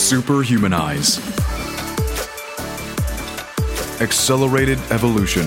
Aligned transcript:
Superhumanize. 0.00 1.20
Accelerated 4.00 4.78
Evolution. 4.90 5.46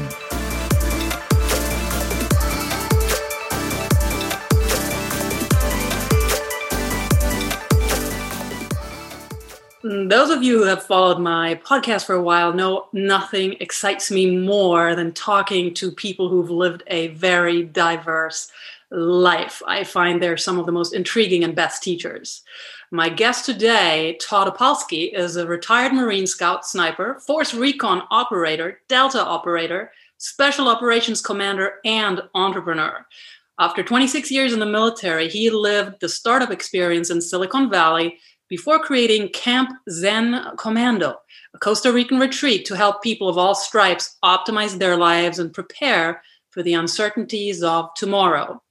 Those 9.82 10.30
of 10.30 10.44
you 10.44 10.60
who 10.60 10.66
have 10.66 10.86
followed 10.86 11.20
my 11.20 11.60
podcast 11.66 12.06
for 12.06 12.14
a 12.14 12.22
while 12.22 12.54
know 12.54 12.88
nothing 12.94 13.58
excites 13.60 14.12
me 14.12 14.38
more 14.38 14.96
than 14.96 15.14
talking 15.14 15.74
to 15.74 15.92
people 15.92 16.30
who've 16.30 16.52
lived 16.52 16.84
a 16.88 17.08
very 17.08 17.64
diverse 17.64 18.52
life. 18.92 19.64
I 19.68 19.84
find 19.84 20.22
they're 20.22 20.38
some 20.38 20.60
of 20.60 20.68
the 20.68 20.72
most 20.72 20.94
intriguing 20.94 21.44
and 21.44 21.56
best 21.56 21.82
teachers. 21.82 22.44
My 22.96 23.10
guest 23.10 23.48
today, 23.48 24.20
Todd 24.22 24.48
Opalski, 24.54 25.18
is 25.18 25.36
a 25.36 25.48
retired 25.48 25.94
Marine 25.94 26.28
Scout 26.28 26.64
sniper, 26.64 27.20
Force 27.26 27.56
Recon 27.56 28.04
operator, 28.12 28.82
Delta 28.88 29.20
operator, 29.20 29.92
Special 30.20 30.68
Operations 30.68 31.20
commander, 31.20 31.80
and 31.86 32.22
entrepreneur. 32.36 33.04
After 33.58 33.82
26 33.82 34.30
years 34.30 34.54
in 34.54 34.60
the 34.60 34.68
military, 34.68 35.28
he 35.28 35.50
lived 35.50 36.02
the 36.02 36.08
startup 36.08 36.52
experience 36.52 37.10
in 37.10 37.20
Silicon 37.20 37.68
Valley 37.68 38.20
before 38.48 38.78
creating 38.78 39.30
Camp 39.30 39.72
Zen 39.90 40.56
Commando, 40.60 41.16
a 41.56 41.58
Costa 41.58 41.92
Rican 41.92 42.20
retreat 42.20 42.64
to 42.66 42.78
help 42.78 43.02
people 43.02 43.28
of 43.28 43.40
all 43.40 43.56
stripes 43.56 44.18
optimize 44.24 44.78
their 44.78 44.98
lives 44.98 45.40
and 45.40 45.52
prepare 45.52 46.22
for 46.52 46.62
the 46.62 46.76
uncertainties 46.76 47.64
of 47.64 47.90
tomorrow. 47.96 48.62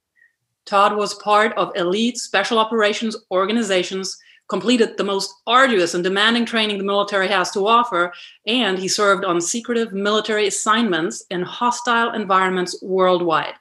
Todd 0.67 0.97
was 0.97 1.15
part 1.15 1.53
of 1.57 1.73
elite 1.77 2.19
special 2.19 2.59
operations 2.59 3.17
organizations, 3.31 4.17
completed 4.49 4.97
the 4.97 5.05
most 5.05 5.33
arduous 5.47 5.95
and 5.95 6.05
demanding 6.05 6.45
training 6.45 6.79
the 6.79 6.85
military 6.85 7.29
has 7.29 7.51
to 7.51 7.67
offer, 7.67 8.13
and 8.47 8.79
he 8.79 8.89
served 8.89 9.25
on 9.25 9.41
secretive 9.41 9.93
military 9.93 10.47
assignments 10.47 11.25
in 11.31 11.43
hostile 11.43 12.13
environments 12.13 12.81
worldwide. 12.83 13.55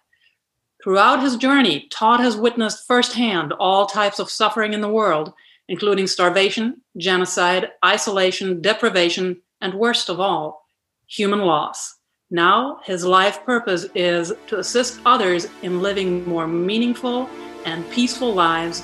Throughout 0.84 1.22
his 1.22 1.38
journey, 1.38 1.88
Todd 1.92 2.20
has 2.20 2.36
witnessed 2.36 2.88
firsthand 2.88 3.54
all 3.54 3.86
types 3.86 4.20
of 4.20 4.30
suffering 4.30 4.74
in 4.74 4.82
the 4.82 4.90
world, 4.90 5.32
including 5.68 6.08
starvation, 6.08 6.82
genocide, 6.98 7.70
isolation, 7.86 8.62
deprivation, 8.62 9.42
and 9.62 9.74
worst 9.76 10.10
of 10.10 10.20
all, 10.20 10.68
human 11.08 11.40
loss. 11.40 11.96
Now, 12.34 12.80
his 12.86 13.04
life 13.04 13.44
purpose 13.46 13.88
is 13.94 14.32
to 14.48 14.60
assist 14.60 15.02
others 15.06 15.50
in 15.64 15.82
living 15.82 16.26
more 16.28 16.48
meaningful 16.48 17.30
and 17.66 17.90
peaceful 17.92 18.34
lives 18.34 18.84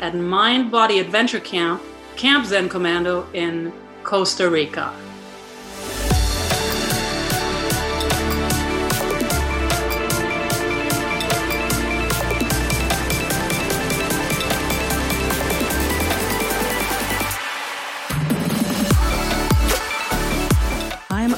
at 0.00 0.16
Mind 0.16 0.72
Body 0.72 0.98
Adventure 0.98 1.38
Camp, 1.38 1.80
Camp 2.16 2.44
Zen 2.44 2.68
Commando 2.68 3.28
in 3.34 3.72
Costa 4.02 4.50
Rica. 4.50 4.92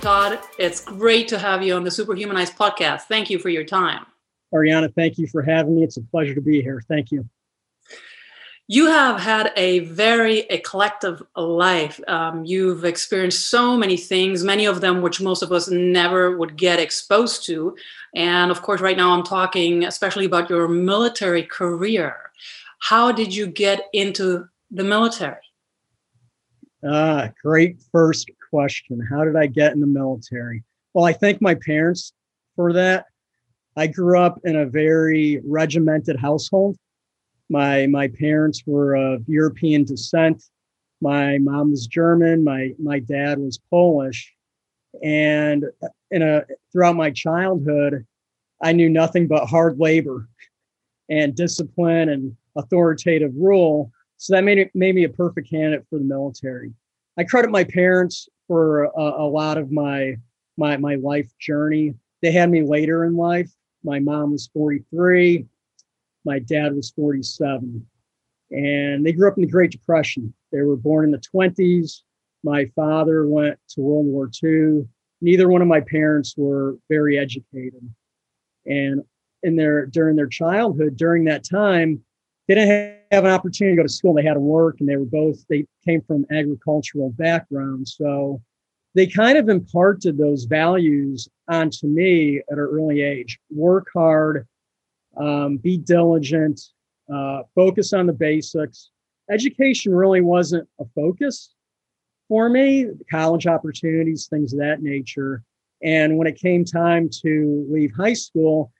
Todd, 0.00 0.38
it's 0.58 0.82
great 0.82 1.28
to 1.28 1.38
have 1.38 1.62
you 1.62 1.74
on 1.74 1.84
the 1.84 1.90
Superhumanized 1.90 2.56
podcast. 2.56 3.02
Thank 3.02 3.28
you 3.28 3.38
for 3.38 3.50
your 3.50 3.64
time. 3.64 4.06
Ariana, 4.54 4.92
thank 4.94 5.18
you 5.18 5.26
for 5.26 5.42
having 5.42 5.76
me. 5.76 5.84
It's 5.84 5.98
a 5.98 6.02
pleasure 6.02 6.34
to 6.34 6.40
be 6.40 6.62
here. 6.62 6.82
Thank 6.88 7.10
you. 7.12 7.28
You 8.66 8.86
have 8.86 9.20
had 9.20 9.52
a 9.56 9.80
very 9.80 10.38
eclectic 10.40 11.18
life. 11.36 12.00
Um, 12.08 12.46
you've 12.46 12.86
experienced 12.86 13.48
so 13.48 13.76
many 13.76 13.98
things, 13.98 14.42
many 14.42 14.64
of 14.64 14.80
them 14.80 15.02
which 15.02 15.20
most 15.20 15.42
of 15.42 15.52
us 15.52 15.68
never 15.68 16.34
would 16.36 16.56
get 16.56 16.80
exposed 16.80 17.44
to. 17.46 17.76
And 18.14 18.50
of 18.50 18.62
course, 18.62 18.80
right 18.80 18.96
now 18.96 19.12
I'm 19.12 19.24
talking 19.24 19.84
especially 19.84 20.24
about 20.24 20.48
your 20.48 20.66
military 20.66 21.42
career. 21.42 22.16
How 22.78 23.12
did 23.12 23.34
you 23.34 23.46
get 23.48 23.88
into 23.92 24.48
the 24.70 24.84
military? 24.84 25.42
Ah, 26.82 27.28
great 27.42 27.82
first 27.92 28.30
question. 28.50 29.00
How 29.10 29.24
did 29.24 29.36
I 29.36 29.46
get 29.46 29.72
in 29.72 29.80
the 29.80 29.86
military? 29.86 30.64
Well, 30.94 31.04
I 31.04 31.12
thank 31.12 31.40
my 31.40 31.54
parents 31.54 32.12
for 32.56 32.72
that. 32.72 33.06
I 33.76 33.86
grew 33.86 34.18
up 34.18 34.40
in 34.44 34.56
a 34.56 34.66
very 34.66 35.40
regimented 35.44 36.16
household. 36.16 36.76
My 37.48 37.86
my 37.86 38.08
parents 38.08 38.62
were 38.66 38.94
of 38.94 39.22
European 39.28 39.84
descent. 39.84 40.42
My 41.00 41.38
mom 41.38 41.70
was 41.70 41.86
German. 41.86 42.44
My 42.44 42.72
my 42.78 42.98
dad 42.98 43.38
was 43.38 43.58
Polish, 43.70 44.32
and 45.02 45.64
uh, 45.82 45.88
in 46.10 46.22
a 46.22 46.44
throughout 46.72 46.96
my 46.96 47.10
childhood, 47.10 48.06
I 48.62 48.72
knew 48.72 48.88
nothing 48.88 49.26
but 49.26 49.46
hard 49.46 49.78
labor, 49.78 50.28
and 51.08 51.34
discipline 51.34 52.08
and 52.08 52.36
authoritative 52.56 53.32
rule. 53.36 53.90
So 54.16 54.34
that 54.34 54.44
made 54.44 54.58
it 54.58 54.70
made 54.74 54.94
me 54.94 55.04
a 55.04 55.08
perfect 55.08 55.48
candidate 55.48 55.86
for 55.88 55.98
the 55.98 56.04
military. 56.04 56.72
I 57.16 57.24
credit 57.24 57.50
my 57.50 57.64
parents 57.64 58.28
for 58.50 58.82
a, 58.82 58.90
a 58.96 59.28
lot 59.30 59.58
of 59.58 59.70
my 59.70 60.16
my 60.56 60.76
my 60.76 60.96
life 60.96 61.30
journey. 61.38 61.94
They 62.20 62.32
had 62.32 62.50
me 62.50 62.64
later 62.64 63.04
in 63.04 63.14
life. 63.14 63.48
My 63.84 64.00
mom 64.00 64.32
was 64.32 64.50
43, 64.52 65.46
my 66.24 66.40
dad 66.40 66.74
was 66.74 66.90
47, 66.90 67.86
and 68.50 69.06
they 69.06 69.12
grew 69.12 69.28
up 69.28 69.38
in 69.38 69.42
the 69.42 69.48
Great 69.48 69.70
Depression. 69.70 70.34
They 70.50 70.62
were 70.62 70.76
born 70.76 71.04
in 71.04 71.12
the 71.12 71.22
20s. 71.32 72.02
My 72.42 72.66
father 72.74 73.28
went 73.28 73.56
to 73.70 73.82
World 73.82 74.06
War 74.06 74.28
II. 74.42 74.84
Neither 75.20 75.48
one 75.48 75.62
of 75.62 75.68
my 75.68 75.80
parents 75.82 76.34
were 76.36 76.76
very 76.88 77.16
educated, 77.16 77.88
and 78.66 79.04
in 79.44 79.54
their 79.54 79.86
during 79.86 80.16
their 80.16 80.26
childhood, 80.26 80.96
during 80.96 81.22
that 81.26 81.48
time, 81.48 82.02
they 82.50 82.56
didn't 82.56 82.96
have 83.12 83.24
an 83.24 83.30
opportunity 83.30 83.76
to 83.76 83.80
go 83.80 83.86
to 83.86 83.92
school. 83.92 84.12
They 84.12 84.24
had 84.24 84.34
to 84.34 84.40
work, 84.40 84.80
and 84.80 84.88
they 84.88 84.96
were 84.96 85.04
both 85.04 85.46
they 85.46 85.66
came 85.86 86.02
from 86.02 86.26
agricultural 86.32 87.10
backgrounds, 87.10 87.94
so 87.96 88.42
they 88.96 89.06
kind 89.06 89.38
of 89.38 89.48
imparted 89.48 90.18
those 90.18 90.46
values 90.46 91.28
onto 91.48 91.86
me 91.86 92.38
at 92.38 92.44
an 92.50 92.58
early 92.58 93.02
age. 93.02 93.38
Work 93.50 93.86
hard, 93.94 94.48
um, 95.16 95.58
be 95.58 95.78
diligent, 95.78 96.60
uh, 97.12 97.42
focus 97.54 97.92
on 97.92 98.08
the 98.08 98.12
basics. 98.12 98.90
Education 99.30 99.94
really 99.94 100.20
wasn't 100.20 100.68
a 100.80 100.84
focus 100.96 101.54
for 102.26 102.48
me. 102.48 102.88
College 103.08 103.46
opportunities, 103.46 104.26
things 104.26 104.52
of 104.52 104.58
that 104.58 104.82
nature. 104.82 105.44
And 105.84 106.18
when 106.18 106.26
it 106.26 106.34
came 106.34 106.64
time 106.64 107.10
to 107.22 107.64
leave 107.70 107.92
high 107.96 108.14
school, 108.14 108.72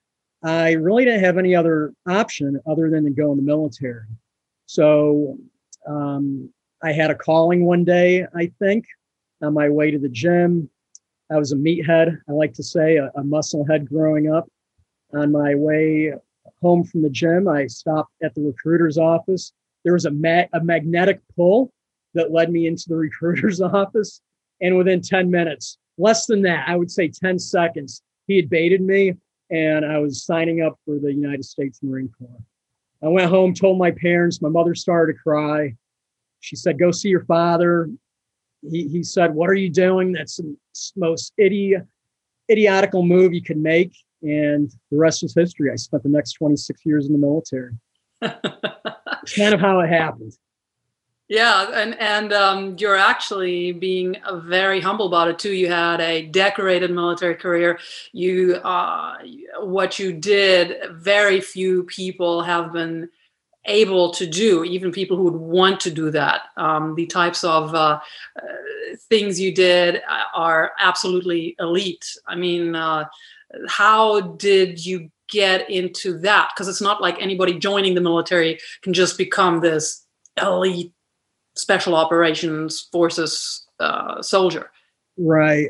I 0.43 0.73
really 0.73 1.05
didn't 1.05 1.25
have 1.25 1.39
any 1.39 1.55
other 1.55 1.93
option 2.09 2.61
other 2.67 2.89
than 2.91 3.05
to 3.05 3.11
go 3.11 3.31
in 3.33 3.37
the 3.37 3.43
military. 3.43 4.07
So 4.67 5.39
um, 5.87 6.51
I 6.83 6.93
had 6.93 7.11
a 7.11 7.15
calling 7.15 7.65
one 7.65 7.85
day, 7.85 8.27
I 8.35 8.51
think, 8.59 8.87
on 9.43 9.53
my 9.53 9.69
way 9.69 9.91
to 9.91 9.99
the 9.99 10.09
gym. 10.09 10.71
I 11.31 11.39
was 11.39 11.53
a 11.53 11.57
meathead, 11.57 12.19
I 12.29 12.33
like 12.33 12.55
to 12.55 12.63
say, 12.63 12.97
a, 12.97 13.07
a 13.17 13.23
musclehead 13.23 13.89
growing 13.89 14.33
up. 14.33 14.49
On 15.13 15.33
my 15.33 15.55
way 15.55 16.13
home 16.63 16.85
from 16.85 17.03
the 17.03 17.11
gym, 17.11 17.49
I 17.49 17.67
stopped 17.67 18.13
at 18.23 18.35
the 18.35 18.43
recruiter's 18.43 18.97
office. 18.97 19.53
There 19.85 19.93
was 19.93 20.05
a, 20.05 20.11
ma- 20.11 20.47
a 20.53 20.63
magnetic 20.63 21.21
pull 21.37 21.73
that 22.15 22.33
led 22.33 22.51
me 22.51 22.67
into 22.67 22.85
the 22.89 22.97
recruiter's 23.09 23.61
office. 23.61 24.21
And 24.61 24.77
within 24.77 25.03
10 25.03 25.31
minutes, 25.31 25.79
less 25.99 26.27
than 26.27 26.43
that, 26.43 26.69
I 26.69 26.77
would 26.77 26.91
say 26.91 27.09
10 27.09 27.39
seconds, 27.39 28.03
he 28.27 28.37
had 28.37 28.49
baited 28.49 28.81
me 28.81 29.15
and 29.51 29.85
I 29.85 29.99
was 29.99 30.25
signing 30.25 30.63
up 30.63 30.79
for 30.85 30.99
the 30.99 31.13
United 31.13 31.45
States 31.45 31.81
Marine 31.83 32.11
Corps. 32.19 32.43
I 33.03 33.09
went 33.09 33.31
home, 33.31 33.55
told 33.55 33.79
my 33.79 33.91
parents. 33.91 34.43
My 34.43 34.49
mother 34.49 34.75
started 34.75 35.15
to 35.15 35.19
cry. 35.19 35.75
She 36.41 36.57
said, 36.57 36.79
"Go 36.79 36.91
see 36.91 37.09
your 37.09 37.25
father." 37.25 37.91
He, 38.63 38.89
he 38.89 39.03
said, 39.03 39.35
"What 39.35 39.49
are 39.49 39.55
you 39.55 39.71
doing? 39.71 40.13
That's 40.13 40.37
the 40.37 40.57
most 40.97 41.33
idiot, 41.39 41.87
idiotical 42.51 43.05
move 43.05 43.33
you 43.33 43.43
could 43.43 43.59
make." 43.59 43.93
And 44.23 44.71
the 44.91 44.99
rest 44.99 45.23
is 45.25 45.35
history. 45.35 45.71
I 45.73 45.77
spent 45.77 46.03
the 46.03 46.11
next 46.11 46.33
26 46.35 46.85
years 46.85 47.07
in 47.07 47.13
the 47.13 47.19
military. 47.19 47.73
Kind 48.23 49.55
of 49.55 49.61
how 49.61 49.81
it 49.81 49.89
happened. 49.89 50.33
Yeah, 51.31 51.71
and 51.73 51.95
and 52.01 52.33
um, 52.33 52.75
you're 52.77 52.97
actually 52.97 53.71
being 53.71 54.17
very 54.43 54.81
humble 54.81 55.07
about 55.07 55.29
it 55.29 55.39
too. 55.39 55.53
You 55.53 55.69
had 55.69 56.01
a 56.01 56.27
decorated 56.27 56.91
military 56.91 57.37
career. 57.37 57.79
You, 58.11 58.57
uh, 58.57 59.19
what 59.61 60.01
you 60.01 60.13
did, 60.13 60.79
very 60.91 61.41
few 61.41 61.85
people 61.85 62.43
have 62.43 62.73
been 62.73 63.11
able 63.67 64.11
to 64.15 64.27
do. 64.27 64.65
Even 64.65 64.91
people 64.91 65.17
who 65.17 65.23
would 65.23 65.37
want 65.37 65.79
to 65.83 65.93
do 65.93 66.11
that. 66.11 66.47
Um, 66.57 66.97
the 66.97 67.07
types 67.07 67.45
of 67.45 67.77
uh, 67.77 68.01
uh, 68.37 68.43
things 69.09 69.39
you 69.39 69.55
did 69.55 70.03
are 70.35 70.73
absolutely 70.81 71.55
elite. 71.61 72.07
I 72.27 72.35
mean, 72.35 72.75
uh, 72.75 73.05
how 73.69 74.21
did 74.21 74.85
you 74.85 75.09
get 75.29 75.71
into 75.71 76.19
that? 76.23 76.51
Because 76.53 76.67
it's 76.67 76.81
not 76.81 77.01
like 77.01 77.23
anybody 77.23 77.57
joining 77.57 77.95
the 77.95 78.01
military 78.01 78.59
can 78.83 78.93
just 78.93 79.17
become 79.17 79.61
this 79.61 80.05
elite 80.43 80.93
special 81.57 81.95
operations 81.95 82.89
forces 82.93 83.67
uh, 83.79 84.23
soldier. 84.23 84.71
Right. 85.19 85.69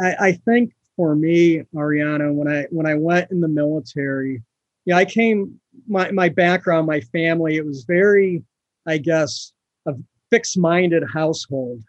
I, 0.00 0.14
I 0.20 0.32
think 0.32 0.72
for 0.96 1.14
me, 1.14 1.62
Ariana, 1.74 2.32
when 2.32 2.48
I 2.48 2.66
when 2.70 2.86
I 2.86 2.94
went 2.94 3.30
in 3.30 3.40
the 3.40 3.48
military, 3.48 4.42
yeah, 4.84 4.96
I 4.96 5.04
came 5.04 5.60
my 5.86 6.10
my 6.10 6.28
background, 6.28 6.86
my 6.86 7.00
family, 7.00 7.56
it 7.56 7.66
was 7.66 7.84
very, 7.84 8.42
I 8.86 8.98
guess, 8.98 9.52
a 9.86 9.94
fixed-minded 10.30 11.04
household. 11.12 11.82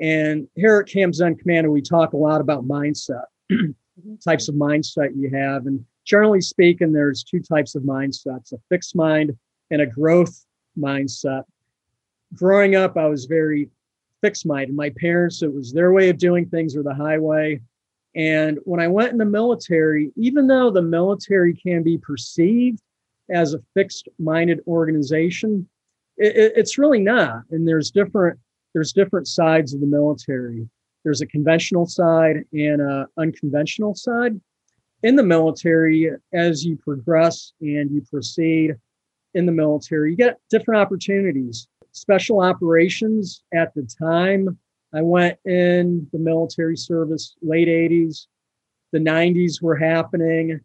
And 0.00 0.46
here 0.54 0.78
at 0.78 0.88
Camp 0.88 1.14
Zen 1.14 1.36
Commando, 1.36 1.70
we 1.70 1.82
talk 1.82 2.12
a 2.12 2.16
lot 2.16 2.40
about 2.40 2.68
mindset, 2.68 3.24
mm-hmm. 3.52 4.14
types 4.24 4.48
of 4.48 4.54
mindset 4.54 5.10
you 5.16 5.30
have. 5.34 5.66
And 5.66 5.84
generally 6.04 6.40
speaking, 6.40 6.92
there's 6.92 7.24
two 7.24 7.40
types 7.40 7.74
of 7.74 7.82
mindsets: 7.82 8.52
a 8.52 8.58
fixed 8.68 8.94
mind 8.94 9.36
and 9.70 9.82
a 9.82 9.86
growth 9.86 10.44
mindset 10.78 11.42
growing 12.34 12.74
up, 12.74 12.96
I 12.96 13.06
was 13.06 13.26
very 13.26 13.70
fixed 14.20 14.46
minded. 14.46 14.74
My 14.74 14.90
parents, 14.90 15.42
it 15.42 15.52
was 15.52 15.72
their 15.72 15.92
way 15.92 16.08
of 16.08 16.18
doing 16.18 16.46
things 16.46 16.76
or 16.76 16.82
the 16.82 16.94
highway. 16.94 17.60
And 18.14 18.58
when 18.64 18.80
I 18.80 18.88
went 18.88 19.12
in 19.12 19.18
the 19.18 19.24
military, 19.24 20.10
even 20.16 20.46
though 20.46 20.70
the 20.70 20.82
military 20.82 21.54
can 21.54 21.82
be 21.82 21.98
perceived 21.98 22.80
as 23.30 23.54
a 23.54 23.60
fixed 23.74 24.08
minded 24.18 24.60
organization, 24.66 25.68
it, 26.16 26.36
it, 26.36 26.52
it's 26.56 26.78
really 26.78 27.00
not. 27.00 27.42
And 27.50 27.66
there's 27.66 27.90
different 27.90 28.38
there's 28.74 28.92
different 28.92 29.26
sides 29.26 29.72
of 29.72 29.80
the 29.80 29.86
military. 29.86 30.68
There's 31.02 31.20
a 31.20 31.26
conventional 31.26 31.86
side 31.86 32.44
and 32.52 32.82
an 32.82 33.06
unconventional 33.16 33.94
side. 33.94 34.38
In 35.02 35.16
the 35.16 35.22
military, 35.22 36.10
as 36.32 36.64
you 36.64 36.76
progress 36.76 37.52
and 37.60 37.90
you 37.90 38.02
proceed 38.10 38.74
in 39.34 39.46
the 39.46 39.52
military, 39.52 40.10
you 40.10 40.16
get 40.16 40.38
different 40.50 40.80
opportunities 40.80 41.68
special 41.92 42.40
operations 42.40 43.42
at 43.52 43.74
the 43.74 43.82
time. 43.82 44.58
I 44.94 45.02
went 45.02 45.38
in 45.44 46.08
the 46.12 46.18
military 46.18 46.76
service 46.76 47.36
late 47.42 47.68
80s. 47.68 48.26
The 48.92 48.98
90s 48.98 49.60
were 49.60 49.76
happening. 49.76 50.60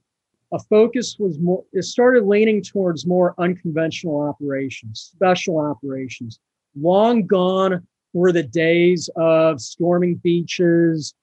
A 0.54 0.60
focus 0.60 1.18
was 1.20 1.40
more, 1.40 1.64
it 1.74 1.84
started 1.84 2.26
leaning 2.26 2.62
towards 2.62 3.06
more 3.06 3.34
unconventional 3.38 4.22
operations, 4.22 5.12
special 5.14 5.60
operations. 5.60 6.40
Long 6.80 7.26
gone 7.26 7.86
were 8.14 8.32
the 8.32 8.44
days 8.44 9.10
of 9.16 9.60
storming 9.60 10.16
beaches, 10.16 11.16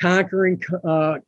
conquering 0.00 0.60
uh, 0.84 1.18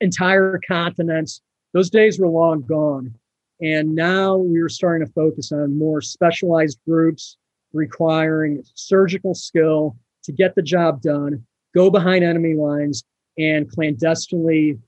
entire 0.00 0.58
continents. 0.66 1.42
Those 1.72 1.90
days 1.90 2.18
were 2.18 2.28
long 2.28 2.62
gone. 2.62 3.14
And 3.60 3.94
now 3.94 4.36
we 4.38 4.62
were 4.62 4.70
starting 4.70 5.06
to 5.06 5.12
focus 5.12 5.52
on 5.52 5.78
more 5.78 6.00
specialized 6.00 6.78
groups 6.86 7.36
requiring 7.72 8.62
surgical 8.74 9.34
skill 9.34 9.96
to 10.24 10.32
get 10.32 10.54
the 10.54 10.62
job 10.62 11.00
done, 11.02 11.44
go 11.74 11.90
behind 11.90 12.24
enemy 12.24 12.54
lines, 12.54 13.04
and 13.38 13.70
clandestinely, 13.70 14.78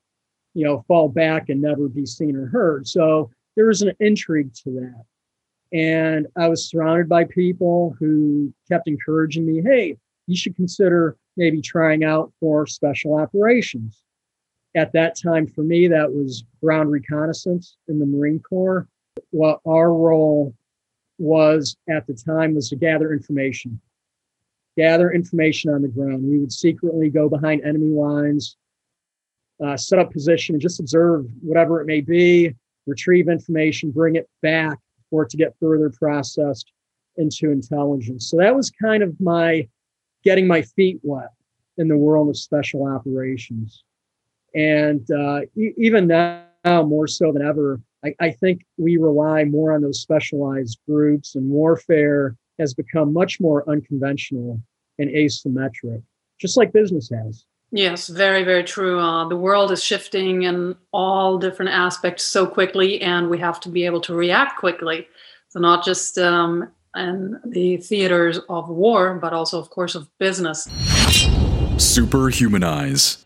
you 0.55 0.65
know, 0.65 0.85
fall 0.89 1.09
back 1.09 1.49
and 1.49 1.63
never 1.63 1.89
be 1.89 2.05
seen 2.05 2.37
or 2.37 2.47
heard. 2.47 2.87
So 2.87 3.31
there 3.57 3.67
was 3.67 3.83
an 3.83 3.93
intrigue 4.01 4.53
to 4.65 4.71
that. 4.73 5.05
And 5.73 6.27
I 6.37 6.49
was 6.49 6.69
surrounded 6.69 7.09
by 7.09 7.25
people 7.25 7.97
who 7.99 8.53
kept 8.69 8.89
encouraging 8.89 9.47
me, 9.47 9.63
hey, 9.63 9.97
you 10.27 10.37
should 10.37 10.55
consider 10.55 11.17
maybe 11.37 11.63
trying 11.63 12.05
out 12.05 12.31
for 12.41 12.67
special 12.67 13.15
operations. 13.15 14.03
At 14.75 14.93
that 14.93 15.17
time, 15.19 15.47
for 15.47 15.63
me, 15.63 15.89
that 15.89 16.13
was 16.13 16.45
ground 16.63 16.91
reconnaissance 16.91 17.77
in 17.89 17.99
the 17.99 18.07
Marine 18.07 18.41
Corps. 18.41 18.87
Well, 19.31 19.61
our 19.67 19.93
role 19.93 20.55
was 21.23 21.77
at 21.89 22.07
the 22.07 22.15
time 22.15 22.55
was 22.55 22.69
to 22.71 22.77
gather 22.77 23.13
information, 23.13 23.81
gather 24.77 25.13
information 25.13 25.73
on 25.73 25.83
the 25.83 25.89
ground. 25.89 26.25
We 26.25 26.39
would 26.39 26.53
secretly 26.53 27.09
go 27.09 27.29
behind 27.29 27.63
enemy 27.63 27.95
lines, 27.95 28.57
uh, 29.65 29.77
set 29.77 30.01
up 30.01 30.13
position, 30.13 30.55
and 30.55 30.63
just 30.63 30.81
observe 30.81 31.27
whatever 31.41 31.81
it 31.81 31.87
may 31.87 32.01
be, 32.01 32.55
retrieve 32.87 33.29
information, 33.29 33.93
bring 33.93 34.17
it 34.17 34.29
back 34.43 34.79
for 35.09 35.23
it 35.23 35.31
to 35.31 35.37
get 35.37 35.55
further 35.61 35.91
processed 35.91 36.73
into 37.17 37.51
intelligence. 37.51 38.29
So 38.29 38.39
that 38.39 38.55
was 38.55 38.71
kind 38.71 39.03
of 39.03 39.19
my 39.21 39.69
getting 40.25 40.47
my 40.47 40.63
feet 40.63 40.99
wet 41.03 41.31
in 41.79 41.89
the 41.89 41.97
world 41.97 42.29
of 42.29 42.37
special 42.37 42.87
operations. 42.87 43.85
And 44.55 45.09
uh, 45.11 45.43
e- 45.57 45.75
even 45.77 46.07
now, 46.07 46.45
more 46.65 47.07
so 47.07 47.33
than 47.33 47.43
ever, 47.43 47.81
I, 48.05 48.15
I 48.21 48.31
think 48.31 48.65
we 48.77 48.97
rely 48.97 49.45
more 49.45 49.73
on 49.73 49.83
those 49.83 50.01
specialized 50.01 50.79
groups, 50.89 51.35
and 51.35 51.49
warfare 51.49 52.37
has 52.59 52.75
become 52.75 53.13
much 53.13 53.41
more 53.41 53.69
unconventional 53.69 54.61
and 54.99 55.11
asymmetric, 55.11 56.03
just 56.41 56.57
like 56.57 56.73
business 56.73 57.11
has. 57.11 57.45
Yes, 57.75 58.09
very, 58.09 58.45
very 58.45 58.65
true. 58.65 58.99
Uh, 59.01 59.27
the 59.29 59.37
world 59.37 59.73
is 59.73 59.83
shifting 59.83 60.43
in 60.43 60.77
all 60.93 61.39
different 61.39 61.71
aspects 61.73 62.23
so 62.25 62.47
quickly, 62.47 63.01
and 63.01 63.31
we 63.31 63.39
have 63.39 63.61
to 63.61 63.71
be 63.71 63.87
able 63.87 64.03
to 64.03 64.15
react 64.15 64.59
quickly. 64.59 65.09
So, 65.49 65.59
not 65.59 65.83
just 65.85 66.19
um, 66.19 66.71
in 66.95 67.41
the 67.47 67.79
theaters 67.79 68.39
of 68.51 68.69
war, 68.69 69.15
but 69.15 69.33
also, 69.33 69.59
of 69.59 69.71
course, 69.71 69.95
of 69.95 70.09
business. 70.19 70.69
Superhumanize. 71.77 73.25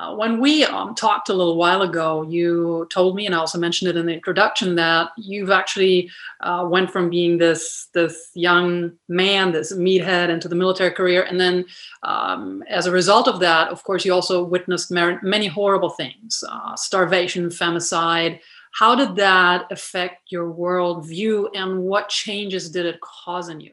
Uh, 0.00 0.14
when 0.14 0.40
we 0.40 0.64
um, 0.64 0.94
talked 0.94 1.28
a 1.28 1.34
little 1.34 1.56
while 1.56 1.82
ago, 1.82 2.22
you 2.22 2.86
told 2.90 3.14
me, 3.14 3.26
and 3.26 3.34
I 3.34 3.38
also 3.38 3.58
mentioned 3.58 3.90
it 3.90 3.98
in 3.98 4.06
the 4.06 4.14
introduction, 4.14 4.74
that 4.76 5.10
you've 5.18 5.50
actually 5.50 6.10
uh, 6.40 6.66
went 6.66 6.90
from 6.90 7.10
being 7.10 7.36
this 7.36 7.88
this 7.92 8.30
young 8.34 8.92
man, 9.08 9.52
this 9.52 9.74
meathead, 9.74 10.30
into 10.30 10.48
the 10.48 10.54
military 10.54 10.90
career, 10.90 11.24
and 11.24 11.38
then 11.38 11.66
um, 12.02 12.64
as 12.66 12.86
a 12.86 12.90
result 12.90 13.28
of 13.28 13.40
that, 13.40 13.68
of 13.68 13.84
course, 13.84 14.06
you 14.06 14.14
also 14.14 14.42
witnessed 14.42 14.90
many 14.90 15.46
horrible 15.46 15.90
things: 15.90 16.42
uh, 16.48 16.74
starvation, 16.76 17.50
genocide. 17.50 18.40
How 18.72 18.94
did 18.94 19.16
that 19.16 19.66
affect 19.70 20.32
your 20.32 20.50
worldview, 20.50 21.50
and 21.54 21.82
what 21.82 22.08
changes 22.08 22.70
did 22.70 22.86
it 22.86 22.98
cause 23.02 23.50
in 23.50 23.60
you? 23.60 23.72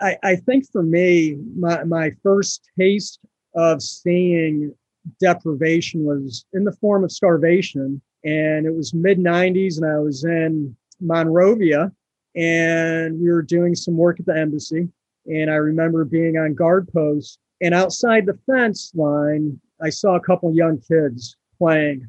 I, 0.00 0.18
I 0.22 0.36
think 0.36 0.70
for 0.70 0.82
me, 0.82 1.38
my, 1.56 1.82
my 1.84 2.10
first 2.22 2.68
taste 2.78 3.20
of 3.54 3.80
seeing 3.82 4.74
deprivation 5.20 6.04
was 6.04 6.44
in 6.52 6.64
the 6.64 6.72
form 6.72 7.04
of 7.04 7.12
starvation. 7.12 8.00
And 8.24 8.66
it 8.66 8.74
was 8.74 8.94
mid 8.94 9.18
90s, 9.18 9.76
and 9.76 9.90
I 9.90 9.98
was 9.98 10.24
in 10.24 10.76
Monrovia, 11.00 11.90
and 12.36 13.20
we 13.20 13.30
were 13.30 13.42
doing 13.42 13.74
some 13.74 13.96
work 13.96 14.20
at 14.20 14.26
the 14.26 14.36
embassy. 14.36 14.88
And 15.26 15.50
I 15.50 15.56
remember 15.56 16.04
being 16.04 16.36
on 16.36 16.54
guard 16.54 16.88
post, 16.92 17.38
and 17.60 17.74
outside 17.74 18.26
the 18.26 18.38
fence 18.46 18.92
line, 18.94 19.60
I 19.80 19.90
saw 19.90 20.16
a 20.16 20.20
couple 20.20 20.54
young 20.54 20.80
kids 20.80 21.36
playing, 21.58 22.08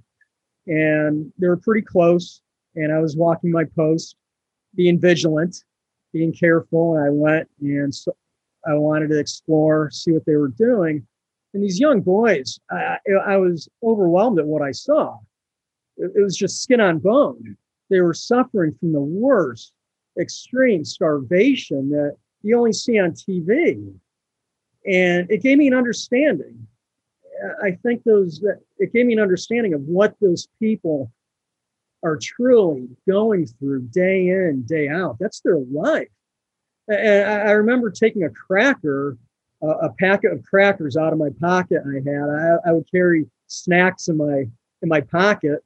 and 0.67 1.31
they 1.38 1.47
were 1.47 1.57
pretty 1.57 1.81
close. 1.81 2.41
And 2.75 2.91
I 2.91 3.00
was 3.00 3.15
walking 3.15 3.51
my 3.51 3.65
post, 3.75 4.15
being 4.75 5.00
vigilant, 5.00 5.63
being 6.12 6.33
careful. 6.33 6.95
And 6.95 7.05
I 7.05 7.09
went 7.09 7.50
and 7.62 7.93
so 7.93 8.15
I 8.65 8.73
wanted 8.75 9.09
to 9.09 9.19
explore, 9.19 9.91
see 9.91 10.12
what 10.12 10.25
they 10.25 10.35
were 10.35 10.47
doing. 10.47 11.05
And 11.53 11.63
these 11.63 11.79
young 11.79 12.01
boys, 12.01 12.60
I, 12.72 12.98
I 13.25 13.38
was 13.38 13.69
overwhelmed 13.83 14.39
at 14.39 14.45
what 14.45 14.62
I 14.62 14.72
saw. 14.72 15.19
It, 15.98 16.12
it 16.15 16.22
was 16.22 16.36
just 16.36 16.63
skin 16.63 16.81
on 16.81 17.00
bone. 17.00 17.57
They 17.89 18.01
were 18.01 18.13
suffering 18.13 18.74
from 18.74 18.91
the 18.91 19.01
worst 19.01 19.72
extreme 20.19 20.83
starvation 20.83 21.89
that 21.89 22.15
you 22.41 22.57
only 22.57 22.74
see 22.74 23.00
on 23.00 23.12
TV. 23.12 23.93
And 24.86 25.31
it 25.31 25.41
gave 25.41 25.57
me 25.57 25.67
an 25.67 25.74
understanding. 25.74 26.67
I 27.63 27.72
think 27.83 28.03
those 28.03 28.43
it 28.77 28.93
gave 28.93 29.05
me 29.05 29.13
an 29.13 29.19
understanding 29.19 29.74
of 29.74 29.81
what 29.81 30.15
those 30.22 30.48
people 30.60 31.12
are 32.03 32.17
truly 32.22 32.89
going 33.07 33.45
through 33.45 33.83
day 33.88 34.27
in, 34.27 34.63
day 34.67 34.88
out. 34.89 35.17
That's 35.19 35.39
their 35.39 35.57
life. 35.57 36.10
And 36.88 37.25
I 37.25 37.51
remember 37.51 37.89
taking 37.89 38.24
a 38.24 38.29
cracker 38.29 39.17
a 39.67 39.89
packet 40.00 40.32
of 40.32 40.43
crackers 40.43 40.98
out 40.98 41.13
of 41.13 41.20
my 41.20 41.29
pocket 41.39 41.82
I 41.88 41.96
had. 42.10 42.29
I, 42.29 42.70
I 42.70 42.72
would 42.74 42.89
carry 42.91 43.25
snacks 43.48 44.08
in 44.08 44.17
my 44.17 44.46
in 44.82 44.89
my 44.89 45.01
pocket 45.01 45.63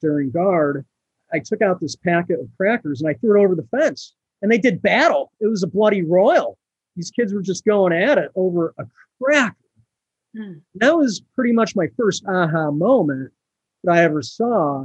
during 0.00 0.30
guard. 0.30 0.84
I 1.32 1.38
took 1.40 1.62
out 1.62 1.80
this 1.80 1.96
packet 1.96 2.40
of 2.40 2.48
crackers 2.56 3.00
and 3.00 3.10
I 3.10 3.14
threw 3.14 3.40
it 3.40 3.44
over 3.44 3.54
the 3.54 3.66
fence. 3.76 4.14
and 4.42 4.50
they 4.50 4.58
did 4.58 4.82
battle. 4.82 5.32
It 5.40 5.46
was 5.46 5.62
a 5.62 5.66
bloody 5.66 6.02
royal. 6.02 6.58
These 6.96 7.10
kids 7.10 7.32
were 7.32 7.42
just 7.42 7.64
going 7.64 7.92
at 7.92 8.18
it 8.18 8.30
over 8.34 8.74
a 8.78 8.84
cracker. 9.22 9.56
Hmm. 10.36 10.54
That 10.76 10.96
was 10.96 11.22
pretty 11.34 11.52
much 11.52 11.76
my 11.76 11.88
first 11.96 12.24
aha 12.26 12.70
moment 12.70 13.32
that 13.84 13.92
I 13.94 14.02
ever 14.02 14.22
saw. 14.22 14.84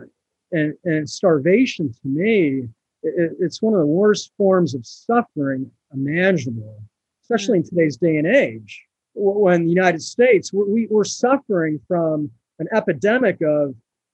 And, 0.52 0.74
and 0.84 1.10
starvation 1.10 1.92
to 1.92 2.08
me, 2.08 2.68
it, 3.04 3.32
it's 3.40 3.62
one 3.62 3.74
of 3.74 3.80
the 3.80 3.86
worst 3.86 4.32
forms 4.38 4.74
of 4.74 4.86
suffering 4.86 5.70
imaginable, 5.94 6.82
especially 7.26 7.58
in 7.58 7.64
today's 7.64 7.98
day 7.98 8.18
and 8.18 8.28
age. 8.28 8.86
When 9.16 9.64
the 9.64 9.70
United 9.70 10.02
States, 10.02 10.54
we, 10.54 10.88
we're 10.90 11.04
suffering 11.04 11.80
from 11.88 12.30
an 12.60 12.68
epidemic 12.74 13.42
of 13.42 13.74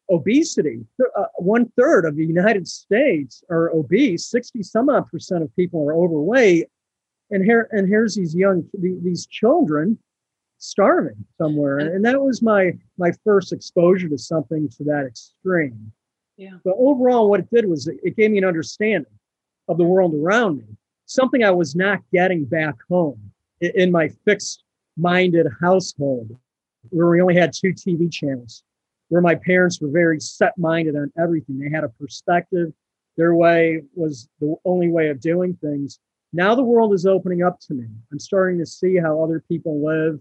obesity. 0.10 0.86
Uh, 1.18 1.26
one 1.38 1.72
third 1.78 2.06
of 2.06 2.16
the 2.16 2.26
United 2.26 2.68
States 2.68 3.44
are 3.50 3.72
obese. 3.72 4.26
Sixty 4.26 4.64
some 4.64 4.90
odd 4.90 5.08
percent 5.10 5.44
of 5.44 5.56
people 5.56 5.82
are 5.88 5.94
overweight, 5.94 6.68
and 7.32 7.44
here 7.44 7.68
and 7.72 7.88
here's 7.88 8.16
these 8.16 8.36
young 8.36 8.64
these 8.80 9.26
children 9.26 9.98
starving 10.58 11.26
somewhere, 11.38 11.80
and 11.80 12.06
that 12.06 12.22
was 12.22 12.42
my 12.42 12.74
my 12.98 13.12
first 13.26 13.52
exposure 13.52 14.08
to 14.10 14.18
something 14.18 14.70
to 14.78 14.84
that 14.84 15.06
extreme. 15.06 15.92
Yeah. 16.38 16.58
But 16.64 16.76
overall, 16.78 17.30
what 17.30 17.42
it 17.42 17.50
did 17.54 17.66
was 17.68 17.88
it 17.88 18.16
gave 18.16 18.32
me 18.32 18.38
an 18.38 18.46
understanding 18.46 19.12
of 19.68 19.78
the 19.78 19.84
world 19.84 20.14
around 20.14 20.58
me, 20.58 20.66
something 21.12 21.44
I 21.44 21.52
was 21.52 21.76
not 21.76 22.00
getting 22.14 22.46
back 22.46 22.76
home 22.90 23.20
in 23.60 23.92
my 23.92 24.10
fixed 24.26 24.64
minded 24.98 25.46
household 25.62 26.38
where 26.90 27.10
we 27.10 27.22
only 27.22 27.36
had 27.36 27.54
two 27.54 27.74
TV 27.74 28.12
channels 28.12 28.64
where 29.10 29.22
my 29.22 29.36
parents 29.36 29.82
were 29.82 29.90
very 29.90 30.22
set 30.22 30.58
minded 30.58 30.96
on 30.96 31.12
everything. 31.22 31.60
They 31.60 31.70
had 31.70 31.84
a 31.84 31.90
perspective. 31.90 32.72
Their 33.18 33.36
way 33.36 33.82
was 33.94 34.30
the 34.40 34.56
only 34.64 34.88
way 34.88 35.10
of 35.10 35.20
doing 35.20 35.58
things. 35.62 36.00
Now 36.32 36.56
the 36.56 36.64
world 36.64 36.94
is 36.94 37.06
opening 37.06 37.44
up 37.44 37.60
to 37.68 37.74
me. 37.74 37.88
I'm 38.12 38.20
starting 38.20 38.58
to 38.60 38.66
see 38.66 38.96
how 38.96 39.22
other 39.22 39.44
people 39.50 39.86
live 39.86 40.18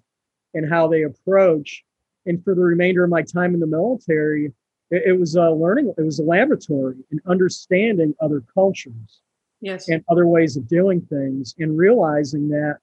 and 0.55 0.69
how 0.69 0.89
they 0.89 1.05
approach. 1.05 1.85
And 2.27 2.43
for 2.43 2.57
the 2.57 2.63
remainder 2.63 3.05
of 3.05 3.11
my 3.11 3.23
time 3.23 3.55
in 3.55 3.61
the 3.61 3.67
military, 3.67 4.53
it, 4.91 5.17
was 5.19 5.37
a 5.37 5.51
learning, 5.51 5.95
it 5.97 6.03
was 6.03 6.19
a 6.19 6.25
laboratory 6.25 6.97
and 7.13 7.21
understanding 7.29 8.13
other 8.21 8.43
cultures 8.53 9.21
yes. 9.61 9.89
and 9.89 10.05
other 10.09 10.27
ways 10.27 10.57
of 10.57 10.69
doing 10.69 11.01
things 11.03 11.55
and 11.59 11.77
realizing 11.77 12.49
that, 12.49 12.79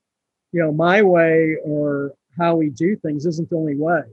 you 0.51 0.61
know, 0.61 0.71
my 0.71 1.01
way 1.01 1.57
or 1.63 2.13
how 2.37 2.55
we 2.55 2.69
do 2.69 2.95
things 2.95 3.25
isn't 3.25 3.49
the 3.49 3.55
only 3.55 3.75
way. 3.75 4.03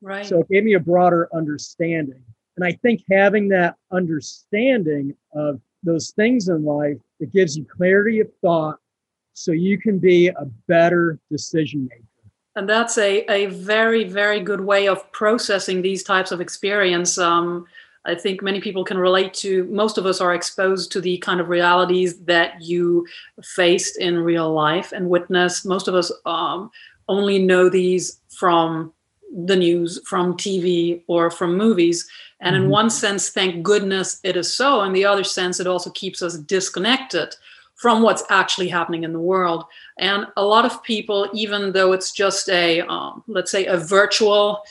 Right. 0.00 0.24
So 0.24 0.40
it 0.40 0.48
gave 0.48 0.64
me 0.64 0.74
a 0.74 0.80
broader 0.80 1.28
understanding. 1.34 2.22
And 2.56 2.64
I 2.64 2.72
think 2.72 3.02
having 3.10 3.48
that 3.48 3.76
understanding 3.92 5.14
of 5.34 5.60
those 5.82 6.10
things 6.10 6.48
in 6.48 6.64
life, 6.64 6.98
it 7.20 7.32
gives 7.32 7.56
you 7.56 7.64
clarity 7.64 8.20
of 8.20 8.30
thought 8.42 8.78
so 9.32 9.52
you 9.52 9.78
can 9.78 9.98
be 9.98 10.28
a 10.28 10.44
better 10.68 11.18
decision 11.30 11.88
maker. 11.90 12.04
And 12.56 12.68
that's 12.68 12.98
a, 12.98 13.24
a 13.30 13.46
very, 13.46 14.04
very 14.04 14.40
good 14.40 14.60
way 14.60 14.88
of 14.88 15.10
processing 15.12 15.82
these 15.82 16.02
types 16.02 16.32
of 16.32 16.40
experience. 16.40 17.16
Um, 17.16 17.66
I 18.04 18.14
think 18.14 18.42
many 18.42 18.60
people 18.60 18.84
can 18.84 18.98
relate 18.98 19.34
to, 19.34 19.64
most 19.64 19.98
of 19.98 20.06
us 20.06 20.20
are 20.20 20.34
exposed 20.34 20.90
to 20.92 21.00
the 21.00 21.18
kind 21.18 21.40
of 21.40 21.48
realities 21.48 22.18
that 22.20 22.60
you 22.62 23.06
faced 23.42 23.98
in 23.98 24.18
real 24.18 24.52
life 24.52 24.92
and 24.92 25.10
witnessed. 25.10 25.66
Most 25.66 25.86
of 25.86 25.94
us 25.94 26.10
um, 26.24 26.70
only 27.08 27.38
know 27.38 27.68
these 27.68 28.20
from 28.28 28.92
the 29.44 29.56
news 29.56 30.00
from 30.06 30.36
TV 30.36 31.02
or 31.06 31.30
from 31.30 31.56
movies. 31.56 32.08
And 32.40 32.56
in 32.56 32.62
mm-hmm. 32.62 32.70
one 32.70 32.90
sense, 32.90 33.28
thank 33.28 33.62
goodness 33.62 34.18
it 34.24 34.36
is 34.36 34.56
so. 34.56 34.82
In 34.82 34.92
the 34.92 35.04
other 35.04 35.24
sense, 35.24 35.60
it 35.60 35.66
also 35.66 35.90
keeps 35.90 36.22
us 36.22 36.38
disconnected 36.38 37.34
from 37.76 38.02
what's 38.02 38.24
actually 38.28 38.68
happening 38.68 39.04
in 39.04 39.12
the 39.12 39.20
world. 39.20 39.64
And 39.98 40.26
a 40.36 40.44
lot 40.44 40.64
of 40.64 40.82
people, 40.82 41.28
even 41.32 41.72
though 41.72 41.92
it's 41.92 42.12
just 42.12 42.48
a, 42.48 42.80
um, 42.82 43.24
let's 43.26 43.50
say, 43.50 43.66
a 43.66 43.76
virtual 43.76 44.62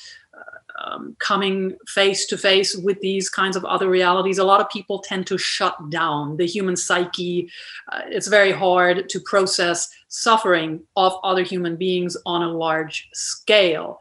um, 0.79 1.15
coming 1.19 1.77
face 1.87 2.25
to 2.27 2.37
face 2.37 2.75
with 2.75 2.99
these 3.01 3.29
kinds 3.29 3.55
of 3.55 3.65
other 3.65 3.89
realities, 3.89 4.37
a 4.37 4.43
lot 4.43 4.61
of 4.61 4.69
people 4.69 4.99
tend 4.99 5.27
to 5.27 5.37
shut 5.37 5.89
down 5.89 6.37
the 6.37 6.45
human 6.45 6.75
psyche. 6.75 7.49
Uh, 7.91 8.01
it's 8.07 8.27
very 8.27 8.51
hard 8.51 9.09
to 9.09 9.19
process 9.19 9.89
suffering 10.07 10.81
of 10.95 11.13
other 11.23 11.43
human 11.43 11.75
beings 11.75 12.15
on 12.25 12.41
a 12.41 12.51
large 12.51 13.09
scale. 13.13 13.99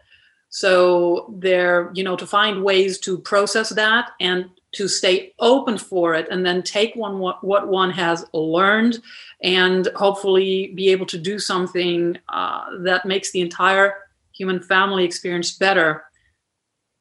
So 0.51 1.35
there, 1.37 1.91
you 1.95 2.03
know, 2.05 2.17
to 2.17 2.27
find 2.27 2.65
ways 2.65 2.99
to 3.01 3.19
process 3.19 3.71
that 3.71 4.11
and 4.21 4.47
to 4.73 4.89
stay 4.89 5.33
open 5.39 5.79
for 5.79 6.15
it 6.15 6.29
and 6.31 6.45
then 6.45 6.63
take 6.63 6.95
one 6.95 7.19
what, 7.19 7.69
one 7.69 7.91
has 7.91 8.25
learned 8.33 8.99
and 9.43 9.89
hopefully 9.97 10.73
be 10.75 10.91
able 10.91 11.07
to 11.07 11.19
do 11.19 11.39
something 11.39 12.19
uh, 12.29 12.65
that 12.81 13.07
makes 13.07 13.33
the 13.33 13.41
entire 13.41 13.95
human 14.33 14.61
family 14.61 15.05
experience 15.05 15.53
better 15.57 16.05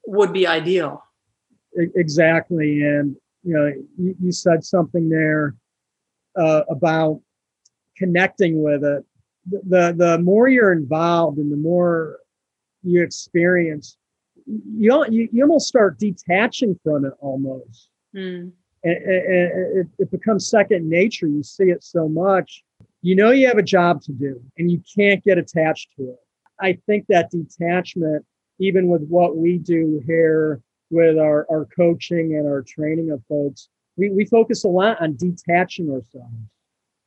would 0.07 0.33
be 0.33 0.47
ideal 0.47 1.03
exactly 1.95 2.81
and 2.81 3.15
you 3.43 3.53
know 3.53 3.71
you, 3.97 4.15
you 4.19 4.31
said 4.31 4.63
something 4.63 5.09
there 5.09 5.55
uh, 6.35 6.61
about 6.69 7.21
connecting 7.97 8.63
with 8.63 8.83
it 8.83 9.05
the 9.45 9.93
the 9.95 10.19
more 10.19 10.47
you're 10.47 10.73
involved 10.73 11.37
and 11.37 11.51
the 11.51 11.57
more 11.57 12.19
you 12.83 13.03
experience, 13.03 13.97
you, 14.45 15.05
you, 15.09 15.29
you 15.31 15.43
almost 15.43 15.67
start 15.67 15.99
detaching 15.99 16.79
from 16.83 17.05
it 17.05 17.13
almost. 17.19 17.89
Mm. 18.15 18.51
And, 18.83 18.97
and 18.97 19.79
it, 19.79 19.87
it 19.99 20.11
becomes 20.11 20.49
second 20.49 20.89
nature. 20.89 21.27
You 21.27 21.43
see 21.43 21.65
it 21.65 21.83
so 21.83 22.07
much. 22.07 22.63
You 23.01 23.15
know 23.15 23.31
you 23.31 23.47
have 23.47 23.57
a 23.57 23.63
job 23.63 24.01
to 24.03 24.11
do 24.11 24.41
and 24.57 24.71
you 24.71 24.81
can't 24.97 25.23
get 25.23 25.37
attached 25.37 25.89
to 25.97 26.09
it. 26.09 26.19
I 26.59 26.77
think 26.87 27.05
that 27.09 27.29
detachment, 27.29 28.25
even 28.59 28.87
with 28.87 29.07
what 29.07 29.37
we 29.37 29.57
do 29.57 30.01
here 30.05 30.61
with 30.89 31.17
our, 31.17 31.45
our 31.49 31.65
coaching 31.65 32.35
and 32.35 32.47
our 32.47 32.61
training 32.61 33.11
of 33.11 33.21
folks, 33.27 33.69
we, 33.97 34.09
we 34.09 34.25
focus 34.25 34.63
a 34.63 34.67
lot 34.67 35.01
on 35.01 35.15
detaching 35.15 35.89
ourselves. 35.91 36.33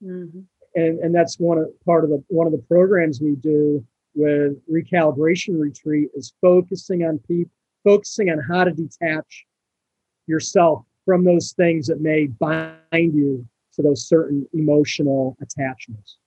Mm-hmm. 0.04 0.40
And, 0.74 0.98
and 1.00 1.14
that's 1.14 1.38
one 1.38 1.58
of 1.58 1.68
part 1.84 2.04
of 2.04 2.10
the 2.10 2.22
one 2.28 2.46
of 2.46 2.52
the 2.52 2.64
programs 2.68 3.20
we 3.20 3.34
do 3.34 3.84
with 4.14 4.52
recalibration 4.70 5.58
retreat 5.58 6.10
is 6.14 6.32
focusing 6.40 7.04
on 7.04 7.18
people, 7.18 7.52
focusing 7.82 8.30
on 8.30 8.38
how 8.38 8.64
to 8.64 8.70
detach 8.70 9.46
yourself 10.26 10.84
from 11.04 11.24
those 11.24 11.52
things 11.52 11.88
that 11.88 12.00
may 12.00 12.26
bind 12.26 12.78
you 12.92 13.44
to 13.74 13.82
those 13.82 14.06
certain 14.06 14.46
emotional 14.52 15.36
attachments 15.40 16.18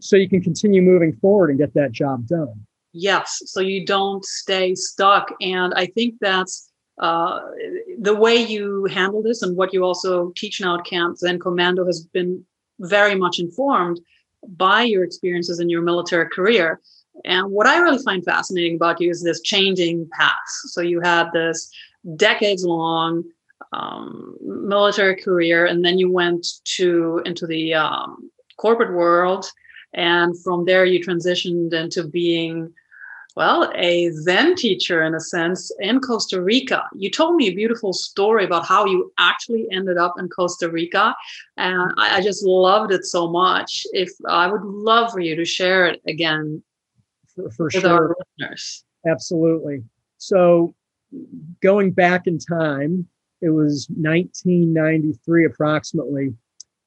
so 0.00 0.16
you 0.16 0.28
can 0.28 0.42
continue 0.42 0.82
moving 0.82 1.12
forward 1.12 1.50
and 1.50 1.58
get 1.58 1.74
that 1.74 1.92
job 1.92 2.26
done. 2.26 2.66
Yes, 2.92 3.42
so 3.46 3.60
you 3.60 3.86
don't 3.86 4.24
stay 4.24 4.74
stuck. 4.74 5.32
And 5.40 5.72
I 5.74 5.86
think 5.86 6.16
that's 6.20 6.70
uh, 7.00 7.40
the 7.98 8.14
way 8.14 8.36
you 8.36 8.84
handle 8.86 9.22
this 9.22 9.42
and 9.42 9.56
what 9.56 9.72
you 9.72 9.82
also 9.84 10.32
teach 10.36 10.60
now 10.60 10.78
at 10.78 10.84
Camp 10.84 11.16
Zen 11.16 11.40
Commando 11.40 11.86
has 11.86 12.04
been 12.04 12.44
very 12.80 13.14
much 13.14 13.38
informed 13.38 14.00
by 14.56 14.82
your 14.82 15.04
experiences 15.04 15.58
in 15.58 15.70
your 15.70 15.82
military 15.82 16.28
career. 16.28 16.80
And 17.24 17.50
what 17.50 17.66
I 17.66 17.78
really 17.78 18.02
find 18.02 18.24
fascinating 18.24 18.76
about 18.76 19.00
you 19.00 19.10
is 19.10 19.22
this 19.22 19.40
changing 19.40 20.08
path 20.18 20.32
So 20.46 20.80
you 20.80 21.00
had 21.00 21.30
this 21.32 21.70
decades 22.16 22.64
long 22.64 23.24
um, 23.72 24.36
military 24.42 25.16
career, 25.16 25.66
and 25.66 25.84
then 25.84 25.98
you 25.98 26.10
went 26.10 26.46
to 26.76 27.22
into 27.24 27.46
the 27.46 27.74
um, 27.74 28.30
corporate 28.58 28.92
world, 28.92 29.50
and 29.94 30.38
from 30.42 30.64
there 30.64 30.84
you 30.84 31.00
transitioned 31.04 31.72
into 31.72 32.06
being 32.06 32.72
well, 33.34 33.70
a 33.74 34.10
Zen 34.10 34.54
teacher 34.56 35.02
in 35.02 35.14
a 35.14 35.20
sense 35.20 35.72
in 35.80 36.00
Costa 36.00 36.42
Rica. 36.42 36.84
You 36.94 37.10
told 37.10 37.36
me 37.36 37.48
a 37.48 37.54
beautiful 37.54 37.92
story 37.92 38.44
about 38.44 38.66
how 38.66 38.84
you 38.84 39.12
actually 39.18 39.66
ended 39.70 39.96
up 39.96 40.14
in 40.18 40.28
Costa 40.28 40.68
Rica. 40.70 41.14
And 41.56 41.92
I, 41.96 42.16
I, 42.16 42.20
just 42.20 42.44
loved 42.44 42.92
it 42.92 43.04
so 43.04 43.30
much. 43.30 43.86
If 43.92 44.10
I 44.28 44.46
would 44.46 44.62
love 44.62 45.12
for 45.12 45.20
you 45.20 45.34
to 45.36 45.44
share 45.44 45.86
it 45.86 46.02
again 46.06 46.62
for, 47.34 47.50
for 47.50 47.70
sure. 47.70 48.16
Absolutely. 49.06 49.82
So 50.18 50.74
going 51.62 51.92
back 51.92 52.26
in 52.26 52.38
time, 52.38 53.08
it 53.40 53.50
was 53.50 53.88
1993 53.90 55.46
approximately. 55.46 56.34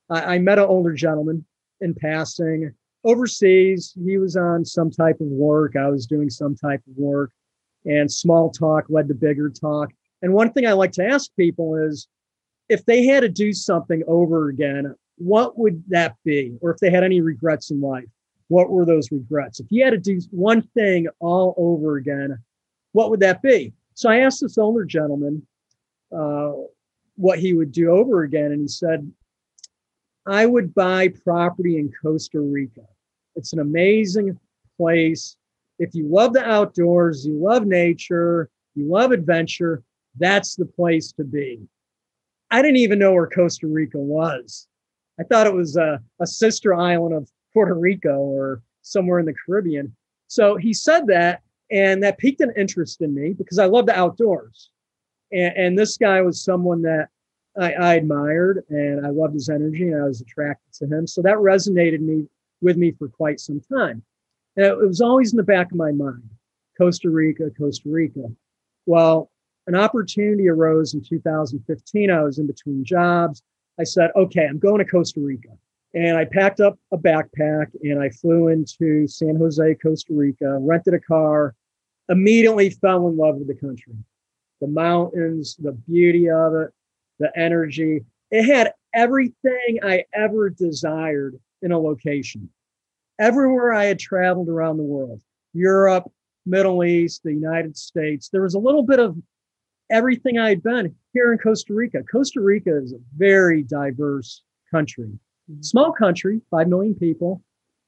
I, 0.10 0.36
I 0.36 0.40
met 0.40 0.60
an 0.60 0.66
older 0.66 0.94
gentleman 0.94 1.46
in 1.82 1.94
passing 1.94 2.74
overseas. 3.06 3.94
He 4.06 4.18
was 4.18 4.36
on 4.36 4.66
some 4.66 4.92
type 4.92 5.20
of 5.22 5.28
work. 5.28 5.76
I 5.76 5.90
was 5.90 6.06
doing 6.06 6.30
some 6.30 6.56
type 6.56 6.82
of 6.88 6.98
work, 6.98 7.32
and 7.86 8.12
small 8.12 8.50
talk 8.50 8.86
led 8.90 9.08
to 9.08 9.14
bigger 9.14 9.50
talk. 9.50 9.92
And 10.22 10.34
one 10.34 10.52
thing 10.52 10.66
I 10.66 10.74
like 10.74 10.92
to 10.94 11.06
ask 11.06 11.30
people 11.36 11.76
is 11.76 12.08
if 12.68 12.84
they 12.86 13.06
had 13.06 13.22
to 13.22 13.30
do 13.30 13.54
something 13.54 14.04
over 14.08 14.50
again, 14.50 14.96
what 15.18 15.58
would 15.58 15.84
that 15.90 16.16
be? 16.26 16.58
Or 16.62 16.72
if 16.72 16.80
they 16.80 16.90
had 16.90 17.04
any 17.04 17.22
regrets 17.22 17.72
in 17.72 17.80
life? 17.80 18.06
what 18.48 18.70
were 18.70 18.86
those 18.86 19.12
regrets? 19.12 19.60
If 19.60 19.68
you 19.70 19.84
had 19.84 19.92
to 19.92 19.98
do 19.98 20.20
one 20.32 20.62
thing 20.62 21.08
all 21.20 21.54
over 21.58 21.98
again, 21.98 22.38
what 22.92 23.10
would 23.10 23.20
that 23.22 23.42
be? 23.42 23.74
So 23.94 24.10
I 24.10 24.20
asked 24.20 24.42
this 24.42 24.58
older 24.58 24.86
gentleman 24.86 25.46
uh, 26.16 26.52
what 27.16 27.40
he 27.40 27.54
would 27.54 27.72
do 27.72 27.90
over 27.90 28.24
again, 28.24 28.52
and 28.52 28.62
he 28.62 28.68
said, 28.68 29.12
I 30.28 30.46
would 30.46 30.74
buy 30.74 31.10
property 31.10 31.78
in 31.78 31.92
Costa 32.02 32.40
Rica. 32.40 32.82
It's 33.36 33.54
an 33.54 33.60
amazing 33.60 34.40
place. 34.78 35.36
If 35.80 35.94
you 35.94 36.08
love 36.08 36.34
the 36.34 36.44
outdoors, 36.44 37.26
you 37.26 37.34
love 37.34 37.66
nature, 37.66 38.50
you 38.76 38.88
love 38.90 39.12
adventure, 39.12 39.84
that's 40.18 40.56
the 40.56 40.66
place 40.66 41.12
to 41.14 41.24
be. 41.24 41.60
I 42.52 42.62
didn't 42.62 42.78
even 42.78 43.00
know 43.00 43.14
where 43.14 43.28
Costa 43.28 43.68
Rica 43.68 43.98
was. 43.98 44.68
I 45.20 45.24
thought 45.24 45.48
it 45.48 45.54
was 45.54 45.76
a, 45.78 46.02
a 46.22 46.28
sister 46.28 46.74
island 46.74 47.16
of 47.16 47.30
Puerto 47.54 47.74
Rico 47.74 48.18
or 48.18 48.62
somewhere 48.82 49.20
in 49.20 49.26
the 49.26 49.34
Caribbean. 49.46 49.96
So 50.28 50.56
he 50.58 50.74
said 50.74 51.08
that, 51.08 51.42
and 51.72 52.04
that 52.04 52.18
piqued 52.18 52.42
an 52.42 52.54
interest 52.56 53.02
in 53.02 53.14
me 53.14 53.34
because 53.34 53.60
I 53.60 53.66
love 53.66 53.86
the 53.86 53.98
outdoors. 53.98 54.70
And, 55.32 55.58
and 55.58 55.80
this 55.80 55.98
guy 55.98 56.22
was 56.22 56.44
someone 56.44 56.82
that 56.84 57.10
I, 57.60 57.74
I, 57.74 57.94
admired, 57.96 58.64
and 58.70 59.06
I 59.06 59.10
loved 59.10 59.34
his 59.34 59.50
energy, 59.50 59.90
and 59.90 60.02
I 60.02 60.08
was 60.08 60.22
attracted 60.22 60.74
to 60.74 60.86
him. 60.86 61.08
So 61.08 61.22
that 61.22 61.38
resonated 61.38 62.02
me 62.02 62.28
with 62.62 62.78
me 62.78 62.92
for 62.92 63.08
quite 63.08 63.40
some 63.40 63.62
time. 63.62 64.04
And 64.56 64.66
it 64.66 64.78
was 64.78 65.02
always 65.02 65.34
in 65.34 65.38
the 65.38 65.44
back 65.44 65.72
of 65.72 65.78
my 65.78 65.92
mind 65.92 66.30
Costa 66.78 67.10
Rica, 67.10 67.50
Costa 67.58 67.90
Rica. 67.90 68.26
Well, 68.86 69.32
an 69.68 69.76
opportunity 69.76 70.48
arose 70.48 70.94
in 70.94 71.02
2015. 71.02 72.12
I 72.12 72.22
was 72.22 72.38
in 72.38 72.48
between 72.48 72.84
jobs. 72.84 73.42
I 73.80 73.84
said, 73.84 74.12
okay, 74.16 74.46
I'm 74.46 74.60
going 74.60 74.80
to 74.80 74.90
Costa 74.90 75.20
Rica. 75.20 75.50
And 75.94 76.18
I 76.18 76.26
packed 76.26 76.60
up 76.60 76.78
a 76.92 76.98
backpack 76.98 77.68
and 77.84 78.02
I 78.02 78.10
flew 78.10 78.50
into 78.50 79.08
San 79.08 79.38
Jose, 79.38 79.76
Costa 79.76 80.14
Rica, 80.14 80.58
rented 80.60 80.94
a 80.94 81.00
car, 81.00 81.56
immediately 82.10 82.70
fell 82.70 83.08
in 83.08 83.18
love 83.18 83.38
with 83.38 83.48
the 83.48 83.56
country. 83.56 83.94
The 84.62 84.68
mountains, 84.68 85.56
the 85.58 85.72
beauty 85.72 86.30
of 86.30 86.54
it, 86.56 86.72
the 87.20 87.32
energy. 87.38 88.04
It 88.30 88.44
had 88.44 88.74
everything 88.94 89.80
I 89.84 90.06
ever 90.14 90.50
desired 90.50 91.40
in 91.66 91.72
a 91.72 91.80
location. 91.80 92.50
Everywhere 93.20 93.74
I 93.74 93.86
had 93.86 94.00
traveled 94.00 94.48
around 94.48 94.78
the 94.78 94.84
world, 94.84 95.22
Europe, 95.54 96.10
Middle 96.46 96.84
East, 96.84 97.22
the 97.24 97.34
United 97.34 97.76
States, 97.76 98.30
there 98.30 98.44
was 98.44 98.54
a 98.54 98.60
little 98.60 98.84
bit 98.84 99.00
of 99.00 99.18
everything 99.90 100.38
I 100.38 100.50
had 100.50 100.64
been 100.64 100.96
here 101.14 101.34
in 101.34 101.40
Costa 101.40 101.74
Rica. 101.74 102.04
Costa 102.04 102.40
Rica 102.40 102.78
is 102.82 102.94
a 102.94 103.00
very 103.18 103.64
diverse 103.64 104.44
country, 104.70 105.10
mm-hmm. 105.52 105.62
small 105.62 105.92
country, 105.92 106.42
5 106.52 106.68
million 106.68 106.96
people. 106.96 107.42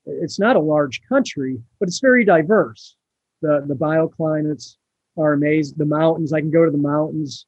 It's 0.05 0.39
not 0.39 0.55
a 0.55 0.62
large 0.62 1.01
country, 1.07 1.62
but 1.79 1.88
it's 1.88 2.00
very 2.00 2.25
diverse. 2.25 2.96
The, 3.41 3.63
the 3.67 3.75
bioclimates 3.75 4.77
are 5.17 5.34
amazing. 5.34 5.77
The 5.77 5.86
mountains, 5.86 6.34
I 6.34 6.39
can 6.39 6.51
go 6.51 6.65
to 6.65 6.72
the 6.72 6.77
mountains 6.77 7.46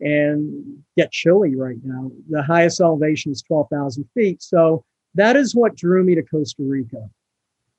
and 0.00 0.82
get 0.96 1.12
chilly 1.12 1.54
right 1.54 1.76
now. 1.84 2.10
The 2.28 2.42
highest 2.42 2.80
elevation 2.80 3.32
is 3.32 3.42
12,000 3.42 4.08
feet. 4.14 4.42
So 4.42 4.84
that 5.14 5.36
is 5.36 5.54
what 5.54 5.76
drew 5.76 6.04
me 6.04 6.14
to 6.14 6.22
Costa 6.22 6.62
Rica 6.62 7.08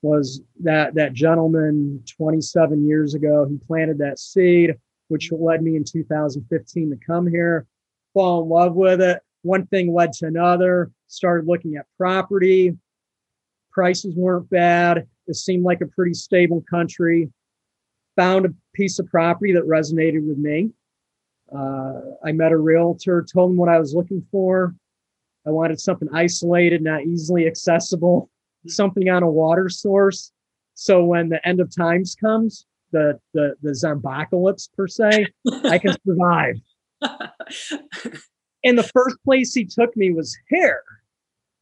was 0.02 0.42
that 0.62 0.96
that 0.96 1.14
gentleman 1.14 2.02
27 2.18 2.88
years 2.88 3.14
ago 3.16 3.46
he 3.50 3.58
planted 3.68 3.98
that 3.98 4.18
seed 4.18 4.76
which 5.10 5.32
led 5.32 5.62
me 5.62 5.76
in 5.76 5.84
2015 5.84 6.90
to 6.90 6.98
come 7.06 7.28
here, 7.28 7.68
fall 8.14 8.44
in 8.44 8.50
love 8.50 8.76
with 8.76 9.02
it. 9.02 9.22
One 9.42 9.66
thing 9.68 9.94
led 9.94 10.14
to 10.14 10.28
another, 10.28 10.92
started 11.08 11.48
looking 11.48 11.76
at 11.76 11.86
property. 11.98 12.78
Prices 13.72 14.16
weren't 14.16 14.50
bad. 14.50 15.08
It 15.28 15.36
seemed 15.36 15.64
like 15.64 15.82
a 15.82 15.88
pretty 15.88 16.14
stable 16.14 16.64
country. 16.70 17.32
Found 18.16 18.46
a 18.46 18.54
piece 18.74 19.00
of 19.00 19.08
property 19.08 19.54
that 19.54 19.64
resonated 19.64 20.28
with 20.28 20.38
me. 20.38 20.72
Uh, 21.54 22.02
I 22.24 22.32
met 22.32 22.52
a 22.52 22.58
realtor, 22.58 23.26
told 23.32 23.52
him 23.52 23.58
what 23.58 23.70
I 23.70 23.80
was 23.80 23.94
looking 23.94 24.26
for. 24.32 24.76
I 25.46 25.51
wanted 25.51 25.79
something 25.79 26.10
isolated, 26.13 26.81
not 26.81 27.03
easily 27.03 27.48
accessible, 27.48 28.29
mm-hmm. 28.62 28.69
something 28.69 29.10
on 29.10 29.24
a 29.24 29.29
water 29.29 29.69
source. 29.69 30.32
So 30.73 31.04
when 31.04 31.30
the 31.30 31.45
end 31.47 31.60
of 31.60 31.73
times 31.75 32.15
comes, 32.15 32.65
the 32.91 33.19
the 33.34 33.56
the 33.62 33.71
zombocalypse 33.71 34.69
per 34.75 34.88
se, 34.88 35.28
I 35.65 35.78
can 35.78 35.95
survive. 36.08 36.56
and 38.63 38.78
the 38.78 38.89
first 38.93 39.17
place 39.23 39.54
he 39.54 39.65
took 39.65 39.95
me 39.95 40.12
was 40.12 40.36
here, 40.49 40.84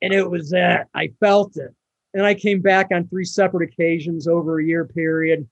and 0.01 0.13
it 0.13 0.29
was 0.29 0.49
that 0.51 0.87
I 0.93 1.09
felt 1.19 1.57
it. 1.57 1.73
And 2.13 2.25
I 2.25 2.33
came 2.33 2.61
back 2.61 2.87
on 2.91 3.07
three 3.07 3.25
separate 3.25 3.69
occasions 3.69 4.27
over 4.27 4.59
a 4.59 4.65
year 4.65 4.85
period. 4.85 5.47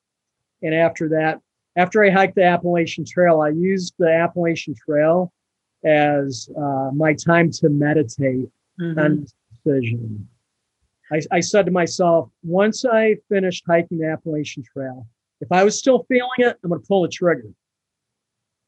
And 0.63 0.73
after 0.73 1.09
that, 1.09 1.39
after 1.75 2.03
I 2.03 2.09
hiked 2.09 2.35
the 2.35 2.43
Appalachian 2.43 3.05
Trail, 3.05 3.41
I 3.41 3.49
used 3.49 3.93
the 3.99 4.09
Appalachian 4.09 4.73
Trail 4.73 5.31
as 5.85 6.49
uh, 6.57 6.89
my 6.93 7.13
time 7.13 7.51
to 7.51 7.69
meditate 7.69 8.49
mm-hmm. 8.79 8.99
on 8.99 9.27
decision. 9.63 10.27
I, 11.11 11.21
I 11.31 11.39
said 11.39 11.65
to 11.67 11.71
myself, 11.71 12.29
once 12.43 12.83
I 12.83 13.17
finished 13.29 13.63
hiking 13.67 13.99
the 13.99 14.09
Appalachian 14.09 14.63
Trail, 14.63 15.07
if 15.41 15.51
I 15.51 15.63
was 15.63 15.77
still 15.77 16.05
feeling 16.09 16.29
it, 16.39 16.57
I'm 16.63 16.69
going 16.69 16.81
to 16.81 16.87
pull 16.87 17.03
the 17.03 17.09
trigger. 17.09 17.49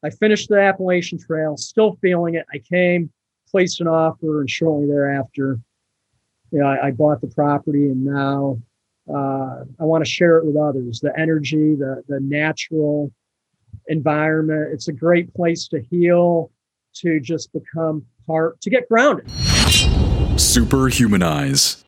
I 0.04 0.10
finished 0.10 0.48
the 0.48 0.60
Appalachian 0.60 1.18
Trail, 1.18 1.56
still 1.56 1.98
feeling 2.00 2.34
it. 2.34 2.46
I 2.54 2.58
came, 2.58 3.10
placed 3.50 3.80
an 3.80 3.88
offer, 3.88 4.40
and 4.40 4.48
shortly 4.48 4.86
thereafter, 4.86 5.58
you 6.52 6.60
know, 6.60 6.66
I, 6.66 6.88
I 6.88 6.90
bought 6.92 7.20
the 7.20 7.26
property, 7.26 7.88
and 7.88 8.04
now 8.04 8.60
uh, 9.12 9.64
I 9.80 9.84
want 9.84 10.04
to 10.04 10.10
share 10.10 10.38
it 10.38 10.46
with 10.46 10.56
others. 10.56 11.00
The 11.00 11.18
energy, 11.18 11.74
the 11.74 12.02
the 12.08 12.20
natural 12.20 13.12
environment. 13.88 14.72
It's 14.72 14.88
a 14.88 14.92
great 14.92 15.34
place 15.34 15.68
to 15.68 15.80
heal, 15.90 16.50
to 17.00 17.20
just 17.20 17.52
become 17.52 18.04
part, 18.26 18.60
to 18.60 18.70
get 18.70 18.88
grounded. 18.88 19.26
Superhumanize. 20.36 21.84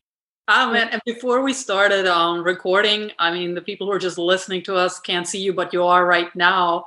Oh 0.47 0.71
man! 0.73 0.89
And 0.89 1.01
before 1.05 1.41
we 1.41 1.53
started 1.53 2.07
um, 2.07 2.43
recording, 2.43 3.11
I 3.19 3.31
mean, 3.31 3.53
the 3.53 3.61
people 3.61 3.87
who 3.87 3.93
are 3.93 3.99
just 3.99 4.17
listening 4.17 4.63
to 4.63 4.75
us 4.75 4.99
can't 4.99 5.27
see 5.27 5.39
you, 5.39 5.53
but 5.53 5.71
you 5.71 5.83
are 5.83 6.05
right 6.05 6.35
now 6.35 6.85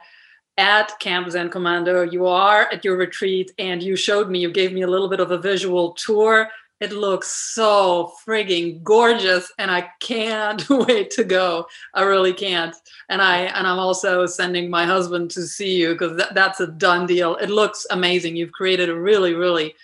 at 0.58 0.98
Camp 1.00 1.30
Zen 1.30 1.50
Commando. 1.50 2.02
You 2.02 2.26
are 2.26 2.68
at 2.72 2.84
your 2.84 2.96
retreat, 2.96 3.52
and 3.58 3.82
you 3.82 3.96
showed 3.96 4.28
me. 4.28 4.40
You 4.40 4.50
gave 4.50 4.72
me 4.72 4.82
a 4.82 4.86
little 4.86 5.08
bit 5.08 5.20
of 5.20 5.30
a 5.30 5.38
visual 5.38 5.92
tour. 5.92 6.50
It 6.80 6.92
looks 6.92 7.28
so 7.54 8.12
frigging 8.26 8.82
gorgeous, 8.82 9.50
and 9.58 9.70
I 9.70 9.88
can't 10.00 10.68
wait 10.70 11.10
to 11.12 11.24
go. 11.24 11.66
I 11.94 12.02
really 12.02 12.32
can't. 12.32 12.74
And 13.08 13.22
I 13.22 13.42
and 13.42 13.66
I'm 13.66 13.78
also 13.78 14.26
sending 14.26 14.68
my 14.68 14.84
husband 14.84 15.30
to 15.32 15.42
see 15.42 15.76
you 15.76 15.92
because 15.92 16.16
that, 16.18 16.34
that's 16.34 16.60
a 16.60 16.66
done 16.66 17.06
deal. 17.06 17.36
It 17.36 17.50
looks 17.50 17.86
amazing. 17.90 18.36
You've 18.36 18.52
created 18.52 18.88
a 18.88 18.98
really, 18.98 19.34
really 19.34 19.74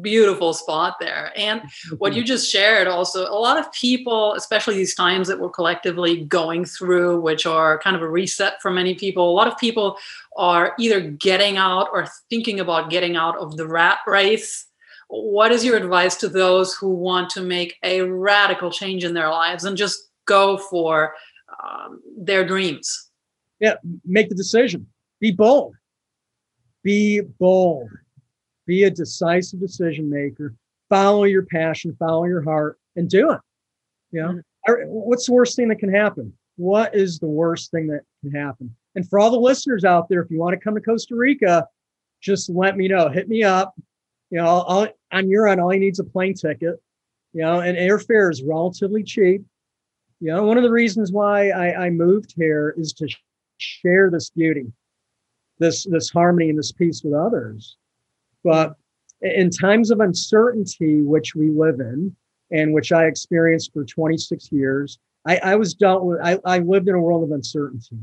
beautiful 0.00 0.54
spot 0.54 0.96
there. 1.00 1.32
And 1.36 1.62
what 1.98 2.14
you 2.14 2.22
just 2.22 2.50
shared 2.50 2.86
also, 2.86 3.26
a 3.26 3.34
lot 3.38 3.58
of 3.58 3.72
people, 3.72 4.34
especially 4.34 4.74
these 4.74 4.94
times 4.94 5.28
that 5.28 5.40
we're 5.40 5.50
collectively 5.50 6.24
going 6.24 6.64
through, 6.64 7.20
which 7.20 7.46
are 7.46 7.78
kind 7.78 7.96
of 7.96 8.02
a 8.02 8.08
reset 8.08 8.60
for 8.62 8.70
many 8.70 8.94
people, 8.94 9.30
a 9.30 9.34
lot 9.34 9.48
of 9.48 9.58
people 9.58 9.96
are 10.36 10.74
either 10.78 11.00
getting 11.00 11.56
out 11.56 11.88
or 11.92 12.06
thinking 12.28 12.60
about 12.60 12.90
getting 12.90 13.16
out 13.16 13.36
of 13.38 13.56
the 13.56 13.66
rat 13.66 13.98
race. 14.06 14.66
What 15.12 15.52
is 15.52 15.64
your 15.64 15.76
advice 15.76 16.16
to 16.16 16.28
those 16.28 16.74
who 16.74 16.90
want 16.90 17.30
to 17.30 17.40
make 17.40 17.76
a 17.82 18.02
radical 18.02 18.70
change 18.70 19.04
in 19.04 19.14
their 19.14 19.28
lives 19.28 19.64
and 19.64 19.76
just 19.76 20.10
go 20.26 20.56
for 20.56 21.14
um, 21.62 22.00
their 22.16 22.46
dreams? 22.46 23.10
Yeah, 23.58 23.74
make 24.04 24.28
the 24.28 24.34
decision. 24.34 24.86
Be 25.20 25.32
bold. 25.32 25.74
Be 26.82 27.20
bold 27.20 27.90
be 28.70 28.84
a 28.84 28.90
decisive 28.90 29.58
decision 29.58 30.08
maker, 30.08 30.54
follow 30.88 31.24
your 31.24 31.44
passion, 31.44 31.96
follow 31.98 32.24
your 32.24 32.40
heart, 32.40 32.78
and 32.94 33.10
do 33.10 33.32
it. 33.32 33.40
You 34.12 34.22
know, 34.22 34.28
mm-hmm. 34.68 34.84
what's 34.86 35.26
the 35.26 35.32
worst 35.32 35.56
thing 35.56 35.66
that 35.70 35.80
can 35.80 35.92
happen? 35.92 36.32
What 36.54 36.94
is 36.94 37.18
the 37.18 37.26
worst 37.26 37.72
thing 37.72 37.88
that 37.88 38.02
can 38.22 38.30
happen? 38.30 38.72
And 38.94 39.08
for 39.08 39.18
all 39.18 39.32
the 39.32 39.40
listeners 39.40 39.84
out 39.84 40.08
there, 40.08 40.22
if 40.22 40.30
you 40.30 40.38
want 40.38 40.54
to 40.54 40.60
come 40.60 40.76
to 40.76 40.80
Costa 40.80 41.16
Rica, 41.16 41.66
just 42.20 42.48
let 42.48 42.76
me 42.76 42.86
know. 42.86 43.08
Hit 43.08 43.28
me 43.28 43.42
up. 43.42 43.74
You 44.30 44.38
know, 44.38 44.64
I'll, 44.68 44.88
on 45.12 45.28
your 45.28 45.48
end, 45.48 45.60
all 45.60 45.72
you 45.72 45.80
need 45.80 45.92
is 45.92 45.98
a 45.98 46.04
plane 46.04 46.34
ticket. 46.34 46.80
You 47.32 47.42
know, 47.42 47.60
and 47.60 47.76
airfare 47.76 48.30
is 48.30 48.42
relatively 48.42 49.04
cheap. 49.04 49.42
You 50.20 50.32
know, 50.32 50.44
one 50.44 50.56
of 50.56 50.64
the 50.64 50.70
reasons 50.70 51.12
why 51.12 51.50
I, 51.50 51.86
I 51.86 51.90
moved 51.90 52.34
here 52.36 52.74
is 52.76 52.92
to 52.94 53.08
share 53.58 54.10
this 54.10 54.30
beauty, 54.30 54.66
this 55.58 55.84
this 55.84 56.10
harmony 56.10 56.50
and 56.50 56.58
this 56.58 56.72
peace 56.72 57.02
with 57.04 57.14
others. 57.14 57.76
But 58.42 58.74
in 59.22 59.50
times 59.50 59.90
of 59.90 60.00
uncertainty, 60.00 61.02
which 61.02 61.34
we 61.34 61.50
live 61.50 61.78
in, 61.80 62.14
and 62.50 62.72
which 62.72 62.92
I 62.92 63.06
experienced 63.06 63.72
for 63.72 63.84
26 63.84 64.50
years, 64.50 64.98
I, 65.26 65.38
I 65.38 65.56
was 65.56 65.74
dealt 65.74 66.04
with, 66.04 66.18
I, 66.22 66.38
I, 66.44 66.58
lived 66.58 66.88
in 66.88 66.94
a 66.94 67.00
world 67.00 67.22
of 67.22 67.30
uncertainty. 67.30 67.98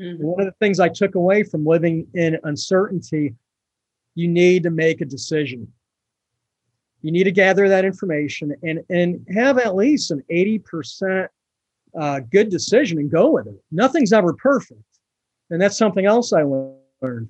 Mm-hmm. 0.00 0.22
One 0.22 0.40
of 0.40 0.46
the 0.46 0.64
things 0.64 0.80
I 0.80 0.88
took 0.88 1.16
away 1.16 1.42
from 1.42 1.66
living 1.66 2.06
in 2.14 2.38
uncertainty, 2.44 3.34
you 4.14 4.28
need 4.28 4.62
to 4.62 4.70
make 4.70 5.00
a 5.00 5.04
decision. 5.04 5.70
You 7.02 7.12
need 7.12 7.24
to 7.24 7.32
gather 7.32 7.68
that 7.68 7.84
information 7.84 8.54
and, 8.62 8.80
and 8.90 9.26
have 9.34 9.58
at 9.58 9.74
least 9.74 10.10
an 10.10 10.22
80% 10.30 11.28
uh, 11.98 12.20
good 12.30 12.50
decision 12.50 12.98
and 12.98 13.10
go 13.10 13.30
with 13.30 13.46
it. 13.46 13.60
Nothing's 13.72 14.12
ever 14.12 14.32
perfect. 14.34 14.82
And 15.50 15.60
that's 15.60 15.78
something 15.78 16.06
else 16.06 16.32
I 16.32 16.42
learned 16.42 17.28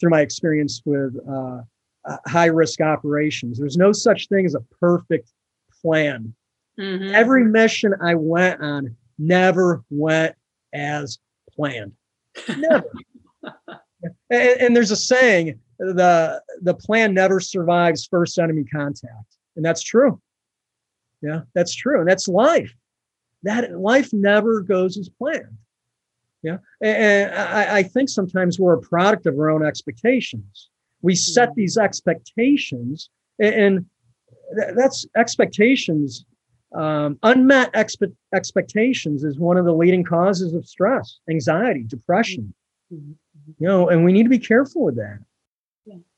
through 0.00 0.10
my 0.10 0.20
experience 0.20 0.82
with 0.84 1.14
uh, 1.28 1.60
uh, 2.04 2.16
high 2.26 2.46
risk 2.46 2.80
operations. 2.80 3.58
There's 3.58 3.76
no 3.76 3.92
such 3.92 4.28
thing 4.28 4.46
as 4.46 4.54
a 4.54 4.60
perfect 4.80 5.30
plan. 5.82 6.34
Mhm. 6.78 7.12
Every 7.12 7.44
mission 7.44 7.94
I 8.02 8.14
went 8.14 8.60
on 8.60 8.96
never 9.18 9.84
went 9.90 10.34
as 10.72 11.18
planned. 11.54 11.92
Never. 12.48 12.90
And, 14.30 14.60
and 14.60 14.76
there's 14.76 14.90
a 14.90 14.96
saying 14.96 15.58
the 15.78 16.40
the 16.62 16.74
plan 16.74 17.14
never 17.14 17.40
survives 17.40 18.06
first 18.06 18.38
enemy 18.38 18.64
contact. 18.64 19.36
And 19.56 19.64
that's 19.64 19.82
true. 19.82 20.20
Yeah 21.22 21.42
that's 21.54 21.74
true. 21.74 22.00
And 22.00 22.08
that's 22.08 22.28
life. 22.28 22.72
That 23.42 23.78
life 23.78 24.10
never 24.12 24.60
goes 24.62 24.96
as 24.96 25.08
planned. 25.08 25.56
Yeah 26.42 26.58
and, 26.80 26.96
and 26.96 27.34
I, 27.34 27.76
I 27.78 27.82
think 27.82 28.08
sometimes 28.08 28.58
we're 28.58 28.74
a 28.74 28.80
product 28.80 29.26
of 29.26 29.34
our 29.38 29.50
own 29.50 29.64
expectations. 29.64 30.70
We 31.02 31.14
set 31.14 31.50
Mhm. 31.50 31.54
these 31.56 31.76
expectations 31.78 33.10
and, 33.38 33.54
and 33.54 33.86
that's 34.76 35.06
expectations 35.16 36.24
um, 36.74 37.18
unmet 37.22 37.72
expe- 37.74 38.14
expectations 38.34 39.22
is 39.22 39.38
one 39.38 39.56
of 39.56 39.64
the 39.64 39.72
leading 39.72 40.02
causes 40.04 40.54
of 40.54 40.66
stress 40.66 41.20
anxiety 41.30 41.84
depression. 41.84 42.52
Mhm. 42.92 43.14
You 43.58 43.66
know 43.66 43.88
and 43.88 44.04
we 44.04 44.12
need 44.12 44.24
to 44.24 44.28
be 44.28 44.38
careful 44.38 44.84
with 44.84 44.96
that 44.96 45.18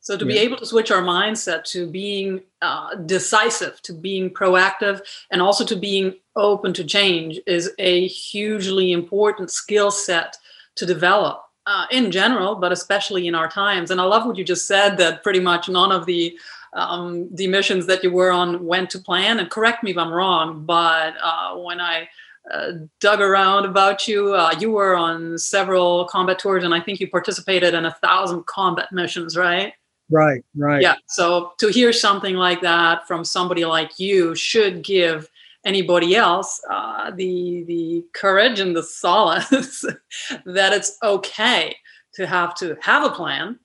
So 0.07 0.17
to 0.17 0.25
be 0.25 0.39
able 0.39 0.57
to 0.59 0.67
switch 0.67 0.93
our 0.93 1.03
mindset 1.03 1.65
to 1.73 1.85
being 1.85 2.41
uh, 2.63 2.95
decisive, 2.95 3.83
to 3.83 3.93
being 3.93 4.31
proactive, 4.31 5.01
and 5.33 5.43
also 5.43 5.65
to 5.65 5.75
being 5.75 6.15
open 6.37 6.73
to 6.75 6.85
change 6.85 7.41
is 7.45 7.73
a 7.81 8.07
hugely 8.07 8.93
important 8.93 9.51
skill 9.51 9.91
set 9.91 10.37
to 10.77 10.87
develop 10.87 11.43
uh, 11.67 11.87
in 11.91 12.13
general, 12.13 12.55
but 12.55 12.71
especially 12.71 13.27
in 13.27 13.35
our 13.35 13.49
times. 13.49 13.91
And 13.91 14.01
I 14.01 14.05
love 14.05 14.25
what 14.25 14.37
you 14.37 14.45
just 14.45 14.69
said 14.69 14.97
that 14.99 15.25
pretty 15.25 15.41
much 15.41 15.69
none 15.69 15.91
of 15.91 16.07
the 16.07 16.39
um, 16.73 17.29
the 17.35 17.49
missions 17.49 17.87
that 17.87 18.05
you 18.05 18.13
were 18.13 18.31
on 18.31 18.65
went 18.65 18.91
to 18.91 19.01
plan. 19.01 19.41
And 19.41 19.51
correct 19.51 19.83
me 19.83 19.91
if 19.91 19.99
I'm 19.99 20.13
wrong, 20.13 20.65
but 20.67 21.15
uh, 21.21 21.57
when 21.57 21.81
I 21.81 22.09
uh, 22.53 22.73
dug 23.01 23.21
around 23.21 23.65
about 23.65 24.07
you. 24.07 24.35
Uh, 24.35 24.55
you 24.59 24.71
were 24.71 24.97
on 24.97 25.39
several 25.39 26.07
combat 26.07 26.39
tours, 26.39 26.65
and 26.65 26.75
I 26.75 26.81
think 26.81 27.01
you 27.01 27.09
participated 27.09 27.75
in 27.75 27.87
a 27.87 27.95
thousand 27.95 28.47
combat 28.47 28.93
missions, 28.93 29.37
right? 29.37 29.73
right 30.11 30.45
right 30.57 30.83
Yeah. 30.83 30.97
So 31.09 31.53
to 31.59 31.69
hear 31.69 31.93
something 31.93 32.37
like 32.37 32.61
that 32.61 33.07
from 33.07 33.25
somebody 33.25 33.65
like 33.65 33.99
you 33.99 34.35
should 34.35 34.85
give 34.85 35.29
anybody 35.65 36.15
else 36.15 36.61
uh, 36.71 37.11
the 37.11 37.65
the 37.65 38.05
courage 38.15 38.61
and 38.61 38.77
the 38.77 38.83
solace 38.83 39.85
that 40.47 40.73
it's 40.73 40.97
okay 41.03 41.77
to 42.15 42.27
have 42.27 42.55
to 42.57 42.77
have 42.81 43.05
a 43.05 43.11
plan, 43.11 43.59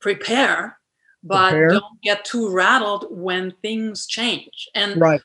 prepare, 0.00 0.78
but 1.22 1.50
Prepare. 1.50 1.68
don't 1.68 2.02
get 2.02 2.24
too 2.24 2.50
rattled 2.50 3.06
when 3.10 3.52
things 3.62 4.06
change. 4.06 4.68
And 4.74 5.00
right 5.00 5.20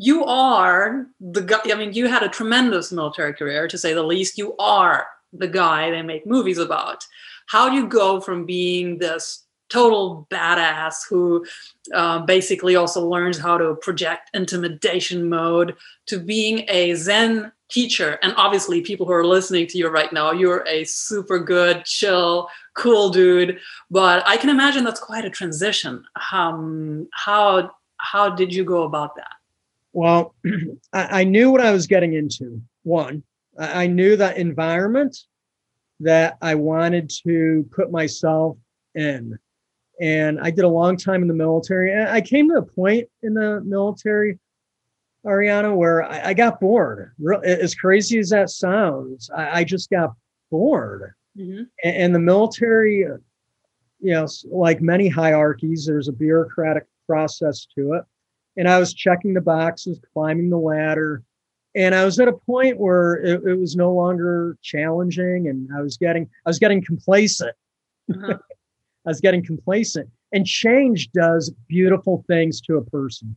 you 0.00 0.24
are 0.24 1.06
the 1.20 1.42
guy. 1.42 1.60
I 1.70 1.74
mean, 1.74 1.92
you 1.92 2.08
had 2.08 2.22
a 2.22 2.28
tremendous 2.28 2.90
military 2.90 3.34
career, 3.34 3.68
to 3.68 3.76
say 3.76 3.92
the 3.92 4.02
least. 4.02 4.38
You 4.38 4.56
are 4.56 5.06
the 5.34 5.46
guy 5.46 5.90
they 5.90 6.00
make 6.00 6.26
movies 6.26 6.56
about. 6.56 7.06
How 7.48 7.68
do 7.68 7.76
you 7.76 7.86
go 7.86 8.18
from 8.18 8.46
being 8.46 8.96
this 8.96 9.44
total 9.68 10.26
badass 10.30 10.94
who 11.06 11.44
uh, 11.94 12.20
basically 12.20 12.76
also 12.76 13.06
learns 13.06 13.36
how 13.36 13.58
to 13.58 13.74
project 13.82 14.30
intimidation 14.32 15.28
mode 15.28 15.76
to 16.06 16.18
being 16.18 16.64
a 16.68 16.94
Zen 16.94 17.52
teacher? 17.68 18.18
And 18.22 18.32
obviously, 18.38 18.80
people 18.80 19.04
who 19.04 19.12
are 19.12 19.26
listening 19.26 19.66
to 19.66 19.76
you 19.76 19.88
right 19.88 20.12
now, 20.14 20.32
you're 20.32 20.64
a 20.66 20.84
super 20.84 21.38
good, 21.38 21.84
chill, 21.84 22.48
cool 22.74 23.10
dude. 23.10 23.58
But 23.90 24.26
I 24.26 24.38
can 24.38 24.48
imagine 24.48 24.82
that's 24.82 24.98
quite 24.98 25.26
a 25.26 25.30
transition. 25.30 26.04
Um, 26.32 27.06
how 27.12 27.72
how 27.98 28.30
did 28.30 28.54
you 28.54 28.64
go 28.64 28.84
about 28.84 29.14
that? 29.16 29.39
Well, 29.92 30.34
I, 30.92 31.20
I 31.20 31.24
knew 31.24 31.50
what 31.50 31.60
I 31.60 31.72
was 31.72 31.86
getting 31.86 32.14
into. 32.14 32.62
One, 32.82 33.22
I, 33.58 33.84
I 33.84 33.86
knew 33.86 34.16
that 34.16 34.38
environment 34.38 35.16
that 36.00 36.38
I 36.40 36.54
wanted 36.54 37.10
to 37.26 37.68
put 37.72 37.90
myself 37.90 38.56
in. 38.94 39.38
And 40.00 40.40
I 40.40 40.50
did 40.50 40.64
a 40.64 40.68
long 40.68 40.96
time 40.96 41.22
in 41.22 41.28
the 41.28 41.34
military. 41.34 41.92
And 41.92 42.08
I 42.08 42.20
came 42.20 42.48
to 42.48 42.56
a 42.56 42.62
point 42.62 43.08
in 43.22 43.34
the 43.34 43.60
military, 43.60 44.38
Ariana, 45.26 45.76
where 45.76 46.02
I, 46.02 46.28
I 46.28 46.34
got 46.34 46.60
bored. 46.60 47.12
Real, 47.18 47.42
as 47.44 47.74
crazy 47.74 48.18
as 48.18 48.30
that 48.30 48.48
sounds, 48.48 49.30
I, 49.36 49.60
I 49.60 49.64
just 49.64 49.90
got 49.90 50.14
bored. 50.50 51.12
Mhm. 51.38 51.66
And, 51.84 51.96
and 51.96 52.14
the 52.14 52.20
military, 52.20 53.04
uh, 53.06 53.18
you 54.00 54.12
know, 54.12 54.26
like 54.50 54.80
many 54.80 55.08
hierarchies, 55.08 55.84
there's 55.84 56.08
a 56.08 56.12
bureaucratic 56.12 56.86
process 57.06 57.66
to 57.76 57.92
it 57.94 58.04
and 58.56 58.68
I 58.68 58.78
was 58.78 58.92
checking 58.94 59.34
the 59.34 59.40
boxes, 59.40 60.00
climbing 60.12 60.50
the 60.50 60.58
ladder, 60.58 61.22
and 61.74 61.94
I 61.94 62.04
was 62.04 62.18
at 62.18 62.28
a 62.28 62.32
point 62.32 62.78
where 62.78 63.14
it, 63.14 63.42
it 63.44 63.54
was 63.54 63.76
no 63.76 63.92
longer 63.92 64.56
challenging, 64.62 65.48
and 65.48 65.68
I 65.76 65.82
was 65.82 65.96
getting 65.96 66.28
I 66.44 66.50
was 66.50 66.58
getting 66.58 66.84
complacent. 66.84 67.54
Uh-huh. 68.12 68.38
I 69.06 69.10
was 69.10 69.20
getting 69.20 69.44
complacent, 69.44 70.10
and 70.32 70.44
change 70.44 71.10
does 71.12 71.52
beautiful 71.68 72.24
things 72.26 72.60
to 72.62 72.76
a 72.76 72.84
person, 72.84 73.36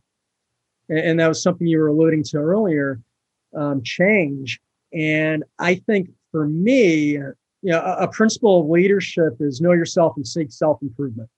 and, 0.88 0.98
and 0.98 1.20
that 1.20 1.28
was 1.28 1.42
something 1.42 1.66
you 1.66 1.78
were 1.78 1.88
alluding 1.88 2.24
to 2.24 2.38
earlier. 2.38 3.00
Um, 3.56 3.82
change, 3.84 4.60
and 4.92 5.44
I 5.60 5.76
think 5.76 6.10
for 6.32 6.48
me, 6.48 7.12
you 7.12 7.34
know, 7.62 7.80
a, 7.80 8.04
a 8.04 8.08
principle 8.08 8.60
of 8.60 8.68
leadership 8.68 9.34
is 9.38 9.60
know 9.60 9.72
yourself 9.72 10.14
and 10.16 10.26
seek 10.26 10.50
self 10.50 10.82
improvement 10.82 11.30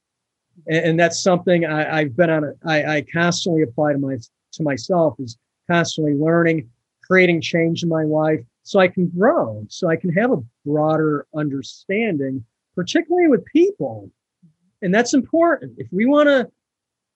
and, 0.66 0.84
and 0.84 1.00
that's 1.00 1.22
something 1.22 1.64
I, 1.64 1.98
I've 1.98 2.16
been 2.16 2.30
on. 2.30 2.44
A, 2.44 2.52
I, 2.64 2.96
I 2.96 3.04
constantly 3.12 3.62
apply 3.62 3.92
to 3.92 3.98
my 3.98 4.16
to 4.52 4.62
myself 4.62 5.16
is 5.18 5.36
constantly 5.70 6.14
learning, 6.14 6.68
creating 7.02 7.40
change 7.40 7.82
in 7.82 7.88
my 7.88 8.04
life, 8.04 8.40
so 8.62 8.80
I 8.80 8.88
can 8.88 9.08
grow, 9.08 9.64
so 9.68 9.88
I 9.88 9.96
can 9.96 10.12
have 10.12 10.32
a 10.32 10.42
broader 10.64 11.26
understanding, 11.34 12.44
particularly 12.74 13.28
with 13.28 13.44
people, 13.46 14.10
and 14.82 14.94
that's 14.94 15.14
important. 15.14 15.74
If 15.78 15.88
we 15.92 16.06
want 16.06 16.28
to, 16.28 16.50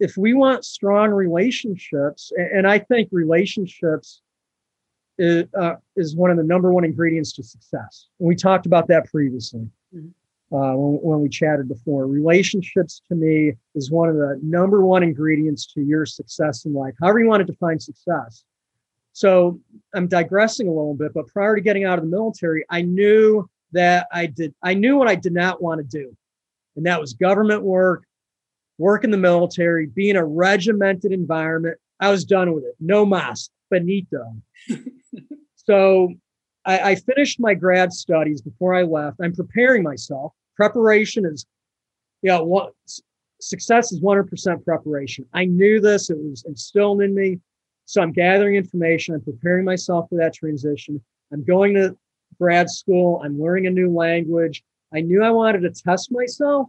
if 0.01 0.17
we 0.17 0.35
want 0.35 0.65
strong 0.65 1.11
relationships, 1.11 2.33
and, 2.37 2.59
and 2.59 2.67
I 2.67 2.79
think 2.79 3.09
relationships 3.13 4.23
is, 5.19 5.45
uh, 5.59 5.75
is 5.97 6.17
one 6.17 6.31
of 6.31 6.37
the 6.37 6.43
number 6.43 6.73
one 6.73 6.85
ingredients 6.85 7.33
to 7.35 7.43
success. 7.43 8.07
And 8.19 8.27
we 8.29 8.35
talked 8.35 8.67
about 8.67 8.89
that 8.89 9.11
previously 9.11 9.69
Mhm. 9.95 10.13
Uh, 10.53 10.75
when, 10.75 10.99
when 11.03 11.21
we 11.21 11.29
chatted 11.29 11.69
before. 11.69 12.07
Relationships 12.07 13.03
to 13.09 13.15
me 13.15 13.53
is 13.75 13.91
one 13.91 14.09
of 14.09 14.17
the 14.17 14.39
number 14.43 14.85
one 14.85 15.03
ingredients 15.03 15.67
to 15.75 15.81
your 15.81 16.05
success 16.05 16.65
in 16.65 16.73
life, 16.73 16.95
however 17.01 17.21
you 17.21 17.29
want 17.29 17.47
to 17.47 17.53
define 17.53 17.79
success. 17.79 18.45
So 19.13 19.61
I'm 19.95 20.09
digressing 20.09 20.69
a 20.69 20.73
little 20.73 20.95
bit, 20.95 21.13
but 21.15 21.27
prior 21.27 21.57
to 21.57 21.61
getting 21.61 21.85
out 21.85 21.99
of 21.99 22.05
the 22.05 22.11
military, 22.11 22.65
I 22.71 22.83
knew 22.83 23.49
that 23.73 24.07
I 24.13 24.27
did, 24.27 24.55
I 24.63 24.75
knew 24.75 24.97
what 24.97 25.09
I 25.09 25.15
did 25.15 25.33
not 25.33 25.63
want 25.63 25.79
to 25.79 25.85
do. 25.85 26.17
And 26.77 26.87
that 26.87 27.01
was 27.01 27.13
government 27.13 27.63
work, 27.63 28.05
work 28.79 29.05
in 29.05 29.11
the 29.11 29.19
military, 29.19 29.87
be 29.87 30.11
in 30.11 30.17
a 30.17 30.25
regimented 30.25 31.13
environment. 31.13 31.79
I 32.01 32.11
was 32.11 32.25
done 32.25 32.55
with 32.55 32.65
it. 32.65 32.75
No 32.81 33.05
mas, 33.05 33.51
finito. 33.69 34.25
so 35.57 36.15
I, 36.65 36.79
I 36.79 36.95
finished 36.95 37.41
my 37.41 37.55
grad 37.55 37.93
studies 37.93 38.41
before 38.41 38.75
I 38.75 38.83
left. 38.83 39.19
I'm 39.23 39.35
preparing 39.35 39.83
myself. 39.83 40.33
Preparation 40.61 41.25
is, 41.25 41.47
yeah, 42.21 42.39
what 42.39 42.75
success 43.41 43.93
is 43.93 44.03
100% 44.03 44.63
preparation. 44.63 45.25
I 45.33 45.47
knew 45.47 45.81
this, 45.81 46.11
it 46.11 46.19
was 46.19 46.45
instilled 46.47 47.01
in 47.01 47.15
me. 47.15 47.41
So 47.87 48.03
I'm 48.03 48.13
gathering 48.13 48.57
information, 48.57 49.15
I'm 49.15 49.23
preparing 49.23 49.65
myself 49.65 50.11
for 50.11 50.17
that 50.17 50.35
transition. 50.35 51.01
I'm 51.33 51.43
going 51.45 51.73
to 51.77 51.97
grad 52.39 52.69
school, 52.69 53.23
I'm 53.25 53.41
learning 53.41 53.69
a 53.69 53.71
new 53.71 53.91
language. 53.91 54.63
I 54.95 55.01
knew 55.01 55.25
I 55.25 55.31
wanted 55.31 55.63
to 55.63 55.71
test 55.71 56.13
myself 56.13 56.69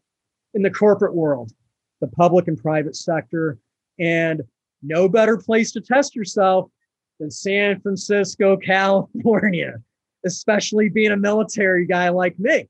in 0.54 0.62
the 0.62 0.72
corporate 0.72 1.14
world, 1.14 1.52
the 2.00 2.08
public 2.08 2.48
and 2.48 2.58
private 2.58 2.96
sector, 2.96 3.58
and 4.00 4.42
no 4.82 5.10
better 5.10 5.36
place 5.36 5.74
to 5.74 5.82
test 5.82 6.16
yourself 6.16 6.72
than 7.20 7.30
San 7.30 7.82
Francisco, 7.82 8.56
California, 8.56 9.74
especially 10.26 10.88
being 10.88 11.12
a 11.12 11.18
military 11.18 11.86
guy 11.86 12.08
like 12.08 12.40
me. 12.40 12.70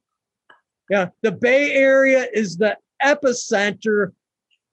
Yeah, 0.91 1.07
the 1.21 1.31
Bay 1.31 1.71
Area 1.71 2.27
is 2.33 2.57
the 2.57 2.77
epicenter 3.01 4.11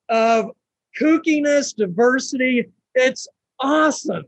of 0.09 0.51
kookiness, 0.99 1.73
diversity. 1.73 2.65
It's 2.93 3.25
awesome. 3.61 4.25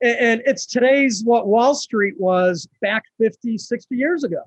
And, 0.00 0.18
and 0.18 0.42
it's 0.46 0.64
today's 0.64 1.24
what 1.24 1.46
Wall 1.46 1.74
Street 1.74 2.14
was 2.18 2.66
back 2.80 3.02
50, 3.18 3.58
60 3.58 3.94
years 3.94 4.24
ago. 4.24 4.44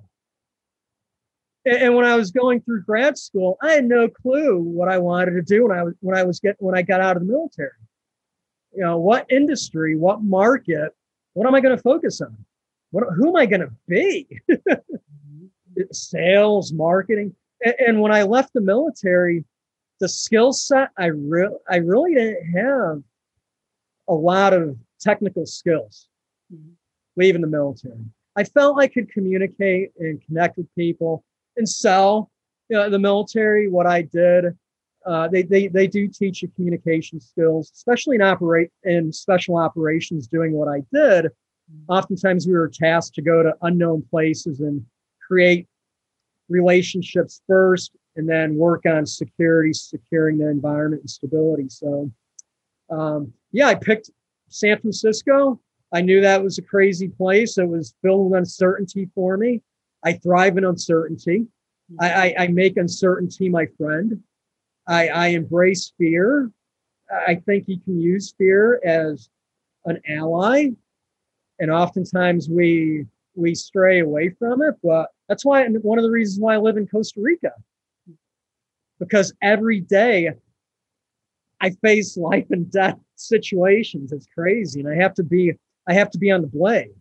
And, 1.63 1.77
and 1.77 1.95
when 1.95 2.05
I 2.05 2.15
was 2.15 2.31
going 2.31 2.59
through 2.61 2.85
grad 2.85 3.19
school, 3.19 3.57
I 3.61 3.73
had 3.73 3.85
no 3.85 4.07
clue 4.07 4.57
what 4.57 4.89
I 4.89 4.97
wanted 4.97 5.33
to 5.33 5.43
do 5.43 5.67
when 5.67 5.77
I 5.77 5.83
was 5.83 5.93
when 5.99 6.17
I 6.17 6.23
was 6.23 6.39
get 6.39 6.55
when 6.57 6.75
I 6.75 6.81
got 6.81 7.01
out 7.01 7.17
of 7.17 7.21
the 7.27 7.31
military. 7.31 7.69
You 8.73 8.81
know, 8.81 8.97
what 8.97 9.27
industry, 9.29 9.95
what 9.95 10.23
market, 10.23 10.91
what 11.33 11.45
am 11.45 11.53
I 11.53 11.61
going 11.61 11.77
to 11.77 11.83
focus 11.83 12.19
on? 12.19 12.35
What 12.89 13.03
who 13.15 13.29
am 13.29 13.35
I 13.35 13.45
going 13.45 13.61
to 13.61 13.71
be? 13.87 14.41
Sales, 15.97 16.73
marketing. 16.73 17.35
And, 17.63 17.75
and 17.79 18.01
when 18.01 18.11
I 18.11 18.23
left 18.23 18.53
the 18.53 18.61
military, 18.61 19.43
the 19.99 20.09
skill 20.09 20.53
set 20.53 20.89
I 20.97 21.07
really 21.07 21.55
I 21.69 21.77
really 21.77 22.15
didn't 22.15 22.51
have 22.55 23.01
a 24.07 24.13
lot 24.13 24.53
of 24.53 24.77
technical 24.99 25.45
skills 25.45 26.07
mm-hmm. 26.53 26.71
leaving 27.15 27.41
the 27.41 27.47
military. 27.47 28.05
I 28.35 28.43
felt 28.43 28.79
I 28.79 28.87
could 28.87 29.11
communicate 29.11 29.91
and 29.97 30.21
connect 30.25 30.57
with 30.57 30.67
people 30.75 31.23
and 31.55 31.67
sell. 31.67 32.29
You 32.69 32.77
know, 32.77 32.89
the 32.89 32.99
military, 32.99 33.69
what 33.69 33.85
I 33.85 34.01
did, 34.01 34.57
uh, 35.05 35.27
they, 35.27 35.43
they 35.43 35.67
they 35.67 35.87
do 35.87 36.07
teach 36.07 36.41
you 36.41 36.49
communication 36.55 37.19
skills, 37.19 37.71
especially 37.73 38.15
in 38.15 38.21
operate 38.21 38.71
in 38.83 39.13
special 39.13 39.57
operations. 39.57 40.27
Doing 40.27 40.51
what 40.51 40.67
I 40.67 40.79
did, 40.91 41.25
mm-hmm. 41.25 41.91
oftentimes 41.91 42.47
we 42.47 42.53
were 42.53 42.69
tasked 42.69 43.15
to 43.15 43.21
go 43.21 43.43
to 43.43 43.55
unknown 43.61 44.03
places 44.09 44.59
and 44.59 44.83
create 45.25 45.67
relationships 46.49 47.41
first 47.47 47.91
and 48.15 48.27
then 48.27 48.55
work 48.55 48.85
on 48.85 49.05
security, 49.05 49.73
securing 49.73 50.37
the 50.37 50.49
environment 50.49 51.01
and 51.01 51.09
stability. 51.09 51.67
So, 51.69 52.11
um, 52.89 53.33
yeah, 53.51 53.67
I 53.67 53.75
picked 53.75 54.09
San 54.49 54.79
Francisco. 54.79 55.59
I 55.91 56.01
knew 56.01 56.21
that 56.21 56.43
was 56.43 56.57
a 56.57 56.61
crazy 56.61 57.09
place. 57.09 57.57
It 57.57 57.67
was 57.67 57.95
filled 58.01 58.31
with 58.31 58.39
uncertainty 58.39 59.09
for 59.15 59.37
me. 59.37 59.61
I 60.03 60.13
thrive 60.13 60.57
in 60.57 60.65
uncertainty. 60.65 61.47
I, 61.99 62.11
I, 62.11 62.35
I 62.39 62.47
make 62.47 62.77
uncertainty 62.77 63.49
my 63.49 63.67
friend. 63.77 64.21
I, 64.87 65.07
I 65.09 65.27
embrace 65.27 65.93
fear. 65.97 66.51
I 67.27 67.35
think 67.35 67.67
you 67.67 67.79
can 67.79 67.99
use 67.99 68.33
fear 68.37 68.79
as 68.83 69.29
an 69.85 70.01
ally. 70.07 70.69
And 71.59 71.71
oftentimes 71.71 72.49
we 72.49 73.05
we 73.35 73.53
stray 73.53 73.99
away 73.99 74.29
from 74.29 74.61
it. 74.61 74.75
But 74.83 75.09
that's 75.27 75.45
why 75.45 75.65
one 75.67 75.97
of 75.97 76.03
the 76.03 76.11
reasons 76.11 76.39
why 76.39 76.55
I 76.55 76.57
live 76.57 76.77
in 76.77 76.87
Costa 76.87 77.21
Rica 77.21 77.51
because 78.99 79.33
every 79.41 79.81
day 79.81 80.31
I 81.61 81.69
face 81.81 82.17
life 82.17 82.45
and 82.49 82.69
death 82.71 82.97
situations. 83.15 84.11
It's 84.11 84.27
crazy, 84.33 84.81
and 84.81 84.89
I 84.89 84.95
have 84.95 85.13
to 85.15 85.23
be 85.23 85.53
I 85.87 85.93
have 85.93 86.09
to 86.11 86.17
be 86.17 86.31
on 86.31 86.41
the 86.41 86.47
blade. 86.47 86.93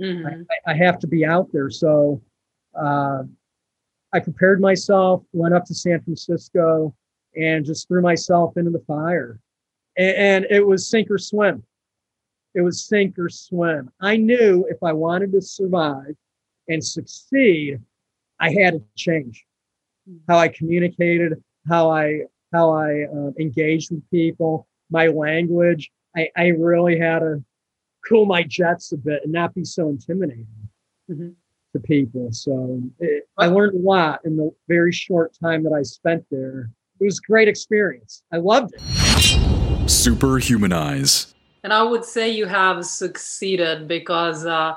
Mm-hmm. 0.00 0.42
I, 0.66 0.70
I, 0.70 0.74
have 0.74 0.98
to 1.00 1.06
be 1.06 1.26
out 1.26 1.48
there. 1.52 1.68
So 1.68 2.22
uh, 2.74 3.24
I 4.14 4.20
prepared 4.20 4.58
myself, 4.58 5.22
went 5.34 5.52
up 5.52 5.66
to 5.66 5.74
San 5.74 6.00
Francisco, 6.00 6.94
and 7.36 7.66
just 7.66 7.86
threw 7.86 8.00
myself 8.00 8.56
into 8.56 8.70
the 8.70 8.82
fire. 8.86 9.38
And, 9.98 10.16
and 10.16 10.46
it 10.48 10.66
was 10.66 10.88
sink 10.88 11.10
or 11.10 11.18
swim. 11.18 11.62
It 12.54 12.62
was 12.62 12.86
sink 12.86 13.18
or 13.18 13.28
swim. 13.28 13.90
I 14.00 14.16
knew 14.16 14.66
if 14.70 14.82
I 14.82 14.94
wanted 14.94 15.32
to 15.32 15.42
survive 15.42 16.16
and 16.68 16.84
succeed, 16.84 17.80
I 18.38 18.52
had 18.52 18.74
to 18.74 18.82
change 18.96 19.44
how 20.28 20.38
I 20.38 20.48
communicated, 20.48 21.42
how 21.68 21.90
I 21.90 22.22
how 22.52 22.70
I 22.70 23.04
uh, 23.04 23.30
engaged 23.38 23.92
with 23.92 24.08
people, 24.10 24.66
my 24.90 25.06
language. 25.06 25.90
I, 26.16 26.28
I 26.36 26.48
really 26.48 26.98
had 26.98 27.20
to 27.20 27.44
cool 28.08 28.26
my 28.26 28.42
jets 28.42 28.92
a 28.92 28.96
bit 28.96 29.22
and 29.22 29.32
not 29.32 29.54
be 29.54 29.64
so 29.64 29.88
intimidating 29.88 30.46
mm-hmm. 31.08 31.28
to 31.72 31.80
people. 31.80 32.32
So 32.32 32.82
it, 32.98 33.28
I 33.38 33.46
learned 33.46 33.74
a 33.74 33.78
lot 33.78 34.20
in 34.24 34.36
the 34.36 34.50
very 34.68 34.92
short 34.92 35.36
time 35.40 35.62
that 35.64 35.72
I 35.72 35.82
spent 35.82 36.24
there. 36.30 36.70
It 37.00 37.04
was 37.04 37.18
a 37.18 37.30
great 37.30 37.48
experience. 37.48 38.22
I 38.32 38.38
loved 38.38 38.74
it. 38.74 38.80
Superhumanize. 39.86 41.32
And 41.62 41.72
I 41.72 41.82
would 41.82 42.04
say 42.04 42.30
you 42.30 42.46
have 42.46 42.84
succeeded 42.84 43.86
because 43.86 44.46
uh, 44.46 44.74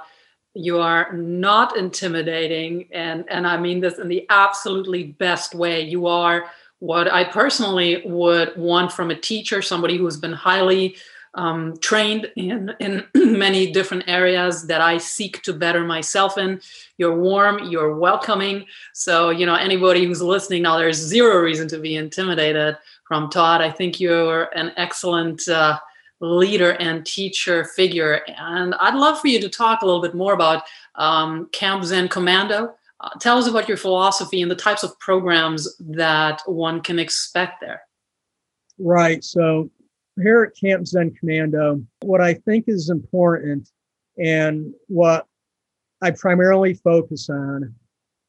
you 0.53 0.79
are 0.79 1.11
not 1.13 1.75
intimidating 1.77 2.87
and 2.91 3.25
and 3.29 3.47
i 3.47 3.57
mean 3.57 3.79
this 3.79 3.97
in 3.97 4.07
the 4.07 4.25
absolutely 4.29 5.03
best 5.03 5.55
way. 5.55 5.81
You 5.81 6.07
are 6.07 6.45
what 6.79 7.11
i 7.11 7.23
personally 7.23 8.03
would 8.05 8.55
want 8.55 8.91
from 8.91 9.09
a 9.09 9.15
teacher 9.15 9.61
somebody 9.61 9.97
who's 9.97 10.17
been 10.17 10.33
highly 10.33 10.95
um, 11.35 11.75
trained 11.77 12.31
in 12.35 12.71
in 12.79 13.03
many 13.15 13.71
different 13.71 14.03
areas 14.07 14.67
that 14.67 14.81
i 14.81 14.99
seek 14.99 15.41
to 15.43 15.53
better 15.53 15.83
myself 15.83 16.37
in. 16.37 16.61
You're 16.99 17.17
warm 17.17 17.71
you're 17.71 17.95
welcoming. 17.95 18.65
So 18.93 19.31
you 19.31 19.47
know 19.47 19.55
anybody 19.55 20.05
who's 20.05 20.21
listening 20.21 20.61
now 20.61 20.77
there's 20.77 20.97
zero 20.97 21.37
reason 21.37 21.67
to 21.69 21.79
be 21.79 21.95
intimidated 21.95 22.77
from 23.07 23.31
todd. 23.31 23.61
I 23.61 23.71
think 23.71 23.99
you're 23.99 24.43
an 24.55 24.71
excellent 24.77 25.47
uh, 25.47 25.79
leader 26.23 26.71
and 26.79 27.05
teacher 27.05 27.65
figure. 27.65 28.21
And 28.37 28.73
I'd 28.75 28.95
love 28.95 29.19
for 29.19 29.27
you 29.27 29.41
to 29.41 29.49
talk 29.49 29.81
a 29.81 29.85
little 29.85 30.01
bit 30.01 30.15
more 30.15 30.33
about 30.33 30.63
um, 30.95 31.49
Camp 31.51 31.83
Zen 31.83 32.07
Commando. 32.07 32.73
Uh, 33.01 33.09
tell 33.19 33.37
us 33.37 33.47
about 33.47 33.67
your 33.67 33.77
philosophy 33.77 34.41
and 34.41 34.49
the 34.49 34.55
types 34.55 34.83
of 34.83 34.97
programs 34.99 35.75
that 35.79 36.41
one 36.45 36.79
can 36.81 36.97
expect 36.97 37.59
there. 37.59 37.81
Right. 38.79 39.23
So, 39.23 39.69
here 40.21 40.43
at 40.43 40.55
Camp 40.55 40.87
Zen 40.87 41.13
Commando, 41.15 41.83
what 42.01 42.21
I 42.21 42.35
think 42.35 42.65
is 42.67 42.89
important 42.89 43.67
and 44.17 44.73
what 44.87 45.25
I 46.01 46.11
primarily 46.11 46.75
focus 46.75 47.29
on 47.29 47.73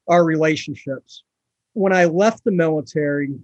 are 0.09 0.25
relationships. 0.25 1.23
When 1.75 1.93
I 1.93 2.07
left 2.07 2.43
the 2.45 2.53
military 2.53 3.35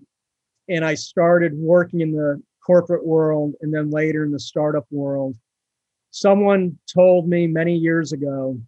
and 0.68 0.84
I 0.84 0.94
started 0.94 1.52
working 1.54 2.00
in 2.00 2.12
the 2.12 2.42
corporate 2.64 3.06
world 3.06 3.54
and 3.60 3.72
then 3.72 3.90
later 3.90 4.24
in 4.24 4.32
the 4.32 4.40
startup 4.40 4.86
world. 4.90 5.36
Someone 6.10 6.78
told 6.92 7.28
me 7.28 7.46
many 7.46 7.76
years 7.76 8.12
ago 8.12 8.60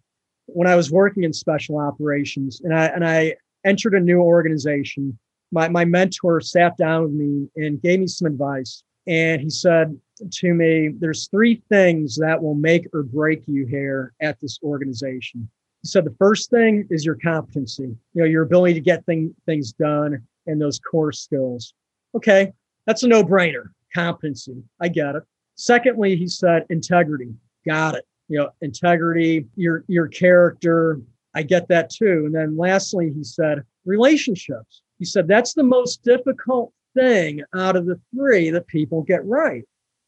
when 0.47 0.67
I 0.67 0.75
was 0.75 0.91
working 0.91 1.23
in 1.23 1.33
special 1.33 1.77
operations 1.77 2.61
and 2.61 2.73
I 2.73 2.85
and 2.87 3.05
I 3.05 3.35
entered 3.65 3.93
a 3.93 3.99
new 3.99 4.19
organization, 4.19 5.17
my, 5.51 5.69
my 5.69 5.85
mentor 5.85 6.41
sat 6.41 6.75
down 6.77 7.03
with 7.03 7.11
me 7.11 7.47
and 7.55 7.81
gave 7.81 7.99
me 7.99 8.07
some 8.07 8.27
advice. 8.27 8.83
And 9.07 9.41
he 9.41 9.49
said 9.49 9.97
to 10.31 10.53
me, 10.53 10.89
There's 10.97 11.27
three 11.27 11.61
things 11.69 12.15
that 12.17 12.41
will 12.41 12.55
make 12.55 12.87
or 12.93 13.03
break 13.03 13.43
you 13.47 13.65
here 13.65 14.13
at 14.21 14.39
this 14.39 14.59
organization. 14.63 15.49
He 15.81 15.87
said 15.87 16.05
the 16.05 16.15
first 16.17 16.49
thing 16.49 16.87
is 16.89 17.05
your 17.05 17.15
competency, 17.15 17.83
you 18.13 18.21
know, 18.21 18.25
your 18.25 18.43
ability 18.43 18.75
to 18.75 18.79
get 18.79 19.05
thing, 19.05 19.35
things 19.45 19.73
done 19.73 20.25
and 20.47 20.61
those 20.61 20.79
core 20.79 21.11
skills. 21.11 21.73
Okay, 22.15 22.53
that's 22.85 23.03
a 23.03 23.07
no-brainer 23.07 23.71
competency. 23.93 24.63
I 24.79 24.87
get 24.87 25.15
it. 25.15 25.23
Secondly, 25.55 26.15
he 26.15 26.27
said 26.27 26.65
integrity. 26.69 27.33
Got 27.65 27.95
it. 27.95 28.05
You 28.27 28.39
know, 28.39 28.49
integrity, 28.61 29.45
your 29.55 29.83
your 29.87 30.07
character. 30.07 30.99
I 31.35 31.43
get 31.43 31.67
that 31.69 31.89
too. 31.89 32.23
And 32.25 32.35
then 32.35 32.57
lastly, 32.57 33.11
he 33.15 33.23
said 33.23 33.63
relationships. 33.85 34.81
He 34.99 35.05
said 35.05 35.27
that's 35.27 35.53
the 35.53 35.63
most 35.63 36.03
difficult 36.03 36.71
thing 36.95 37.41
out 37.55 37.75
of 37.75 37.85
the 37.85 37.99
three 38.15 38.49
that 38.51 38.67
people 38.67 39.01
get 39.01 39.25
right 39.25 39.63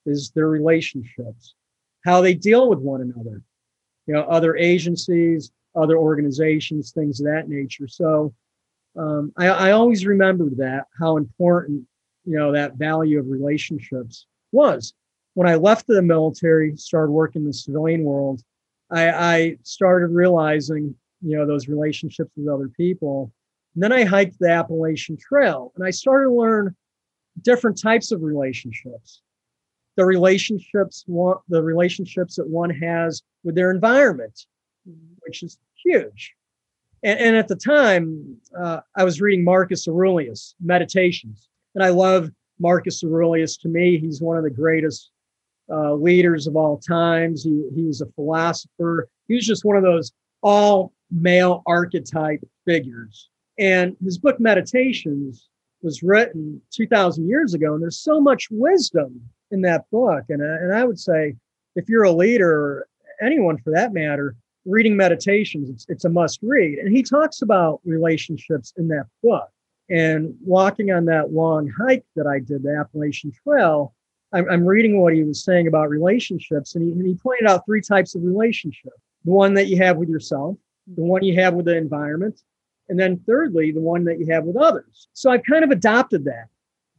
is 0.06 0.32
their 0.32 0.48
relationships, 0.48 1.56
how 2.06 2.22
they 2.22 2.34
deal 2.34 2.70
with 2.70 2.80
one 2.80 3.02
another, 3.02 3.42
you 4.06 4.14
know, 4.14 4.22
other 4.22 4.56
agencies, 4.56 5.52
other 5.76 5.98
organizations, 5.98 6.92
things 6.92 7.20
of 7.20 7.26
that 7.26 7.50
nature. 7.50 7.88
So 7.88 8.34
um, 8.98 9.34
I, 9.38 9.48
I 9.48 9.72
always 9.72 10.06
remembered 10.06 10.58
that 10.58 10.86
how 11.00 11.18
important 11.18 11.86
you 12.26 12.38
know 12.38 12.52
that 12.52 12.76
value 12.76 13.20
of 13.20 13.28
relationships 13.28 14.26
was. 14.52 14.94
When 15.34 15.48
i 15.48 15.56
left 15.56 15.88
the 15.88 16.02
military 16.02 16.76
started 16.78 17.12
working 17.12 17.42
in 17.42 17.48
the 17.48 17.54
civilian 17.54 18.04
world 18.04 18.42
I, 18.92 19.10
I 19.10 19.58
started 19.64 20.08
realizing 20.08 20.96
you 21.22 21.38
know 21.38 21.46
those 21.46 21.68
relationships 21.68 22.32
with 22.36 22.48
other 22.48 22.70
people. 22.70 23.32
And 23.74 23.84
then 23.84 23.92
i 23.92 24.04
hiked 24.04 24.40
the 24.40 24.50
appalachian 24.50 25.18
trail 25.18 25.72
and 25.76 25.86
i 25.86 25.92
started 25.92 26.30
to 26.30 26.34
learn 26.34 26.76
different 27.42 27.82
types 27.82 28.12
of 28.12 28.22
relationships. 28.22 29.22
The 29.98 30.06
relationships 30.06 31.04
one 31.08 31.38
the 31.50 31.62
relationships 31.64 32.36
that 32.36 32.48
one 32.48 32.70
has 32.70 33.22
with 33.44 33.56
their 33.56 33.72
environment 33.72 34.46
which 35.22 35.42
is 35.42 35.58
huge. 35.84 36.36
And, 37.04 37.20
and 37.20 37.36
at 37.36 37.48
the 37.48 37.56
time 37.56 38.38
uh, 38.58 38.80
i 38.96 39.04
was 39.04 39.20
reading 39.20 39.44
marcus 39.44 39.88
aurelius 39.88 40.56
meditations 40.62 41.50
and 41.76 41.84
I 41.84 41.90
love 41.90 42.30
Marcus 42.60 43.04
Aurelius. 43.04 43.58
To 43.58 43.68
me, 43.68 44.00
he's 44.00 44.22
one 44.22 44.38
of 44.38 44.44
the 44.44 44.50
greatest 44.50 45.12
uh, 45.70 45.94
leaders 45.94 46.48
of 46.48 46.56
all 46.56 46.78
times. 46.78 47.44
He, 47.44 47.70
he 47.76 47.84
was 47.84 48.02
a 48.02 48.08
philosopher. 48.14 49.08
He 49.28 49.36
was 49.36 49.46
just 49.46 49.66
one 49.66 49.78
of 49.78 49.84
those 49.84 50.12
all 50.42 50.94
male 51.12 51.64
archetype 51.66 52.44
figures. 52.66 53.30
And 53.58 53.96
his 54.04 54.18
book 54.18 54.40
Meditations 54.40 55.48
was 55.82 56.04
written 56.04 56.62
2,000 56.72 57.28
years 57.28 57.54
ago, 57.54 57.74
and 57.74 57.82
there's 57.82 58.00
so 58.00 58.20
much 58.20 58.48
wisdom 58.52 59.22
in 59.52 59.62
that 59.62 59.86
book. 59.92 60.24
And, 60.30 60.42
uh, 60.42 60.58
and 60.62 60.74
I 60.74 60.84
would 60.84 61.00
say, 61.00 61.36
if 61.76 61.88
you're 61.90 62.04
a 62.04 62.12
leader, 62.12 62.52
or 62.52 62.88
anyone 63.22 63.58
for 63.58 63.72
that 63.72 63.94
matter, 63.94 64.36
reading 64.66 64.98
Meditations, 64.98 65.70
it's, 65.70 65.86
it's 65.90 66.06
a 66.06 66.10
must 66.10 66.40
read. 66.42 66.80
And 66.80 66.96
he 66.96 67.04
talks 67.04 67.42
about 67.42 67.82
relationships 67.86 68.74
in 68.78 68.88
that 68.90 69.06
book. 69.22 69.50
And 69.90 70.36
walking 70.42 70.92
on 70.92 71.06
that 71.06 71.32
long 71.32 71.68
hike 71.70 72.06
that 72.16 72.26
I 72.26 72.40
did, 72.40 72.64
the 72.64 72.76
Appalachian 72.80 73.32
Trail, 73.32 73.94
I'm, 74.34 74.50
I'm 74.50 74.66
reading 74.66 75.00
what 75.00 75.14
he 75.14 75.24
was 75.24 75.44
saying 75.44 75.68
about 75.68 75.90
relationships, 75.90 76.76
and 76.76 76.84
he, 76.86 76.92
and 76.92 77.06
he 77.06 77.16
pointed 77.16 77.48
out 77.48 77.66
three 77.66 77.82
types 77.82 78.16
of 78.16 78.24
relationship 78.24 78.94
the 79.24 79.32
one 79.32 79.56
that 79.56 79.68
you 79.68 79.78
have 79.78 79.98
with 79.98 80.08
yourself, 80.08 80.56
the 80.96 81.02
one 81.02 81.24
you 81.24 81.36
have 81.40 81.56
with 81.56 81.66
the 81.66 81.76
environment, 81.76 82.42
and 82.90 83.00
then 83.00 83.20
thirdly, 83.26 83.72
the 83.72 83.80
one 83.80 84.04
that 84.04 84.20
you 84.20 84.28
have 84.28 84.44
with 84.44 84.56
others. 84.56 85.08
So 85.14 85.32
I've 85.32 85.44
kind 85.44 85.64
of 85.64 85.72
adopted 85.72 86.26
that. 86.26 86.48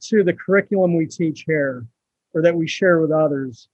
to 0.09 0.25
the 0.25 0.33
curriculum 0.33 0.97
we 0.97 1.07
teach 1.07 1.45
here 1.47 1.87
or 2.35 2.43
that 2.43 2.55
we 2.55 2.67
share 2.67 3.01
with 3.01 3.13
others. 3.13 3.69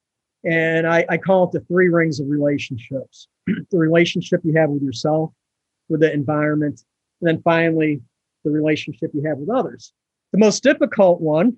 And 0.44 0.87
I, 0.87 1.07
I 1.09 1.16
call 1.16 1.44
it 1.44 1.53
the 1.53 1.61
three 1.61 1.88
rings 1.88 2.20
of 2.20 2.29
relationships 2.29 3.29
the 3.46 3.79
relationship 3.79 4.40
you 4.44 4.55
have 4.55 4.70
with 4.70 4.83
yourself, 4.83 5.33
with 5.88 6.01
the 6.01 6.12
environment, 6.12 6.85
and 7.20 7.29
then 7.29 7.42
finally, 7.42 8.03
the 8.45 8.51
relationship 8.51 9.11
you 9.15 9.23
have 9.27 9.39
with 9.39 9.51
others. 9.51 9.93
The 10.33 10.39
most 10.39 10.63
difficult 10.63 11.21
one 11.21 11.57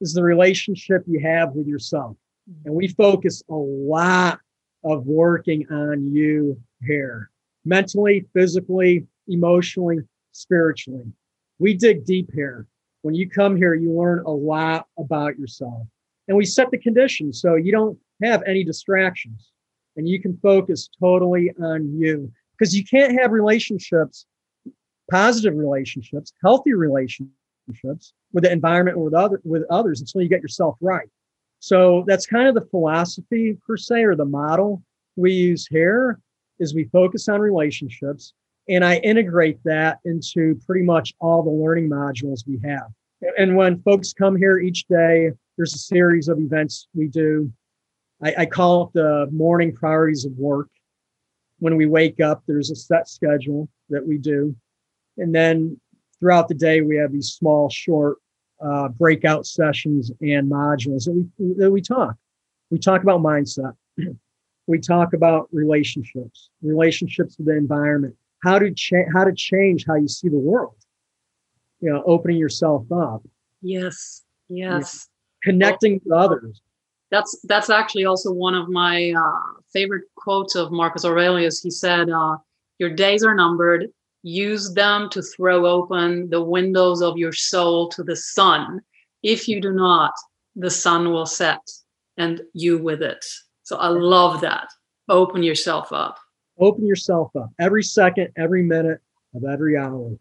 is 0.00 0.12
the 0.12 0.22
relationship 0.22 1.02
you 1.06 1.20
have 1.20 1.52
with 1.52 1.66
yourself. 1.66 2.16
And 2.64 2.74
we 2.74 2.88
focus 2.88 3.42
a 3.48 3.54
lot 3.54 4.40
of 4.84 5.06
working 5.06 5.66
on 5.70 6.12
you 6.12 6.60
here 6.82 7.30
mentally, 7.64 8.26
physically, 8.34 9.06
emotionally, 9.28 9.98
spiritually. 10.32 11.06
We 11.58 11.74
dig 11.74 12.04
deep 12.04 12.30
here. 12.34 12.66
When 13.02 13.14
you 13.14 13.28
come 13.28 13.56
here, 13.56 13.74
you 13.74 13.92
learn 13.92 14.22
a 14.26 14.30
lot 14.30 14.86
about 14.98 15.38
yourself. 15.38 15.86
And 16.28 16.36
we 16.36 16.44
set 16.44 16.70
the 16.70 16.78
conditions 16.78 17.40
so 17.40 17.54
you 17.54 17.72
don't 17.72 17.98
have 18.22 18.42
any 18.46 18.64
distractions 18.64 19.50
and 19.96 20.08
you 20.08 20.20
can 20.20 20.38
focus 20.42 20.88
totally 21.00 21.52
on 21.62 21.98
you 21.98 22.32
because 22.56 22.76
you 22.76 22.84
can't 22.84 23.18
have 23.20 23.32
relationships, 23.32 24.26
positive 25.10 25.54
relationships, 25.54 26.32
healthy 26.42 26.72
relationships 26.72 28.12
with 28.32 28.44
the 28.44 28.52
environment 28.52 28.98
with 28.98 29.14
other 29.14 29.40
with 29.44 29.64
others 29.70 30.00
until 30.00 30.22
you 30.22 30.28
get 30.28 30.42
yourself 30.42 30.76
right. 30.80 31.08
So 31.60 32.04
that's 32.06 32.26
kind 32.26 32.46
of 32.48 32.54
the 32.54 32.68
philosophy 32.70 33.56
per 33.66 33.76
se 33.76 34.04
or 34.04 34.14
the 34.14 34.24
model 34.24 34.82
we 35.16 35.32
use 35.32 35.66
here 35.66 36.20
is 36.58 36.74
we 36.74 36.84
focus 36.84 37.28
on 37.28 37.40
relationships 37.40 38.34
and 38.68 38.84
I 38.84 38.96
integrate 38.96 39.58
that 39.64 39.98
into 40.04 40.58
pretty 40.66 40.84
much 40.84 41.14
all 41.20 41.42
the 41.42 41.50
learning 41.50 41.88
modules 41.88 42.46
we 42.46 42.58
have. 42.64 42.90
And 43.38 43.56
when 43.56 43.82
folks 43.82 44.12
come 44.12 44.36
here 44.36 44.58
each 44.58 44.86
day, 44.86 45.32
there's 45.56 45.74
a 45.74 45.78
series 45.78 46.28
of 46.28 46.38
events 46.38 46.88
we 46.94 47.08
do. 47.08 47.52
I, 48.22 48.34
I 48.38 48.46
call 48.46 48.84
it 48.84 48.92
the 48.94 49.28
morning 49.32 49.74
priorities 49.74 50.24
of 50.24 50.32
work. 50.32 50.68
When 51.58 51.76
we 51.76 51.86
wake 51.86 52.20
up, 52.20 52.42
there's 52.46 52.70
a 52.70 52.76
set 52.76 53.08
schedule 53.08 53.68
that 53.90 54.06
we 54.06 54.18
do. 54.18 54.54
And 55.18 55.34
then 55.34 55.80
throughout 56.18 56.48
the 56.48 56.54
day, 56.54 56.80
we 56.80 56.96
have 56.96 57.12
these 57.12 57.32
small, 57.32 57.68
short 57.70 58.18
uh, 58.64 58.88
breakout 58.88 59.46
sessions 59.46 60.10
and 60.20 60.50
modules 60.50 61.04
that 61.04 61.12
we, 61.38 61.54
that 61.54 61.70
we 61.70 61.80
talk. 61.80 62.14
We 62.70 62.78
talk 62.78 63.02
about 63.02 63.20
mindset. 63.20 63.74
we 64.66 64.78
talk 64.78 65.12
about 65.12 65.48
relationships, 65.52 66.50
relationships 66.62 67.36
with 67.36 67.46
the 67.46 67.56
environment, 67.56 68.16
how 68.42 68.58
to 68.58 68.72
change 68.72 69.08
how 69.14 69.24
to 69.24 69.34
change 69.34 69.84
how 69.86 69.94
you 69.94 70.08
see 70.08 70.28
the 70.28 70.38
world. 70.38 70.76
You 71.80 71.92
know 71.92 72.02
opening 72.06 72.38
yourself 72.38 72.90
up. 72.90 73.22
Yes 73.60 74.24
yes. 74.48 75.08
connecting 75.42 76.00
well, 76.04 76.28
with 76.28 76.32
others. 76.32 76.62
That's 77.10 77.38
that's 77.44 77.70
actually 77.70 78.06
also 78.06 78.32
one 78.32 78.54
of 78.54 78.68
my 78.68 79.12
uh, 79.12 79.60
favorite 79.72 80.04
quotes 80.16 80.54
of 80.54 80.72
marcus 80.72 81.04
aurelius. 81.04 81.62
He 81.62 81.70
said 81.70 82.10
uh, 82.10 82.36
your 82.78 82.90
days 82.90 83.24
are 83.24 83.34
numbered 83.34 83.88
use 84.24 84.72
them 84.74 85.08
to 85.10 85.22
throw 85.22 85.66
open 85.66 86.28
the 86.30 86.42
windows 86.42 87.02
of 87.02 87.16
your 87.16 87.32
soul 87.32 87.88
to 87.88 88.02
the 88.02 88.16
sun 88.16 88.80
if 89.22 89.46
you 89.46 89.60
do 89.60 89.72
not 89.72 90.12
the 90.56 90.70
sun 90.70 91.12
will 91.12 91.26
set 91.26 91.60
and 92.16 92.42
you 92.52 92.78
with 92.78 93.02
it 93.02 93.24
so 93.62 93.76
i 93.76 93.88
love 93.88 94.40
that 94.40 94.68
open 95.08 95.42
yourself 95.42 95.92
up 95.92 96.18
open 96.58 96.86
yourself 96.86 97.34
up 97.36 97.50
every 97.58 97.82
second, 97.82 98.28
every 98.36 98.62
minute 98.62 99.00
of 99.34 99.44
every 99.44 99.76
hour. 99.76 100.16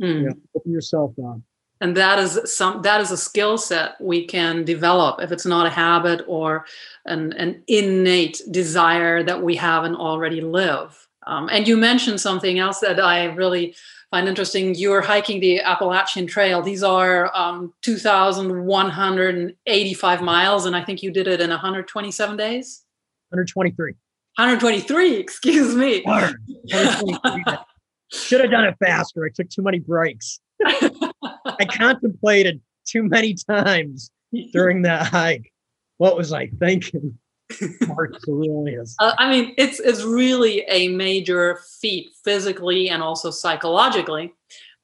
Hmm. 0.00 0.04
You 0.04 0.22
know, 0.22 0.34
open 0.54 0.72
yourself 0.72 1.12
up. 1.24 1.40
And 1.80 1.96
that 1.96 2.18
is 2.18 2.40
some 2.44 2.80
that 2.82 3.02
is 3.02 3.10
a 3.10 3.18
skill 3.18 3.58
set 3.58 4.00
we 4.00 4.26
can 4.26 4.64
develop 4.64 5.20
if 5.20 5.30
it's 5.30 5.44
not 5.44 5.66
a 5.66 5.70
habit 5.70 6.24
or 6.26 6.64
an, 7.04 7.34
an 7.34 7.62
innate 7.66 8.40
desire 8.50 9.22
that 9.22 9.42
we 9.42 9.56
haven't 9.56 9.96
already 9.96 10.40
live. 10.40 11.05
Um, 11.26 11.48
and 11.50 11.66
you 11.66 11.76
mentioned 11.76 12.20
something 12.20 12.58
else 12.58 12.80
that 12.80 13.00
I 13.00 13.24
really 13.24 13.74
find 14.10 14.28
interesting. 14.28 14.74
You're 14.74 15.02
hiking 15.02 15.40
the 15.40 15.60
Appalachian 15.60 16.26
Trail. 16.26 16.60
These 16.62 16.82
are 16.82 17.30
um, 17.36 17.72
2,185 17.82 20.22
miles, 20.22 20.64
and 20.66 20.76
I 20.76 20.84
think 20.84 21.02
you 21.02 21.10
did 21.10 21.26
it 21.26 21.40
in 21.40 21.48
127 21.50 22.36
days. 22.36 22.82
123. 23.30 23.94
123, 24.36 25.14
excuse 25.16 25.74
me. 25.74 26.04
Should 28.12 28.40
have 28.40 28.50
done 28.50 28.64
it 28.64 28.76
faster. 28.82 29.24
I 29.24 29.28
took 29.34 29.48
too 29.50 29.62
many 29.62 29.80
breaks. 29.80 30.40
I 30.64 31.64
contemplated 31.70 32.60
too 32.86 33.02
many 33.02 33.34
times 33.34 34.10
during 34.52 34.82
that 34.82 35.08
hike. 35.08 35.52
What 35.96 36.16
was 36.16 36.32
I 36.32 36.46
thinking? 36.60 37.18
Marcus 37.86 38.22
Aurelius. 38.28 38.94
Uh, 38.98 39.12
I 39.18 39.30
mean, 39.30 39.54
it's 39.56 39.80
it's 39.80 40.02
really 40.02 40.60
a 40.68 40.88
major 40.88 41.60
feat 41.80 42.10
physically 42.24 42.90
and 42.90 43.02
also 43.02 43.30
psychologically. 43.30 44.32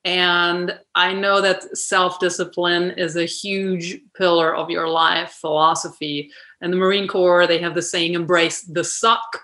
And 0.04 0.78
I 0.96 1.12
know 1.12 1.40
that 1.40 1.76
self 1.76 2.18
discipline 2.18 2.90
is 2.92 3.16
a 3.16 3.24
huge 3.24 4.00
pillar 4.16 4.54
of 4.54 4.70
your 4.70 4.88
life 4.88 5.38
philosophy. 5.40 6.30
And 6.60 6.72
the 6.72 6.76
Marine 6.76 7.06
Corps, 7.06 7.46
they 7.46 7.58
have 7.58 7.74
the 7.74 7.82
saying, 7.82 8.14
embrace 8.14 8.62
the 8.62 8.84
suck. 8.84 9.40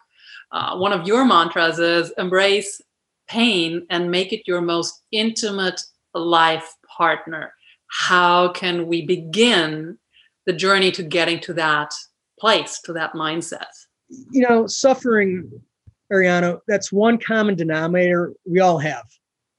Uh, 0.51 0.77
one 0.77 0.93
of 0.93 1.07
your 1.07 1.25
mantras 1.25 1.79
is 1.79 2.13
embrace 2.19 2.81
pain 3.29 3.87
and 3.91 4.11
make 4.11 4.33
it 4.33 4.49
your 4.49 4.61
most 4.61 5.03
intimate 5.13 5.81
life 6.15 6.75
partner. 6.97 7.53
How 7.89 8.49
can 8.53 8.87
we 8.87 9.07
begin 9.07 9.99
the 10.47 10.53
journey 10.53 10.91
to 10.93 11.03
getting 11.03 11.39
to 11.41 11.53
that 11.55 11.93
place, 12.39 12.81
to 12.85 12.93
that 12.95 13.13
mindset? 13.15 13.67
You 14.31 14.49
know, 14.49 14.67
suffering, 14.67 15.51
Ariana, 16.13 16.61
that's 16.67 16.93
one 16.93 17.19
common 17.19 17.55
denominator 17.55 18.33
we 18.47 18.61
all 18.61 18.79
have. 18.79 19.05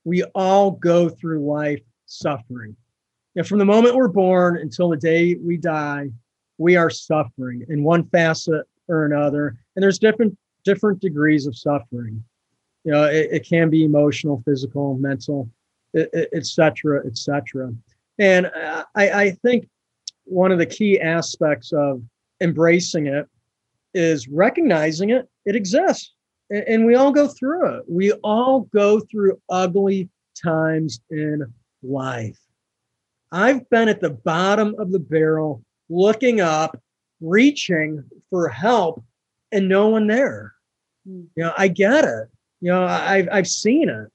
We 0.04 0.24
all 0.36 0.72
go 0.72 1.10
through 1.10 1.46
life 1.46 1.82
suffering. 2.06 2.76
Know, 3.36 3.44
from 3.44 3.60
the 3.60 3.66
moment 3.66 3.96
we're 3.96 4.08
born 4.10 4.58
until 4.58 4.90
the 4.90 4.98
day 4.98 5.36
we 5.36 5.58
die, 5.58 6.10
we 6.58 6.76
are 6.76 6.90
suffering 6.90 7.66
in 7.70 7.84
one 7.84 8.04
facet 8.10 8.66
or 8.88 9.06
another. 9.06 9.58
And 9.76 9.84
there's 9.84 10.00
different 10.00 10.38
different 10.66 11.00
degrees 11.00 11.48
of 11.48 11.58
suffering. 11.58 12.24
You 12.84 12.92
know, 12.92 13.06
it, 13.06 13.30
it 13.32 13.46
can 13.48 13.70
be 13.70 13.86
emotional, 13.86 14.42
physical, 14.46 14.98
mental, 14.98 15.50
etc., 15.96 17.06
etc. 17.06 17.74
And 18.20 18.48
uh, 18.48 18.84
I, 18.96 19.10
I 19.10 19.32
think 19.32 19.70
one 20.26 20.52
of 20.52 20.58
the 20.58 20.66
key 20.66 21.00
aspects 21.00 21.72
of 21.72 22.02
embracing 22.42 23.08
it 23.08 23.28
is 23.94 24.28
recognizing 24.28 25.10
it. 25.10 25.28
It 25.46 25.56
exists, 25.56 26.14
and, 26.50 26.86
we 26.86 26.96
all 26.96 27.12
go 27.12 27.28
through 27.28 27.78
it. 27.78 27.84
We 27.88 28.12
all 28.24 28.62
go 28.74 29.00
through 29.00 29.40
ugly 29.50 30.10
times 30.42 31.00
in 31.10 31.46
life. 31.84 32.38
I've 33.32 33.70
been 33.70 33.90
at 33.90 34.02
the 34.02 34.10
bottom 34.10 34.76
of 34.80 34.92
the 34.92 35.00
barrel, 35.00 35.64
looking 35.90 36.42
up, 36.42 36.80
reaching 37.22 38.04
for 38.30 38.48
help, 38.48 39.04
and 39.52 39.68
no 39.68 39.90
one 39.90 40.08
there. 40.08 40.54
Hmm. 41.06 41.24
You 41.36 41.44
know, 41.44 41.54
I 41.58 41.68
get 41.68 42.06
it. 42.06 42.28
You 42.62 42.72
know, 42.72 42.84
I've 42.84 43.30
I've 43.32 43.48
seen 43.48 43.90
it. 43.90 44.08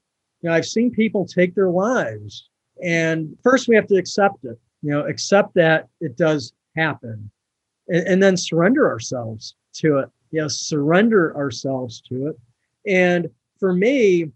You 0.43 0.51
know, 0.51 0.53
I've 0.53 0.67
seen 0.67 0.91
people 0.91 1.27
take 1.27 1.55
their 1.55 1.71
lives. 1.71 2.49
And 2.83 3.37
first 3.43 3.69
we 3.69 3.77
have 3.77 3.87
to 3.89 3.97
accept 3.97 4.45
it, 4.45 4.59
you 4.83 4.91
know, 4.91 5.07
accept 5.07 5.55
that 5.55 5.89
it 6.01 6.17
does 6.17 6.53
happen. 6.77 7.31
And, 7.89 8.07
and 8.07 8.23
then 8.23 8.37
surrender 8.37 8.89
ourselves 8.89 9.55
to 9.75 9.99
it. 9.99 10.09
Know, 10.33 10.49
surrender 10.49 11.37
ourselves 11.37 12.03
to 12.09 12.29
it. 12.29 12.37
And 12.87 13.31
for 13.61 13.73
me, 13.73 14.33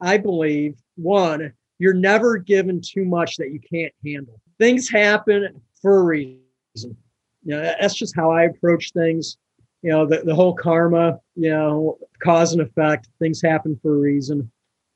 I 0.00 0.18
believe 0.18 0.76
one, 0.96 1.52
you're 1.78 1.94
never 1.94 2.38
given 2.38 2.80
too 2.80 3.04
much 3.04 3.36
that 3.36 3.52
you 3.52 3.60
can't 3.60 3.92
handle. 4.04 4.40
Things 4.58 4.88
happen 4.90 5.60
for 5.80 6.00
a 6.00 6.02
reason. 6.02 6.42
You 6.74 7.54
know, 7.54 7.60
that's 7.62 7.94
just 7.94 8.16
how 8.16 8.32
I 8.32 8.44
approach 8.44 8.92
things 8.92 9.38
you 9.82 9.90
know 9.90 10.06
the, 10.06 10.22
the 10.24 10.34
whole 10.34 10.54
karma 10.54 11.18
you 11.34 11.50
know 11.50 11.98
cause 12.22 12.52
and 12.52 12.62
effect 12.62 13.08
things 13.18 13.40
happen 13.40 13.78
for 13.80 13.94
a 13.94 13.98
reason 13.98 14.50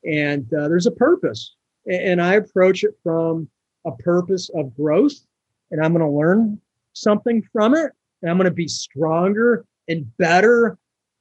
and 0.05 0.51
uh, 0.53 0.67
there's 0.67 0.85
a 0.85 0.91
purpose 0.91 1.55
and 1.89 2.21
i 2.21 2.35
approach 2.35 2.83
it 2.83 2.95
from 3.03 3.47
a 3.85 3.91
purpose 3.91 4.49
of 4.55 4.75
growth 4.75 5.25
and 5.71 5.83
i'm 5.83 5.93
going 5.93 6.05
to 6.05 6.17
learn 6.17 6.59
something 6.93 7.43
from 7.51 7.75
it 7.75 7.91
and 8.21 8.31
i'm 8.31 8.37
going 8.37 8.45
to 8.45 8.51
be 8.51 8.67
stronger 8.67 9.65
and 9.87 10.05
better 10.17 10.77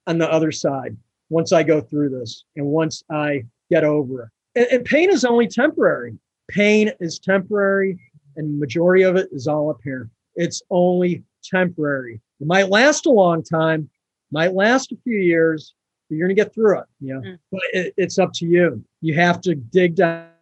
on 0.07 0.19
the 0.19 0.31
other 0.31 0.53
side 0.53 0.97
once 1.31 1.53
i 1.53 1.63
go 1.63 1.81
through 1.81 2.09
this 2.09 2.45
and 2.57 2.67
once 2.67 3.03
i 3.11 3.43
get 3.71 3.85
over 3.85 4.23
it 4.23 4.29
and, 4.55 4.67
and 4.79 4.85
pain 4.85 5.11
is 5.11 5.25
only 5.25 5.47
temporary 5.47 6.17
pain 6.49 6.91
is 7.01 7.19
temporary 7.19 7.99
and 8.37 8.59
majority 8.59 9.03
of 9.03 9.17
it 9.17 9.29
is 9.33 9.47
all 9.47 9.71
up 9.71 9.81
here 9.83 10.11
it's 10.37 10.63
only 10.71 11.23
temporary 11.43 12.21
it 12.43 12.49
might 12.49 12.69
last 12.69 13.07
a 13.07 13.11
long 13.11 13.45
time, 13.45 13.89
might 14.33 14.53
last 14.53 14.91
a 14.91 14.97
few 15.05 15.17
years, 15.17 15.75
but 16.09 16.17
you're 16.17 16.27
going 16.27 16.37
to 16.37 16.43
get 16.43 16.53
through 16.53 16.81
it. 16.81 16.87
You 17.01 17.15
know, 17.15 17.21
mm. 17.21 17.39
but 17.53 17.61
it, 17.73 17.95
it's 17.97 18.19
up 18.19 18.33
to 18.35 18.47
you. 18.47 18.85
You 19.01 19.15
have 19.15 19.41
to 19.43 19.55
dig 19.55 19.95
down 19.95 20.33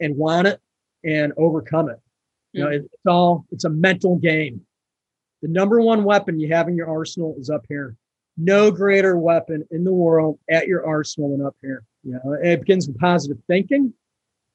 and 0.00 0.16
want 0.16 0.46
it 0.46 0.60
and 1.04 1.32
overcome 1.36 1.90
it. 1.90 1.98
You 2.56 2.64
know, 2.64 2.70
it's 2.70 2.88
all 3.06 3.46
it's 3.50 3.64
a 3.64 3.70
mental 3.70 4.16
game. 4.16 4.62
The 5.42 5.48
number 5.48 5.80
one 5.80 6.04
weapon 6.04 6.40
you 6.40 6.52
have 6.54 6.68
in 6.68 6.76
your 6.76 6.88
arsenal 6.88 7.36
is 7.38 7.50
up 7.50 7.64
here. 7.68 7.96
No 8.38 8.70
greater 8.70 9.16
weapon 9.16 9.66
in 9.70 9.84
the 9.84 9.92
world 9.92 10.38
at 10.50 10.66
your 10.66 10.86
arsenal 10.86 11.36
than 11.36 11.46
up 11.46 11.56
here. 11.60 11.84
You 12.02 12.12
know, 12.12 12.36
it 12.42 12.60
begins 12.60 12.86
with 12.86 12.98
positive 12.98 13.38
thinking, 13.46 13.92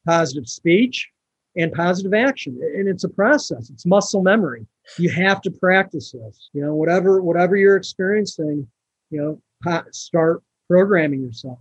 positive 0.06 0.48
speech, 0.48 1.10
and 1.56 1.72
positive 1.72 2.14
action. 2.14 2.60
And 2.62 2.88
it's 2.88 3.04
a 3.04 3.10
process. 3.10 3.70
It's 3.70 3.86
muscle 3.86 4.24
memory. 4.24 4.66
You 4.98 5.10
have 5.12 5.42
to 5.42 5.52
practice 5.52 6.12
this. 6.12 6.50
You 6.54 6.64
know, 6.64 6.74
whatever 6.74 7.22
whatever 7.22 7.56
you're 7.56 7.78
experiencing, 7.78 8.68
you 9.12 9.42
know, 9.66 9.82
start 9.92 10.42
programming 10.68 11.22
yourself. 11.22 11.60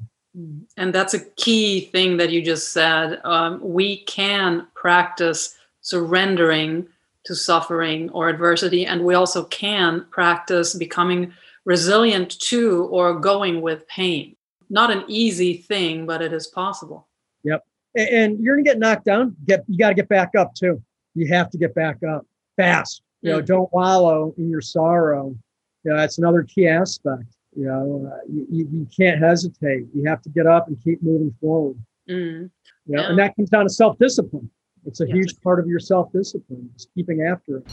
And 0.76 0.94
that's 0.94 1.12
a 1.12 1.24
key 1.36 1.86
thing 1.86 2.16
that 2.18 2.30
you 2.30 2.40
just 2.40 2.72
said. 2.72 3.20
Um, 3.24 3.60
we 3.62 4.04
can 4.04 4.68
practice 4.74 5.56
surrendering 5.80 6.86
to 7.24 7.34
suffering 7.34 8.10
or 8.10 8.28
adversity, 8.28 8.86
and 8.86 9.04
we 9.04 9.14
also 9.14 9.44
can 9.44 10.06
practice 10.10 10.74
becoming 10.74 11.32
resilient 11.64 12.38
to 12.40 12.84
or 12.86 13.18
going 13.18 13.60
with 13.60 13.86
pain. 13.88 14.36
Not 14.70 14.90
an 14.90 15.04
easy 15.08 15.56
thing, 15.56 16.06
but 16.06 16.22
it 16.22 16.32
is 16.32 16.46
possible. 16.46 17.08
Yep. 17.44 17.64
And 17.96 18.38
you're 18.40 18.56
gonna 18.56 18.64
get 18.64 18.78
knocked 18.78 19.04
down. 19.04 19.36
Get 19.46 19.64
you 19.68 19.76
got 19.76 19.88
to 19.88 19.94
get 19.94 20.08
back 20.08 20.34
up 20.38 20.54
too. 20.54 20.80
You 21.14 21.26
have 21.28 21.50
to 21.50 21.58
get 21.58 21.74
back 21.74 22.02
up 22.02 22.24
fast. 22.56 23.02
You 23.22 23.32
know, 23.32 23.42
mm. 23.42 23.46
don't 23.46 23.72
wallow 23.72 24.32
in 24.38 24.48
your 24.48 24.60
sorrow. 24.60 25.36
You 25.84 25.90
know, 25.90 25.96
that's 25.96 26.18
another 26.18 26.42
key 26.44 26.68
aspect. 26.68 27.24
You 27.56 27.66
know, 27.66 28.10
uh, 28.12 28.20
you, 28.32 28.68
you 28.70 28.88
can't 28.96 29.18
hesitate. 29.20 29.86
You 29.92 30.04
have 30.06 30.22
to 30.22 30.28
get 30.28 30.46
up 30.46 30.68
and 30.68 30.82
keep 30.82 31.02
moving 31.02 31.34
forward. 31.40 31.76
Mm. 32.08 32.50
You 32.86 32.96
know, 32.96 33.02
yeah. 33.02 33.08
and 33.08 33.18
that 33.18 33.34
comes 33.34 33.50
down 33.50 33.64
to 33.64 33.70
self 33.70 33.98
discipline. 33.98 34.48
It's 34.86 35.00
a 35.00 35.06
yes. 35.06 35.14
huge 35.14 35.40
part 35.42 35.60
of 35.60 35.66
your 35.66 35.80
self 35.80 36.12
discipline, 36.12 36.70
just 36.74 36.88
keeping 36.94 37.22
after 37.22 37.58
it. 37.58 37.66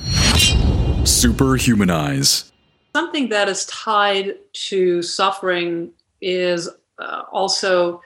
Superhumanize. 1.03 2.51
Something 2.95 3.29
that 3.29 3.47
is 3.47 3.65
tied 3.65 4.35
to 4.53 5.01
suffering 5.01 5.91
is 6.21 6.69
uh, 6.99 7.23
also 7.31 8.01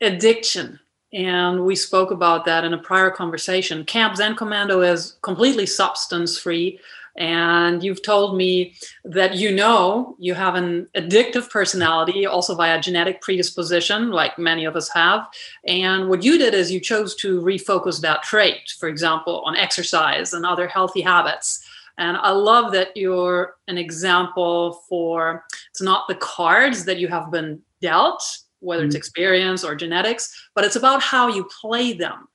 addiction. 0.00 0.78
And 1.12 1.64
we 1.64 1.76
spoke 1.76 2.10
about 2.10 2.44
that 2.46 2.64
in 2.64 2.72
a 2.72 2.78
prior 2.78 3.10
conversation. 3.10 3.84
Camp 3.84 4.16
Zen 4.16 4.34
Commando 4.34 4.80
is 4.80 5.16
completely 5.22 5.66
substance 5.66 6.38
free 6.38 6.80
and 7.16 7.82
you've 7.82 8.02
told 8.02 8.36
me 8.36 8.74
that 9.04 9.34
you 9.34 9.52
know 9.52 10.16
you 10.18 10.34
have 10.34 10.56
an 10.56 10.88
addictive 10.96 11.48
personality 11.48 12.26
also 12.26 12.54
via 12.54 12.80
genetic 12.80 13.20
predisposition 13.20 14.10
like 14.10 14.38
many 14.38 14.64
of 14.64 14.74
us 14.74 14.88
have. 14.90 15.26
And 15.66 16.08
what 16.08 16.24
you 16.24 16.38
did 16.38 16.54
is 16.54 16.72
you 16.72 16.80
chose 16.80 17.14
to 17.16 17.40
refocus 17.40 18.00
that 18.00 18.22
trait 18.24 18.74
for 18.78 18.88
example 18.88 19.42
on 19.44 19.56
exercise 19.56 20.32
and 20.32 20.44
other 20.44 20.66
healthy 20.66 21.02
habits. 21.02 21.64
And 21.96 22.16
i 22.16 22.30
love 22.30 22.72
that 22.72 22.96
you're 22.96 23.56
an 23.68 23.78
example 23.78 24.82
for 24.88 25.44
it's 25.70 25.80
not 25.82 26.08
the 26.08 26.16
cards 26.16 26.84
that 26.86 26.98
you 26.98 27.06
have 27.06 27.30
been 27.30 27.60
dealt 27.80 28.22
whether 28.58 28.84
it's 28.84 28.94
mm-hmm. 28.94 28.98
experience 28.98 29.62
or 29.62 29.76
genetics 29.76 30.34
but 30.56 30.64
it's 30.64 30.74
about 30.74 31.02
how 31.02 31.28
you 31.28 31.48
play 31.60 31.92
them 31.92 32.26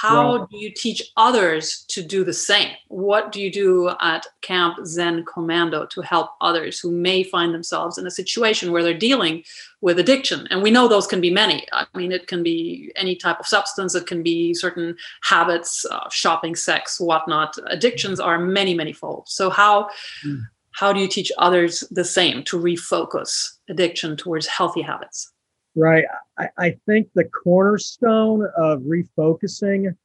how 0.00 0.46
do 0.46 0.58
you 0.58 0.72
teach 0.72 1.02
others 1.16 1.84
to 1.88 2.02
do 2.02 2.24
the 2.24 2.32
same? 2.32 2.72
What 2.88 3.30
do 3.30 3.40
you 3.40 3.50
do 3.50 3.90
at 4.00 4.26
Camp 4.40 4.84
Zen 4.84 5.24
Commando 5.24 5.86
to 5.86 6.00
help 6.00 6.30
others 6.40 6.80
who 6.80 6.90
may 6.90 7.22
find 7.22 7.54
themselves 7.54 7.96
in 7.96 8.06
a 8.06 8.10
situation 8.10 8.72
where 8.72 8.82
they're 8.82 8.98
dealing 8.98 9.44
with 9.82 10.00
addiction? 10.00 10.48
And 10.50 10.62
we 10.62 10.72
know 10.72 10.88
those 10.88 11.06
can 11.06 11.20
be 11.20 11.30
many. 11.30 11.64
I 11.72 11.86
mean, 11.94 12.10
it 12.10 12.26
can 12.26 12.42
be 12.42 12.90
any 12.96 13.14
type 13.14 13.38
of 13.38 13.46
substance, 13.46 13.94
it 13.94 14.08
can 14.08 14.22
be 14.24 14.52
certain 14.52 14.96
habits, 15.22 15.86
uh, 15.88 16.08
shopping, 16.10 16.56
sex, 16.56 16.98
whatnot. 16.98 17.56
Addictions 17.68 18.18
are 18.18 18.38
many, 18.38 18.74
many 18.74 18.92
fold. 18.92 19.28
So, 19.28 19.48
how 19.48 19.88
mm. 20.26 20.40
how 20.72 20.92
do 20.92 20.98
you 20.98 21.08
teach 21.08 21.30
others 21.38 21.84
the 21.92 22.04
same 22.04 22.42
to 22.44 22.58
refocus 22.58 23.58
addiction 23.70 24.16
towards 24.16 24.48
healthy 24.48 24.82
habits? 24.82 25.33
Right. 25.76 26.04
I, 26.38 26.48
I 26.56 26.76
think 26.86 27.08
the 27.14 27.24
cornerstone 27.24 28.48
of 28.56 28.82
refocusing 28.82 29.96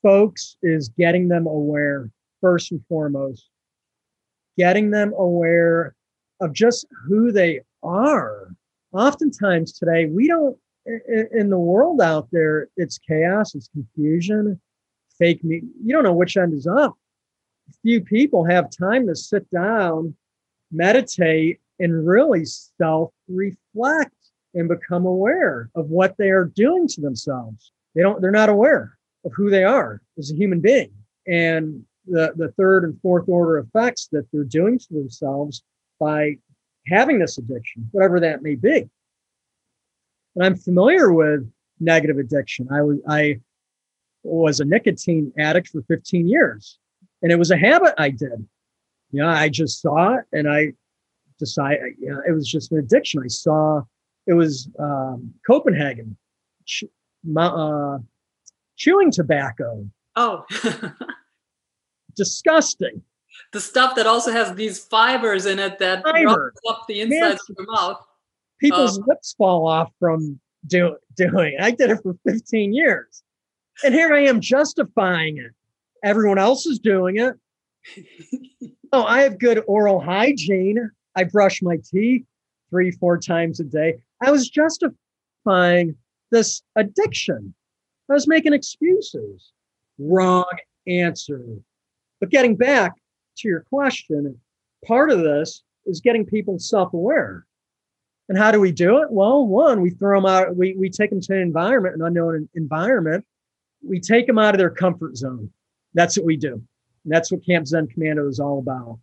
folks 0.00 0.56
is 0.62 0.90
getting 0.90 1.28
them 1.28 1.46
aware, 1.46 2.10
first 2.40 2.70
and 2.70 2.80
foremost, 2.88 3.48
getting 4.56 4.90
them 4.90 5.12
aware 5.18 5.96
of 6.40 6.52
just 6.52 6.86
who 7.06 7.32
they 7.32 7.60
are. 7.82 8.54
Oftentimes 8.92 9.72
today, 9.72 10.06
we 10.06 10.28
don't, 10.28 10.56
in 10.86 11.50
the 11.50 11.58
world 11.58 12.00
out 12.00 12.28
there, 12.30 12.68
it's 12.76 12.98
chaos, 12.98 13.54
it's 13.54 13.68
confusion, 13.68 14.60
fake 15.18 15.42
me. 15.42 15.62
You 15.84 15.92
don't 15.92 16.04
know 16.04 16.14
which 16.14 16.36
end 16.36 16.54
is 16.54 16.66
up. 16.66 16.96
Few 17.82 18.00
people 18.00 18.44
have 18.44 18.70
time 18.70 19.06
to 19.08 19.16
sit 19.16 19.50
down, 19.50 20.14
meditate, 20.70 21.60
and 21.78 22.06
really 22.06 22.44
self 22.44 23.12
reflect 23.28 24.14
and 24.58 24.68
become 24.68 25.06
aware 25.06 25.70
of 25.76 25.88
what 25.88 26.16
they 26.18 26.30
are 26.30 26.44
doing 26.44 26.88
to 26.88 27.00
themselves. 27.00 27.72
They 27.94 28.02
don't, 28.02 28.20
they're 28.20 28.30
not 28.30 28.48
aware 28.48 28.98
of 29.24 29.32
who 29.34 29.50
they 29.50 29.64
are 29.64 30.02
as 30.18 30.30
a 30.30 30.34
human 30.34 30.60
being. 30.60 30.90
And 31.26 31.84
the, 32.06 32.32
the 32.36 32.52
third 32.56 32.84
and 32.84 33.00
fourth 33.00 33.28
order 33.28 33.58
effects 33.58 34.08
that 34.12 34.26
they're 34.32 34.44
doing 34.44 34.78
to 34.78 34.86
themselves 34.90 35.62
by 36.00 36.38
having 36.88 37.18
this 37.20 37.38
addiction, 37.38 37.88
whatever 37.92 38.18
that 38.20 38.42
may 38.42 38.56
be. 38.56 38.88
And 40.34 40.44
I'm 40.44 40.56
familiar 40.56 41.12
with 41.12 41.50
negative 41.78 42.18
addiction. 42.18 42.68
I 42.72 42.82
was 42.82 42.98
I 43.08 43.40
was 44.24 44.60
a 44.60 44.64
nicotine 44.64 45.32
addict 45.38 45.68
for 45.68 45.82
15 45.82 46.28
years, 46.28 46.78
and 47.22 47.30
it 47.30 47.38
was 47.38 47.50
a 47.50 47.56
habit 47.56 47.94
I 47.98 48.10
did. 48.10 48.46
You 49.10 49.22
know, 49.22 49.28
I 49.28 49.48
just 49.48 49.80
saw 49.80 50.16
it, 50.16 50.24
and 50.32 50.50
I 50.50 50.72
decided 51.38 51.94
you 52.00 52.10
know, 52.10 52.22
it 52.26 52.32
was 52.32 52.48
just 52.48 52.72
an 52.72 52.78
addiction. 52.78 53.22
I 53.24 53.28
saw 53.28 53.82
it 54.28 54.34
was 54.34 54.68
um, 54.78 55.34
Copenhagen, 55.44 56.16
ch- 56.66 56.84
uh, 57.36 57.98
chewing 58.76 59.10
tobacco. 59.10 59.88
Oh, 60.16 60.44
disgusting. 62.16 63.02
The 63.52 63.60
stuff 63.60 63.96
that 63.96 64.06
also 64.06 64.30
has 64.30 64.54
these 64.54 64.84
fibers 64.84 65.46
in 65.46 65.58
it 65.58 65.78
that 65.78 66.04
Fiber. 66.04 66.52
up 66.68 66.84
the 66.86 67.00
insides 67.00 67.40
of 67.48 67.56
your 67.58 67.66
mouth. 67.72 68.04
People's 68.60 68.98
uh, 68.98 69.02
lips 69.06 69.34
fall 69.38 69.66
off 69.66 69.92
from 69.98 70.38
do, 70.66 70.96
doing. 71.16 71.56
I 71.58 71.70
did 71.70 71.90
it 71.90 72.00
for 72.02 72.14
15 72.26 72.74
years, 72.74 73.22
and 73.82 73.94
here 73.94 74.12
I 74.12 74.24
am 74.24 74.42
justifying 74.42 75.38
it. 75.38 75.52
Everyone 76.04 76.38
else 76.38 76.66
is 76.66 76.78
doing 76.78 77.16
it. 77.16 77.34
oh, 78.92 79.04
I 79.04 79.22
have 79.22 79.38
good 79.38 79.62
oral 79.66 80.00
hygiene. 80.00 80.90
I 81.16 81.24
brush 81.24 81.62
my 81.62 81.78
teeth 81.90 82.24
three, 82.68 82.90
four 82.90 83.16
times 83.16 83.60
a 83.60 83.64
day. 83.64 83.98
I 84.22 84.30
was 84.30 84.48
justifying 84.48 85.96
this 86.30 86.62
addiction. 86.76 87.54
I 88.10 88.14
was 88.14 88.26
making 88.26 88.52
excuses. 88.52 89.52
Wrong 89.98 90.46
answer. 90.86 91.44
But 92.20 92.30
getting 92.30 92.56
back 92.56 92.94
to 93.38 93.48
your 93.48 93.60
question, 93.60 94.38
part 94.86 95.10
of 95.10 95.20
this 95.20 95.62
is 95.86 96.00
getting 96.00 96.24
people 96.24 96.58
self 96.58 96.92
aware. 96.92 97.44
And 98.28 98.36
how 98.36 98.50
do 98.50 98.60
we 98.60 98.72
do 98.72 98.98
it? 98.98 99.10
Well, 99.10 99.46
one, 99.46 99.80
we 99.80 99.90
throw 99.90 100.20
them 100.20 100.30
out, 100.30 100.54
we, 100.54 100.74
we 100.74 100.90
take 100.90 101.10
them 101.10 101.20
to 101.20 101.32
an 101.32 101.40
environment, 101.40 101.94
an 101.94 102.02
unknown 102.02 102.48
environment. 102.54 103.24
We 103.82 104.00
take 104.00 104.26
them 104.26 104.38
out 104.38 104.54
of 104.54 104.58
their 104.58 104.70
comfort 104.70 105.16
zone. 105.16 105.50
That's 105.94 106.18
what 106.18 106.26
we 106.26 106.36
do. 106.36 106.54
And 106.54 107.14
that's 107.14 107.32
what 107.32 107.46
Camp 107.46 107.66
Zen 107.66 107.86
Commando 107.86 108.28
is 108.28 108.40
all 108.40 108.58
about 108.58 108.98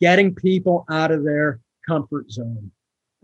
getting 0.00 0.34
people 0.34 0.84
out 0.90 1.10
of 1.10 1.24
their 1.24 1.60
comfort 1.86 2.30
zone, 2.30 2.70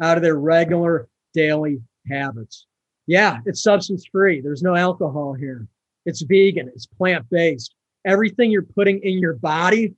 out 0.00 0.16
of 0.16 0.22
their 0.22 0.36
regular 0.36 1.08
daily 1.38 1.80
habits. 2.10 2.66
Yeah, 3.06 3.38
it's 3.46 3.62
substance 3.62 4.04
free. 4.10 4.40
There's 4.40 4.62
no 4.62 4.74
alcohol 4.74 5.34
here. 5.34 5.68
It's 6.04 6.22
vegan. 6.22 6.68
It's 6.74 6.86
plant 6.86 7.26
based. 7.30 7.74
Everything 8.04 8.50
you're 8.50 8.62
putting 8.62 8.98
in 9.02 9.18
your 9.18 9.34
body 9.34 9.94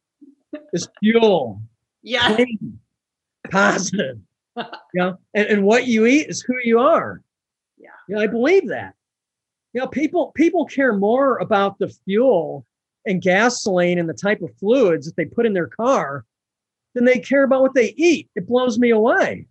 is 0.75 0.87
fuel. 1.01 1.63
Yeah. 2.03 2.35
Clean, 2.35 2.79
positive. 3.51 4.19
yeah. 4.95 5.13
And, 5.35 5.47
and 5.47 5.65
what 5.65 5.87
you 5.87 6.05
eat 6.07 6.29
is 6.29 6.43
who 6.43 6.57
you 6.63 6.79
are. 6.79 7.23
Yeah. 7.79 7.89
Yeah, 8.09 8.19
I 8.19 8.27
believe 8.27 8.69
that. 8.69 8.95
You 9.73 9.81
know, 9.81 9.87
people 9.87 10.33
people 10.35 10.67
care 10.67 10.93
more 10.93 11.39
about 11.39 11.79
the 11.79 11.89
fuel 12.05 12.67
and 13.07 13.23
gasoline 13.23 13.99
and 13.99 14.09
the 14.09 14.15
type 14.15 14.43
of 14.43 14.55
fluids 14.59 15.07
that 15.07 15.17
they 15.17 15.25
put 15.25 15.47
in 15.47 15.55
their 15.55 15.69
car 15.69 16.25
than 16.95 17.05
they 17.05 17.19
care 17.19 17.45
about 17.45 17.63
what 17.63 17.75
they 17.75 17.95
eat. 17.97 18.29
It 18.37 18.47
blows 18.47 18.79
me 18.79 18.91
away. 18.91 19.47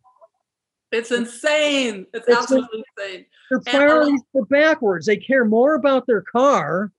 It's 0.91 1.11
insane. 1.11 2.07
It's, 2.13 2.27
it's 2.27 2.37
absolutely 2.37 2.83
a, 2.99 3.03
insane. 3.03 3.25
Their 3.51 3.59
priorities 3.61 4.21
are 4.35 4.45
backwards. 4.45 5.05
They 5.05 5.17
care 5.17 5.45
more 5.45 5.75
about 5.75 6.07
their 6.07 6.21
car 6.21 6.91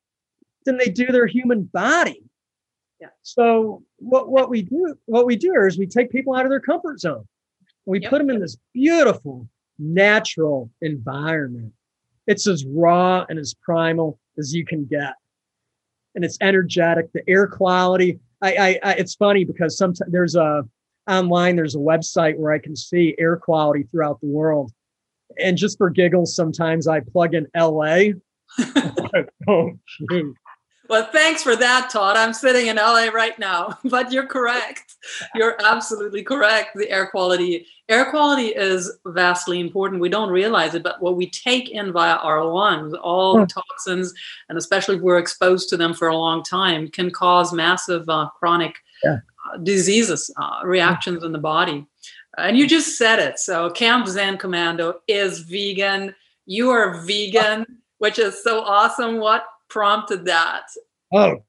than 0.65 0.77
they 0.77 0.87
do 0.87 1.07
their 1.07 1.27
human 1.27 1.65
body. 1.65 2.23
Yeah. 3.01 3.09
So 3.23 3.83
what 3.97 4.31
what 4.31 4.51
we 4.51 4.63
do 4.63 4.95
what 5.07 5.27
we 5.27 5.37
do 5.37 5.55
is 5.67 5.79
we 5.79 5.87
take 5.87 6.11
people 6.11 6.35
out 6.35 6.45
of 6.45 6.51
their 6.51 6.61
comfort 6.61 7.01
zone. 7.01 7.27
We 7.87 8.01
yep. 8.01 8.11
put 8.11 8.19
them 8.19 8.31
in 8.31 8.41
this 8.41 8.57
beautiful 8.75 9.49
natural 9.79 10.71
environment. 10.83 11.73
It's 12.27 12.47
as 12.47 12.65
raw 12.67 13.25
and 13.29 13.39
as 13.39 13.55
primal 13.55 14.21
as 14.39 14.55
you 14.55 14.65
can 14.65 14.85
get. 14.85 15.15
and 16.15 16.25
it's 16.25 16.39
energetic. 16.41 17.13
The 17.13 17.23
air 17.29 17.47
quality. 17.47 18.21
I, 18.43 18.53
I, 18.55 18.79
I 18.83 18.93
it's 18.95 19.15
funny 19.15 19.45
because 19.45 19.77
sometimes 19.77 20.11
there's 20.11 20.35
a 20.35 20.65
online 21.09 21.57
there's 21.57 21.75
a 21.75 21.79
website 21.79 22.37
where 22.37 22.53
I 22.53 22.59
can 22.59 22.77
see 22.77 23.15
air 23.19 23.37
quality 23.37 23.85
throughout 23.85 24.21
the 24.21 24.29
world, 24.29 24.73
and 25.39 25.57
just 25.57 25.79
for 25.79 25.91
giggles, 25.91 26.35
sometimes 26.35 26.87
I 26.87 27.01
plug 27.01 27.35
in 27.35 27.47
LA. 27.57 28.13
oh, 29.49 29.73
shoot. 29.87 30.37
Well, 30.91 31.09
thanks 31.13 31.41
for 31.41 31.55
that, 31.55 31.89
Todd. 31.89 32.17
I'm 32.17 32.33
sitting 32.33 32.67
in 32.67 32.75
LA 32.75 33.11
right 33.15 33.39
now, 33.39 33.79
but 33.85 34.11
you're 34.11 34.27
correct. 34.27 34.97
You're 35.37 35.55
absolutely 35.65 36.25
correct. 36.25 36.71
The 36.75 36.91
air 36.91 37.07
quality, 37.07 37.65
air 37.89 38.11
quality 38.11 38.49
is 38.49 38.99
vastly 39.07 39.61
important. 39.61 40.01
We 40.01 40.09
don't 40.09 40.31
realize 40.31 40.75
it, 40.75 40.83
but 40.83 41.01
what 41.01 41.17
we 41.17 41.31
take 41.31 41.69
in 41.71 41.93
via 41.93 42.17
our 42.17 42.45
lungs, 42.45 42.93
all 42.93 43.39
the 43.39 43.47
toxins, 43.47 44.13
and 44.49 44.59
especially 44.59 44.97
if 44.97 45.03
we're 45.03 45.19
exposed 45.19 45.69
to 45.69 45.77
them 45.77 45.95
for 45.95 46.09
a 46.09 46.17
long 46.17 46.43
time, 46.43 46.89
can 46.89 47.13
cause 47.13 47.53
massive 47.53 48.09
uh, 48.09 48.29
chronic 48.37 48.75
yeah. 49.05 49.19
Diseases, 49.63 50.33
uh, 50.41 50.61
reactions 50.65 51.25
in 51.25 51.33
the 51.33 51.39
body. 51.39 51.87
And 52.39 52.57
you 52.57 52.67
just 52.67 52.97
said 52.97 53.19
it. 53.19 53.39
So 53.39 53.71
Camp 53.71 54.07
Zen 54.07 54.39
Commando 54.39 55.01
is 55.09 55.41
vegan. 55.41 56.15
You 56.47 56.71
are 56.71 57.03
vegan, 57.03 57.67
which 57.99 58.19
is 58.19 58.43
so 58.43 58.63
awesome. 58.63 59.19
What 59.19 59.45
prompted 59.69 60.25
that? 60.27 60.65
Oh, 61.13 61.43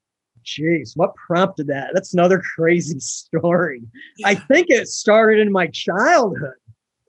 jeez, 0.44 0.96
what 0.96 1.14
prompted 1.14 1.68
that? 1.68 1.90
That's 1.94 2.14
another 2.14 2.42
crazy 2.56 2.98
story. 3.00 3.82
I 4.24 4.34
think 4.34 4.68
it 4.70 4.88
started 4.88 5.40
in 5.40 5.52
my 5.52 5.68
childhood. 5.68 6.54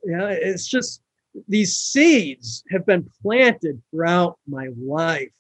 You 0.04 0.18
know, 0.18 0.28
it's 0.28 0.68
just 0.68 1.02
these 1.48 1.76
seeds 1.76 2.64
have 2.72 2.86
been 2.86 3.10
planted 3.22 3.82
throughout 3.90 4.38
my 4.48 4.70
life. 4.78 5.32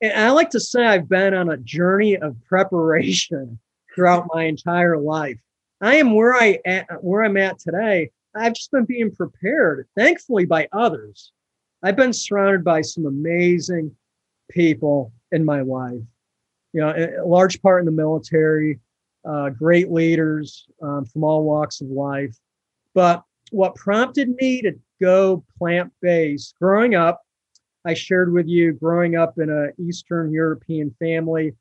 And 0.00 0.12
I 0.12 0.30
like 0.30 0.50
to 0.50 0.60
say 0.60 0.84
I've 0.84 1.08
been 1.08 1.34
on 1.34 1.50
a 1.50 1.56
journey 1.56 2.16
of 2.16 2.36
preparation 2.44 3.58
throughout 3.94 4.28
my 4.32 4.44
entire 4.44 4.98
life. 4.98 5.38
I 5.80 5.96
am 5.96 6.14
where 6.14 6.34
I 6.34 6.58
at, 6.64 6.86
where 7.02 7.24
I'm 7.24 7.36
at 7.36 7.58
today. 7.58 8.10
I've 8.34 8.54
just 8.54 8.70
been 8.70 8.84
being 8.84 9.14
prepared, 9.14 9.88
thankfully 9.96 10.46
by 10.46 10.68
others. 10.72 11.32
I've 11.82 11.96
been 11.96 12.12
surrounded 12.12 12.64
by 12.64 12.82
some 12.82 13.04
amazing 13.04 13.94
people 14.50 15.12
in 15.32 15.44
my 15.44 15.60
life. 15.62 16.00
You 16.72 16.80
know, 16.80 17.20
a 17.22 17.26
large 17.26 17.60
part 17.60 17.80
in 17.80 17.86
the 17.86 17.92
military, 17.92 18.80
uh, 19.28 19.50
great 19.50 19.90
leaders 19.90 20.66
um, 20.80 21.04
from 21.04 21.24
all 21.24 21.42
walks 21.42 21.80
of 21.80 21.88
life. 21.88 22.36
But 22.94 23.22
what 23.50 23.74
prompted 23.74 24.34
me 24.36 24.62
to 24.62 24.78
go 25.00 25.44
plant 25.58 25.92
based 26.00 26.54
growing 26.60 26.94
up, 26.94 27.20
I 27.84 27.94
shared 27.94 28.32
with 28.32 28.46
you 28.46 28.72
growing 28.72 29.16
up 29.16 29.38
in 29.38 29.50
an 29.50 29.72
Eastern 29.78 30.32
European 30.32 30.94
family, 30.98 31.54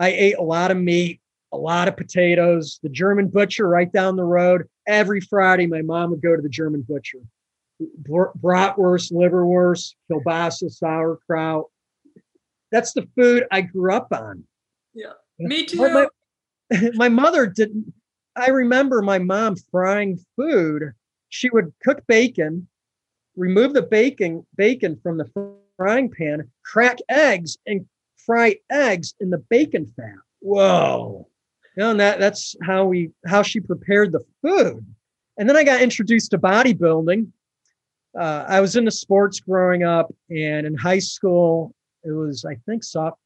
I 0.00 0.08
ate 0.08 0.38
a 0.38 0.42
lot 0.42 0.70
of 0.70 0.76
meat, 0.76 1.20
a 1.52 1.56
lot 1.56 1.88
of 1.88 1.96
potatoes. 1.96 2.78
The 2.82 2.88
German 2.88 3.28
butcher 3.28 3.68
right 3.68 3.90
down 3.90 4.16
the 4.16 4.24
road. 4.24 4.68
Every 4.86 5.20
Friday, 5.20 5.66
my 5.66 5.82
mom 5.82 6.10
would 6.10 6.22
go 6.22 6.36
to 6.36 6.42
the 6.42 6.48
German 6.48 6.82
butcher. 6.82 7.20
Bratwurst, 8.08 9.12
liverwurst, 9.12 9.94
kielbasa, 10.10 10.70
sauerkraut, 10.70 11.66
that's 12.70 12.92
the 12.92 13.08
food 13.16 13.44
I 13.50 13.62
grew 13.62 13.92
up 13.92 14.08
on. 14.12 14.44
Yeah, 14.94 15.12
me 15.38 15.64
too. 15.64 15.78
My, 15.78 16.06
my 16.94 17.08
mother 17.08 17.46
didn't. 17.46 17.92
I 18.36 18.50
remember 18.50 19.02
my 19.02 19.18
mom 19.18 19.56
frying 19.70 20.18
food. 20.36 20.92
She 21.30 21.50
would 21.50 21.72
cook 21.82 22.06
bacon, 22.06 22.68
remove 23.36 23.74
the 23.74 23.82
bacon 23.82 24.46
bacon 24.56 24.98
from 25.02 25.18
the 25.18 25.56
frying 25.76 26.10
pan, 26.10 26.50
crack 26.64 26.98
eggs, 27.08 27.58
and 27.66 27.86
fry 28.16 28.56
eggs 28.70 29.14
in 29.20 29.30
the 29.30 29.38
bacon 29.38 29.86
fat. 29.96 30.14
Whoa! 30.40 31.28
Know, 31.78 31.92
and 31.92 32.00
that 32.00 32.18
that's 32.18 32.56
how 32.60 32.86
we 32.86 33.12
how 33.24 33.42
she 33.42 33.60
prepared 33.60 34.10
the 34.10 34.24
food. 34.42 34.84
And 35.38 35.48
then 35.48 35.56
I 35.56 35.62
got 35.62 35.80
introduced 35.80 36.32
to 36.32 36.38
bodybuilding. 36.38 37.30
Uh, 38.18 38.44
I 38.48 38.60
was 38.60 38.74
into 38.74 38.90
sports 38.90 39.38
growing 39.38 39.84
up, 39.84 40.12
and 40.28 40.66
in 40.66 40.74
high 40.74 40.98
school, 40.98 41.72
it 42.02 42.10
was 42.10 42.44
I 42.44 42.56
think 42.66 42.82
soft 42.82 43.18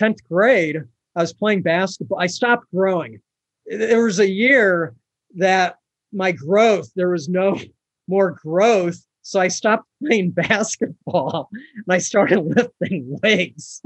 10th 0.00 0.18
grade. 0.30 0.84
I 1.16 1.20
was 1.20 1.32
playing 1.32 1.62
basketball. 1.62 2.20
I 2.20 2.28
stopped 2.28 2.66
growing. 2.72 3.20
There 3.66 4.04
was 4.04 4.20
a 4.20 4.30
year 4.30 4.94
that 5.34 5.74
my 6.12 6.30
growth, 6.30 6.92
there 6.94 7.10
was 7.10 7.28
no 7.28 7.58
more 8.06 8.30
growth. 8.30 9.04
So 9.22 9.40
I 9.40 9.48
stopped 9.48 9.88
playing 10.04 10.30
basketball 10.30 11.48
and 11.52 11.84
I 11.88 11.98
started 11.98 12.38
lifting 12.56 13.18
weights. 13.20 13.82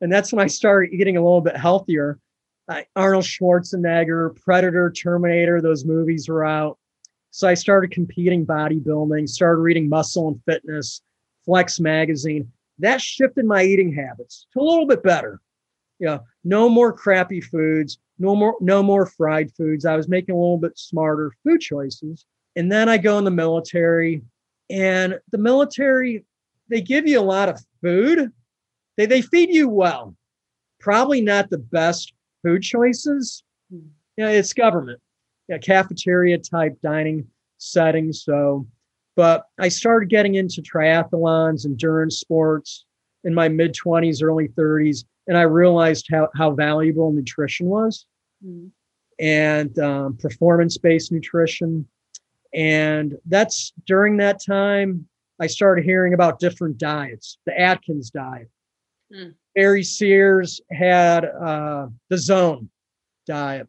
and 0.00 0.12
that's 0.12 0.32
when 0.32 0.44
I 0.44 0.46
started 0.46 0.92
eating 0.92 1.16
a 1.16 1.20
little 1.20 1.40
bit 1.40 1.56
healthier. 1.56 2.20
Uh, 2.70 2.82
Arnold 2.94 3.24
Schwarzenegger, 3.24 4.40
Predator, 4.40 4.90
Terminator, 4.90 5.60
those 5.60 5.84
movies 5.84 6.28
were 6.28 6.44
out. 6.44 6.78
So 7.32 7.48
I 7.48 7.54
started 7.54 7.90
competing 7.90 8.46
bodybuilding, 8.46 9.28
started 9.28 9.60
reading 9.60 9.88
Muscle 9.88 10.28
and 10.28 10.40
Fitness, 10.44 11.02
Flex 11.44 11.80
magazine 11.80 12.50
that 12.80 13.00
shifted 13.00 13.44
my 13.44 13.62
eating 13.62 13.92
habits 13.92 14.46
to 14.52 14.60
a 14.60 14.62
little 14.62 14.86
bit 14.86 15.02
better. 15.02 15.40
You 15.98 16.06
know, 16.06 16.20
no 16.44 16.68
more 16.68 16.92
crappy 16.92 17.40
foods, 17.40 17.98
no 18.18 18.34
more 18.34 18.56
no 18.60 18.82
more 18.82 19.06
fried 19.06 19.52
foods. 19.52 19.84
I 19.84 19.96
was 19.96 20.08
making 20.08 20.34
a 20.34 20.38
little 20.38 20.58
bit 20.58 20.78
smarter 20.78 21.32
food 21.44 21.60
choices. 21.60 22.24
And 22.56 22.72
then 22.72 22.88
I 22.88 22.98
go 22.98 23.18
in 23.18 23.24
the 23.24 23.30
military, 23.30 24.22
and 24.70 25.18
the 25.30 25.38
military 25.38 26.24
they 26.68 26.80
give 26.80 27.06
you 27.06 27.20
a 27.20 27.22
lot 27.22 27.48
of 27.48 27.60
food. 27.82 28.32
They 28.96 29.06
they 29.06 29.22
feed 29.22 29.50
you 29.50 29.68
well. 29.68 30.16
Probably 30.80 31.20
not 31.20 31.50
the 31.50 31.58
best 31.58 32.14
food 32.42 32.62
choices. 32.62 33.42
Yeah, 34.16 34.28
it's 34.28 34.52
government. 34.52 35.00
Yeah, 35.48 35.58
cafeteria 35.58 36.38
type 36.38 36.76
dining 36.82 37.26
settings. 37.58 38.24
So 38.24 38.66
but 39.16 39.44
I 39.58 39.68
started 39.68 40.08
getting 40.08 40.36
into 40.36 40.62
triathlons, 40.62 41.66
endurance 41.66 42.20
sports 42.20 42.86
in 43.24 43.34
my 43.34 43.48
mid 43.48 43.74
20s, 43.74 44.22
early 44.22 44.48
30s, 44.48 45.04
and 45.26 45.36
I 45.36 45.42
realized 45.42 46.06
how, 46.10 46.28
how 46.34 46.52
valuable 46.52 47.12
nutrition 47.12 47.66
was 47.66 48.06
mm-hmm. 48.42 48.68
and 49.18 49.78
um, 49.78 50.16
performance 50.16 50.78
based 50.78 51.12
nutrition. 51.12 51.86
And 52.54 53.16
that's 53.26 53.72
during 53.86 54.16
that 54.16 54.42
time, 54.42 55.06
I 55.38 55.46
started 55.46 55.84
hearing 55.84 56.14
about 56.14 56.40
different 56.40 56.78
diets, 56.78 57.38
the 57.46 57.58
Atkins 57.60 58.10
diet. 58.10 58.48
Mm. 59.14 59.34
Barry 59.54 59.82
Sears 59.82 60.60
had 60.70 61.24
uh, 61.24 61.88
the 62.08 62.18
zone 62.18 62.70
diet. 63.26 63.68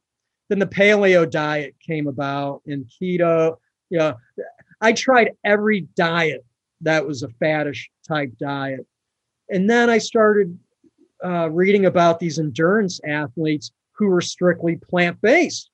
Then 0.49 0.59
the 0.59 0.67
paleo 0.67 1.29
diet 1.29 1.75
came 1.85 2.07
about 2.07 2.61
and 2.67 2.85
keto. 2.85 3.55
You 3.89 3.99
know, 3.99 4.15
I 4.81 4.93
tried 4.93 5.31
every 5.45 5.81
diet 5.95 6.45
that 6.81 7.05
was 7.05 7.23
a 7.23 7.27
faddish 7.27 7.85
type 8.07 8.31
diet. 8.39 8.85
And 9.49 9.69
then 9.69 9.89
I 9.89 9.97
started 9.97 10.57
uh, 11.23 11.49
reading 11.49 11.85
about 11.85 12.19
these 12.19 12.39
endurance 12.39 12.99
athletes 13.07 13.71
who 13.93 14.07
were 14.07 14.21
strictly 14.21 14.77
plant 14.77 15.21
based. 15.21 15.69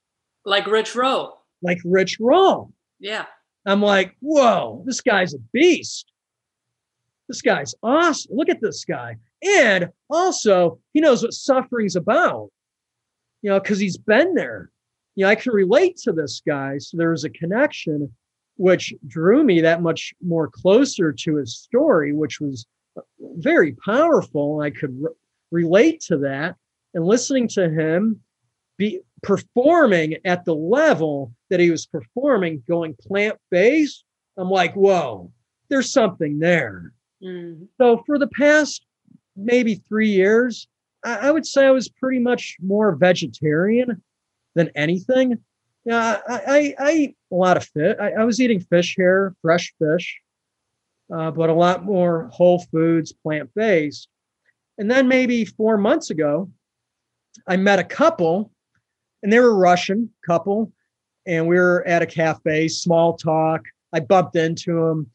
Like 0.45 0.67
Rich 0.67 0.95
Roll. 0.95 1.41
Like 1.61 1.79
Rich 1.85 2.17
Roll. 2.19 2.71
Yeah. 2.99 3.25
I'm 3.65 3.81
like, 3.81 4.15
whoa, 4.21 4.83
this 4.85 5.01
guy's 5.01 5.33
a 5.33 5.39
beast. 5.51 6.11
This 7.27 7.41
guy's 7.41 7.75
awesome. 7.83 8.35
Look 8.35 8.49
at 8.49 8.61
this 8.61 8.85
guy. 8.85 9.17
And 9.43 9.89
also, 10.09 10.79
he 10.93 11.01
knows 11.01 11.23
what 11.23 11.33
suffering's 11.33 11.95
about, 11.95 12.49
you 13.41 13.49
know, 13.49 13.59
because 13.59 13.79
he's 13.79 13.97
been 13.97 14.33
there. 14.33 14.71
You 15.15 15.25
know, 15.25 15.29
I 15.29 15.35
can 15.35 15.53
relate 15.53 15.97
to 16.03 16.11
this 16.11 16.41
guy. 16.45 16.77
So 16.79 16.97
there 16.97 17.11
was 17.11 17.23
a 17.23 17.29
connection 17.29 18.11
which 18.57 18.93
drew 19.05 19.43
me 19.43 19.61
that 19.61 19.81
much 19.81 20.13
more 20.23 20.47
closer 20.47 21.13
to 21.13 21.35
his 21.35 21.57
story, 21.57 22.13
which 22.13 22.39
was 22.39 22.65
very 23.19 23.75
powerful. 23.85 24.61
I 24.61 24.71
could 24.71 24.95
re- 24.99 25.11
relate 25.51 26.01
to 26.07 26.17
that 26.19 26.55
and 26.93 27.05
listening 27.05 27.47
to 27.49 27.69
him 27.69 28.21
be 28.77 28.99
performing 29.23 30.17
at 30.25 30.45
the 30.45 30.55
level 30.55 31.33
that 31.49 31.59
he 31.59 31.71
was 31.71 31.85
performing, 31.85 32.63
going 32.67 32.95
plant 32.99 33.37
based. 33.49 34.03
I'm 34.37 34.49
like, 34.49 34.75
whoa, 34.75 35.31
there's 35.69 35.91
something 35.91 36.39
there. 36.39 36.93
Mm. 37.23 37.67
So 37.79 38.03
for 38.05 38.19
the 38.19 38.27
past 38.27 38.85
maybe 39.37 39.75
three 39.75 40.09
years, 40.09 40.67
I, 41.03 41.27
I 41.27 41.31
would 41.31 41.45
say 41.45 41.65
I 41.65 41.71
was 41.71 41.87
pretty 41.87 42.19
much 42.19 42.57
more 42.61 42.95
vegetarian 42.95 44.01
than 44.55 44.71
anything. 44.75 45.37
Yeah, 45.85 46.19
I, 46.27 46.75
I, 46.79 46.87
I 46.87 46.91
eat 46.93 47.17
a 47.31 47.35
lot 47.35 47.57
of 47.57 47.63
fish. 47.65 47.95
I, 48.01 48.11
I, 48.11 48.25
was 48.25 48.41
eating 48.41 48.59
fish 48.59 48.95
here, 48.97 49.33
fresh 49.41 49.73
fish, 49.79 50.19
uh, 51.15 51.31
but 51.31 51.49
a 51.49 51.53
lot 51.53 51.85
more 51.85 52.29
whole 52.33 52.59
foods, 52.71 53.13
plant 53.13 53.49
based. 53.55 54.09
And 54.77 54.91
then 54.91 55.07
maybe 55.07 55.45
four 55.45 55.77
months 55.77 56.09
ago, 56.09 56.51
I 57.47 57.55
met 57.55 57.79
a 57.79 57.83
couple, 57.83 58.51
and 59.23 59.31
they 59.31 59.39
were 59.39 59.55
Russian 59.55 60.09
couple, 60.25 60.73
and 61.25 61.47
we 61.47 61.55
were 61.55 61.87
at 61.87 62.01
a 62.01 62.05
cafe, 62.05 62.67
small 62.67 63.15
talk. 63.15 63.63
I 63.93 64.01
bumped 64.01 64.35
into 64.35 64.73
them, 64.73 65.09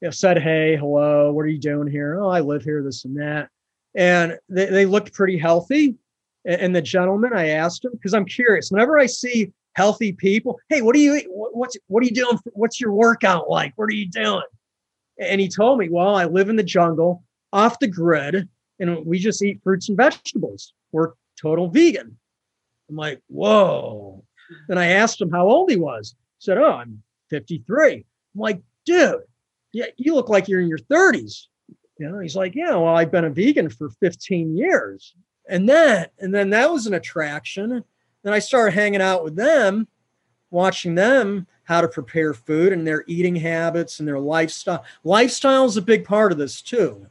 you 0.00 0.06
know, 0.06 0.10
said, 0.10 0.40
"Hey, 0.40 0.76
hello, 0.76 1.32
what 1.32 1.42
are 1.42 1.48
you 1.48 1.58
doing 1.58 1.88
here?" 1.88 2.18
"Oh, 2.20 2.28
I 2.28 2.40
live 2.40 2.62
here, 2.62 2.82
this 2.82 3.04
and 3.04 3.16
that." 3.18 3.50
And 3.94 4.38
they, 4.48 4.66
they 4.66 4.86
looked 4.86 5.12
pretty 5.12 5.38
healthy. 5.38 5.94
And, 6.44 6.60
and 6.60 6.76
the 6.76 6.82
gentleman, 6.82 7.32
I 7.34 7.48
asked 7.48 7.84
him 7.84 7.92
because 7.92 8.14
I'm 8.14 8.24
curious. 8.24 8.70
Whenever 8.70 8.98
I 8.98 9.06
see 9.06 9.52
healthy 9.74 10.12
people, 10.12 10.58
hey, 10.68 10.82
what 10.82 10.96
are 10.96 11.00
you 11.00 11.22
what's 11.28 11.76
what 11.86 12.02
are 12.02 12.06
you 12.06 12.14
doing? 12.14 12.38
What's 12.52 12.80
your 12.80 12.92
workout 12.92 13.48
like? 13.48 13.72
What 13.76 13.86
are 13.86 13.94
you 13.94 14.08
doing? 14.08 14.42
And 15.18 15.40
he 15.40 15.48
told 15.48 15.78
me, 15.78 15.88
well, 15.88 16.16
I 16.16 16.24
live 16.24 16.48
in 16.48 16.56
the 16.56 16.62
jungle, 16.62 17.22
off 17.52 17.78
the 17.78 17.86
grid, 17.86 18.48
and 18.80 19.06
we 19.06 19.18
just 19.18 19.42
eat 19.42 19.60
fruits 19.62 19.88
and 19.88 19.96
vegetables. 19.96 20.72
We're 20.92 21.12
total 21.40 21.68
vegan. 21.68 22.16
I'm 22.88 22.96
like, 22.96 23.20
whoa. 23.28 24.24
Then 24.68 24.78
I 24.78 24.86
asked 24.86 25.20
him 25.20 25.30
how 25.30 25.48
old 25.48 25.70
he 25.70 25.76
was. 25.76 26.14
He 26.38 26.44
said, 26.46 26.58
oh, 26.58 26.72
I'm 26.72 27.02
53. 27.30 27.94
I'm 27.94 28.04
like, 28.34 28.60
dude, 28.84 29.20
yeah, 29.72 29.86
you 29.96 30.14
look 30.14 30.28
like 30.28 30.48
you're 30.48 30.60
in 30.60 30.68
your 30.68 30.78
30s. 30.78 31.46
You 31.98 32.08
know, 32.08 32.18
he's 32.18 32.36
like, 32.36 32.54
yeah, 32.54 32.70
well, 32.70 32.96
I've 32.96 33.12
been 33.12 33.24
a 33.24 33.30
vegan 33.30 33.70
for 33.70 33.88
15 33.88 34.56
years. 34.56 35.14
And 35.48 35.68
then, 35.68 36.06
and 36.18 36.34
then 36.34 36.50
that 36.50 36.70
was 36.70 36.86
an 36.86 36.94
attraction. 36.94 37.84
Then 38.22 38.32
I 38.32 38.38
started 38.38 38.74
hanging 38.74 39.02
out 39.02 39.22
with 39.22 39.36
them, 39.36 39.86
watching 40.50 40.94
them 40.94 41.46
how 41.64 41.80
to 41.80 41.88
prepare 41.88 42.34
food 42.34 42.72
and 42.72 42.86
their 42.86 43.04
eating 43.06 43.36
habits 43.36 43.98
and 43.98 44.08
their 44.08 44.18
lifestyle. 44.18 44.84
Lifestyle 45.02 45.64
is 45.64 45.76
a 45.76 45.82
big 45.82 46.04
part 46.04 46.32
of 46.32 46.38
this 46.38 46.60
too. 46.60 47.06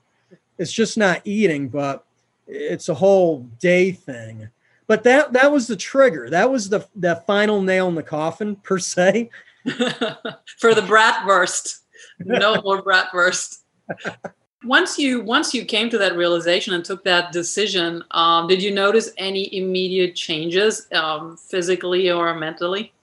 It's 0.57 0.71
just 0.71 0.97
not 0.97 1.21
eating, 1.23 1.69
but 1.69 2.05
it's 2.47 2.89
a 2.89 2.93
whole 2.93 3.39
day 3.59 3.91
thing. 3.91 4.49
But 4.85 5.03
that 5.03 5.33
that 5.33 5.51
was 5.51 5.67
the 5.67 5.75
trigger. 5.75 6.29
That 6.29 6.51
was 6.51 6.69
the 6.69 6.85
the 6.95 7.15
final 7.25 7.61
nail 7.61 7.87
in 7.87 7.95
the 7.95 8.03
coffin 8.03 8.55
per 8.63 8.77
se. 8.79 9.29
For 9.63 10.75
the 10.75 10.81
bratwurst. 10.81 11.79
No 12.19 12.61
more 12.61 12.83
bratwurst. 12.83 13.59
once 14.65 14.97
you 14.97 15.21
once 15.21 15.53
you 15.53 15.65
came 15.65 15.89
to 15.89 15.97
that 15.97 16.15
realization 16.15 16.73
and 16.73 16.83
took 16.83 17.03
that 17.03 17.31
decision, 17.31 18.03
um, 18.11 18.47
did 18.47 18.61
you 18.61 18.71
notice 18.71 19.11
any 19.17 19.55
immediate 19.55 20.15
changes 20.15 20.87
um, 20.93 21.37
physically 21.37 22.09
or 22.11 22.33
mentally? 22.35 22.93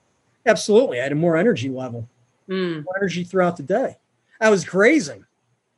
Absolutely, 0.46 1.00
I 1.00 1.04
had 1.04 1.12
a 1.12 1.16
more 1.16 1.36
energy 1.36 1.68
level, 1.68 2.08
mm. 2.48 2.84
more 2.84 2.96
energy 2.96 3.24
throughout 3.24 3.56
the 3.56 3.62
day. 3.62 3.98
I 4.40 4.50
was 4.50 4.64
grazing, 4.64 5.24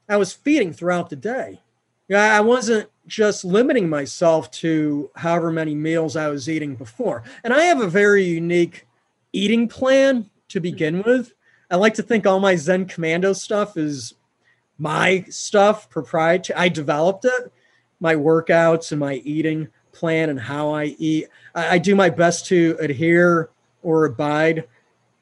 I 0.08 0.16
was 0.16 0.32
feeding 0.32 0.72
throughout 0.72 1.10
the 1.10 1.16
day. 1.16 1.60
Yeah, 2.08 2.36
I 2.36 2.40
wasn't 2.40 2.88
just 3.06 3.44
limiting 3.44 3.88
myself 3.88 4.50
to 4.50 5.10
however 5.16 5.50
many 5.50 5.74
meals 5.74 6.16
I 6.16 6.28
was 6.28 6.48
eating 6.48 6.76
before. 6.76 7.22
And 7.42 7.52
I 7.52 7.62
have 7.64 7.80
a 7.80 7.88
very 7.88 8.24
unique 8.24 8.86
eating 9.32 9.66
plan 9.68 10.28
to 10.48 10.60
begin 10.60 11.02
with. 11.02 11.32
I 11.70 11.76
like 11.76 11.94
to 11.94 12.02
think 12.02 12.26
all 12.26 12.38
my 12.38 12.54
Zen 12.54 12.86
Commando 12.86 13.32
stuff 13.32 13.76
is 13.76 14.14
my 14.78 15.24
stuff, 15.28 15.88
proprietary. 15.88 16.58
I 16.58 16.68
developed 16.68 17.24
it, 17.24 17.52
my 18.00 18.14
workouts 18.14 18.90
and 18.90 19.00
my 19.00 19.14
eating 19.24 19.68
plan 19.92 20.30
and 20.30 20.40
how 20.40 20.74
I 20.74 20.96
eat. 20.98 21.28
I, 21.54 21.74
I 21.74 21.78
do 21.78 21.94
my 21.94 22.10
best 22.10 22.46
to 22.46 22.76
adhere 22.80 23.50
or 23.82 24.04
abide 24.04 24.64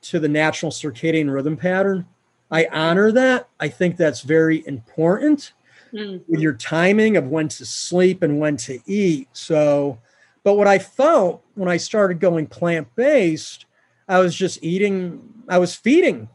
to 0.03 0.19
the 0.19 0.29
natural 0.29 0.73
circadian 0.73 1.33
rhythm 1.33 1.57
pattern. 1.57 2.07
I 2.51 2.67
honor 2.73 3.13
that. 3.13 3.49
I 3.61 3.69
think 3.69 3.97
that's 3.97 4.23
very 4.23 4.67
important 4.67 5.53
mm-hmm. 5.93 6.31
with 6.31 6.41
your 6.41 6.55
timing 6.55 7.17
of 7.17 7.29
when 7.29 7.49
to 7.49 7.67
sleep 7.67 8.23
and 8.23 8.41
when 8.41 8.57
to 8.59 8.81
eat. 8.87 9.29
So, 9.33 9.99
but 10.43 10.55
what 10.55 10.67
I 10.67 10.79
felt 10.79 11.45
when 11.55 11.69
I 11.69 11.77
started 11.77 12.19
going 12.19 12.47
plant 12.47 12.89
based, 12.97 13.67
I 14.09 14.19
was 14.19 14.35
just 14.35 14.63
eating, 14.63 15.23
I 15.49 15.59
was 15.59 15.75
feeding 15.75 16.29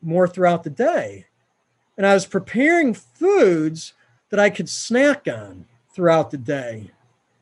more 0.00 0.26
throughout 0.26 0.64
the 0.64 0.70
day 0.70 1.26
and 2.02 2.10
I 2.10 2.14
was 2.14 2.26
preparing 2.26 2.94
foods 2.94 3.92
that 4.30 4.40
I 4.40 4.50
could 4.50 4.68
snack 4.68 5.28
on 5.28 5.66
throughout 5.94 6.32
the 6.32 6.36
day. 6.36 6.90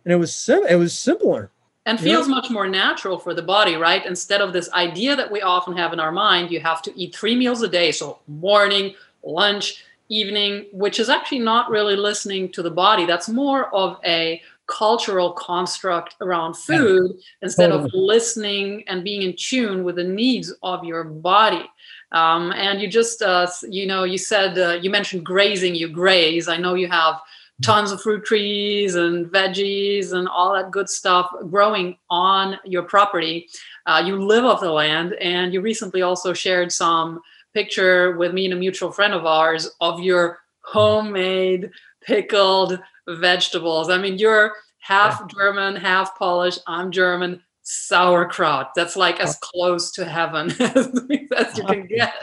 And 0.04 0.12
it 0.12 0.16
was 0.16 0.34
sim- 0.34 0.66
it 0.68 0.74
was 0.74 0.98
simpler. 0.98 1.50
And 1.86 1.98
feels 1.98 2.28
much 2.28 2.50
more 2.50 2.68
natural 2.68 3.16
for 3.16 3.32
the 3.32 3.40
body, 3.40 3.76
right? 3.76 4.04
Instead 4.04 4.42
of 4.42 4.52
this 4.52 4.70
idea 4.72 5.16
that 5.16 5.30
we 5.30 5.40
often 5.40 5.74
have 5.78 5.94
in 5.94 5.98
our 5.98 6.12
mind, 6.12 6.50
you 6.50 6.61
have 6.61 6.82
to 6.82 6.92
eat 6.94 7.16
three 7.16 7.34
meals 7.34 7.62
a 7.62 7.68
day. 7.68 7.90
So 7.90 8.18
morning, 8.28 8.94
lunch, 9.24 9.82
evening, 10.11 10.66
which 10.72 11.00
is 11.00 11.08
actually 11.08 11.38
not 11.38 11.70
really 11.70 11.96
listening 11.96 12.52
to 12.52 12.62
the 12.62 12.70
body. 12.70 13.06
That's 13.06 13.30
more 13.30 13.74
of 13.74 13.96
a 14.04 14.42
cultural 14.66 15.32
construct 15.32 16.16
around 16.20 16.54
food 16.54 17.12
yeah. 17.14 17.22
instead 17.40 17.70
totally. 17.70 17.86
of 17.86 17.94
listening 17.94 18.84
and 18.88 19.02
being 19.02 19.22
in 19.22 19.34
tune 19.38 19.84
with 19.84 19.96
the 19.96 20.04
needs 20.04 20.52
of 20.62 20.84
your 20.84 21.02
body. 21.02 21.64
Um, 22.12 22.52
and 22.52 22.80
you 22.80 22.88
just, 22.88 23.22
uh, 23.22 23.46
you 23.68 23.86
know, 23.86 24.04
you 24.04 24.18
said, 24.18 24.58
uh, 24.58 24.78
you 24.82 24.90
mentioned 24.90 25.24
grazing, 25.24 25.74
you 25.74 25.88
graze. 25.88 26.48
I 26.48 26.56
know 26.56 26.74
you 26.74 26.88
have 26.88 27.20
tons 27.62 27.92
of 27.92 28.00
fruit 28.00 28.24
trees 28.24 28.94
and 28.94 29.26
veggies 29.26 30.12
and 30.12 30.28
all 30.28 30.54
that 30.54 30.70
good 30.70 30.88
stuff 30.88 31.30
growing 31.50 31.96
on 32.08 32.58
your 32.64 32.82
property. 32.82 33.48
Uh, 33.86 34.02
you 34.04 34.20
live 34.20 34.44
off 34.44 34.61
the 34.61 34.70
land, 34.70 35.12
and 35.14 35.52
you 35.52 35.61
recently 35.61 36.02
also 36.02 36.32
shared 36.32 36.72
some 36.72 37.20
picture 37.52 38.16
with 38.16 38.32
me 38.32 38.44
and 38.46 38.54
a 38.54 38.56
mutual 38.56 38.90
friend 38.90 39.12
of 39.12 39.26
ours 39.26 39.68
of 39.80 40.00
your 40.00 40.38
homemade 40.62 41.70
pickled 42.00 42.78
vegetables. 43.08 43.90
I 43.90 43.98
mean, 43.98 44.18
you're 44.18 44.52
half 44.78 45.28
German, 45.28 45.76
half 45.76 46.16
Polish. 46.16 46.58
I'm 46.66 46.90
German 46.90 47.42
sauerkraut. 47.62 48.70
That's 48.74 48.96
like 48.96 49.20
as 49.20 49.36
close 49.40 49.90
to 49.92 50.04
heaven 50.04 50.50
as 50.61 51.58
you 51.58 51.64
can 51.64 51.86
get. 51.86 52.22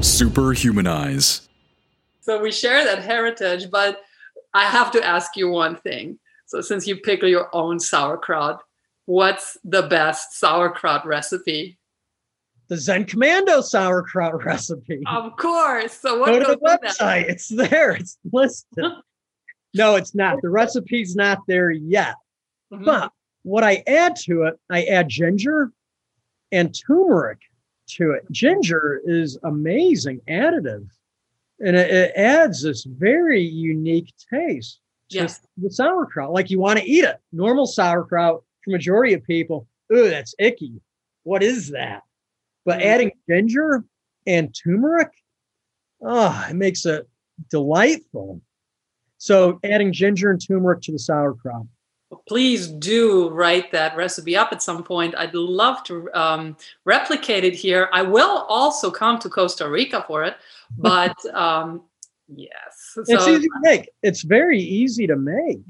Superhumanize. 0.00 1.46
So 2.20 2.40
we 2.40 2.52
share 2.52 2.84
that 2.84 3.02
heritage, 3.02 3.70
but 3.70 4.00
I 4.54 4.64
have 4.64 4.90
to 4.92 5.04
ask 5.04 5.36
you 5.36 5.48
one 5.48 5.76
thing. 5.76 6.18
So 6.46 6.60
since 6.60 6.86
you 6.86 6.96
pickle 6.96 7.28
your 7.28 7.54
own 7.54 7.78
sauerkraut, 7.80 8.62
what's 9.06 9.56
the 9.64 9.82
best 9.82 10.38
sauerkraut 10.38 11.06
recipe? 11.06 11.78
The 12.68 12.76
Zen 12.76 13.06
Commando 13.06 13.60
sauerkraut 13.60 14.44
recipe. 14.44 15.02
Of 15.06 15.36
course. 15.36 15.92
So 15.92 16.18
what 16.18 16.26
go 16.26 16.38
to 16.40 16.44
the 16.44 16.58
website. 16.58 17.28
It's 17.28 17.48
there. 17.48 17.92
It's 17.92 18.18
listed. 18.30 18.84
no, 19.74 19.96
it's 19.96 20.14
not. 20.14 20.38
The 20.42 20.50
recipe's 20.50 21.14
not 21.14 21.38
there 21.46 21.70
yet. 21.70 22.14
Mm-hmm. 22.72 22.84
But 22.84 23.12
what 23.48 23.64
I 23.64 23.82
add 23.86 24.14
to 24.24 24.42
it, 24.42 24.58
I 24.70 24.84
add 24.84 25.08
ginger 25.08 25.72
and 26.52 26.74
turmeric 26.86 27.38
to 27.88 28.12
it. 28.12 28.24
Ginger 28.30 29.00
is 29.04 29.38
amazing 29.42 30.20
additive, 30.28 30.86
and 31.58 31.74
it, 31.74 31.90
it 31.90 32.12
adds 32.14 32.62
this 32.62 32.84
very 32.84 33.42
unique 33.42 34.12
taste 34.30 34.80
yes. 35.08 35.40
the 35.56 35.70
sauerkraut. 35.70 36.32
Like 36.32 36.50
you 36.50 36.58
want 36.58 36.78
to 36.78 36.84
eat 36.84 37.04
it. 37.04 37.16
Normal 37.32 37.66
sauerkraut 37.66 38.42
for 38.62 38.70
majority 38.70 39.14
of 39.14 39.24
people, 39.24 39.66
ooh, 39.92 40.10
that's 40.10 40.34
icky. 40.38 40.80
What 41.22 41.42
is 41.42 41.70
that? 41.70 42.02
But 42.66 42.80
mm-hmm. 42.80 42.88
adding 42.88 43.12
ginger 43.28 43.84
and 44.26 44.54
turmeric, 44.54 45.10
oh, 46.02 46.46
it 46.50 46.54
makes 46.54 46.84
it 46.84 47.08
delightful. 47.50 48.42
So 49.16 49.58
adding 49.64 49.92
ginger 49.92 50.30
and 50.30 50.40
turmeric 50.44 50.82
to 50.82 50.92
the 50.92 50.98
sauerkraut 50.98 51.66
please 52.26 52.68
do 52.68 53.28
write 53.30 53.70
that 53.72 53.96
recipe 53.96 54.36
up 54.36 54.52
at 54.52 54.62
some 54.62 54.82
point. 54.82 55.14
I'd 55.16 55.34
love 55.34 55.82
to 55.84 56.10
um, 56.14 56.56
replicate 56.84 57.44
it 57.44 57.54
here. 57.54 57.88
I 57.92 58.02
will 58.02 58.46
also 58.48 58.90
come 58.90 59.18
to 59.20 59.28
Costa 59.28 59.68
Rica 59.68 60.04
for 60.06 60.24
it, 60.24 60.36
but 60.78 61.16
um, 61.34 61.82
yes. 62.28 62.50
So, 62.94 63.02
it's 63.06 63.28
easy 63.28 63.48
to 63.48 63.60
make. 63.62 63.90
It's 64.02 64.22
very 64.22 64.60
easy 64.60 65.06
to 65.06 65.16
make. 65.16 65.60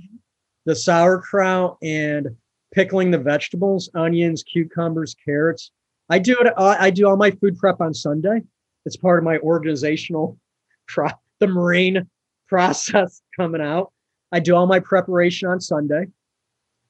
The 0.65 0.77
sauerkraut 0.77 1.79
and 1.83 2.29
pickling 2.73 3.11
the 3.11 3.19
vegetables, 3.19 3.89
onions, 3.95 4.43
cucumbers, 4.43 5.17
carrots. 5.25 5.71
I 6.11 6.19
do 6.19 6.37
it. 6.41 6.53
Uh, 6.59 6.77
I 6.79 6.91
do 6.91 7.09
all 7.09 7.17
my 7.17 7.31
food 7.31 7.59
prep 7.59 7.81
on 7.81 7.95
Sunday. 7.95 8.43
It's 8.85 8.97
part 8.97 9.19
of 9.19 9.25
my 9.25 9.39
organizational, 9.39 10.39
pro- 10.89 11.09
the 11.39 11.47
marine 11.47 12.09
process 12.49 13.23
coming 13.37 13.63
out. 13.63 13.93
I 14.31 14.41
do 14.41 14.55
all 14.55 14.67
my 14.67 14.79
preparation 14.79 15.49
on 15.49 15.61
Sunday 15.61 16.07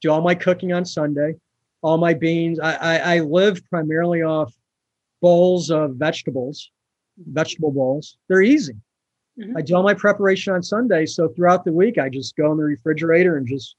do 0.00 0.10
all 0.10 0.20
my 0.20 0.34
cooking 0.34 0.72
on 0.72 0.84
Sunday, 0.84 1.34
all 1.82 1.98
my 1.98 2.14
beans. 2.14 2.60
I, 2.60 2.74
I, 2.74 3.16
I 3.16 3.20
live 3.20 3.60
primarily 3.68 4.22
off 4.22 4.54
bowls 5.20 5.70
of 5.70 5.96
vegetables, 5.96 6.70
vegetable 7.18 7.72
bowls. 7.72 8.16
They're 8.28 8.42
easy. 8.42 8.74
Mm-hmm. 9.38 9.56
I 9.56 9.62
do 9.62 9.74
all 9.76 9.82
my 9.82 9.94
preparation 9.94 10.52
on 10.52 10.62
Sunday. 10.62 11.06
So 11.06 11.28
throughout 11.28 11.64
the 11.64 11.72
week, 11.72 11.98
I 11.98 12.08
just 12.08 12.36
go 12.36 12.50
in 12.52 12.58
the 12.58 12.64
refrigerator 12.64 13.36
and 13.36 13.46
just, 13.46 13.76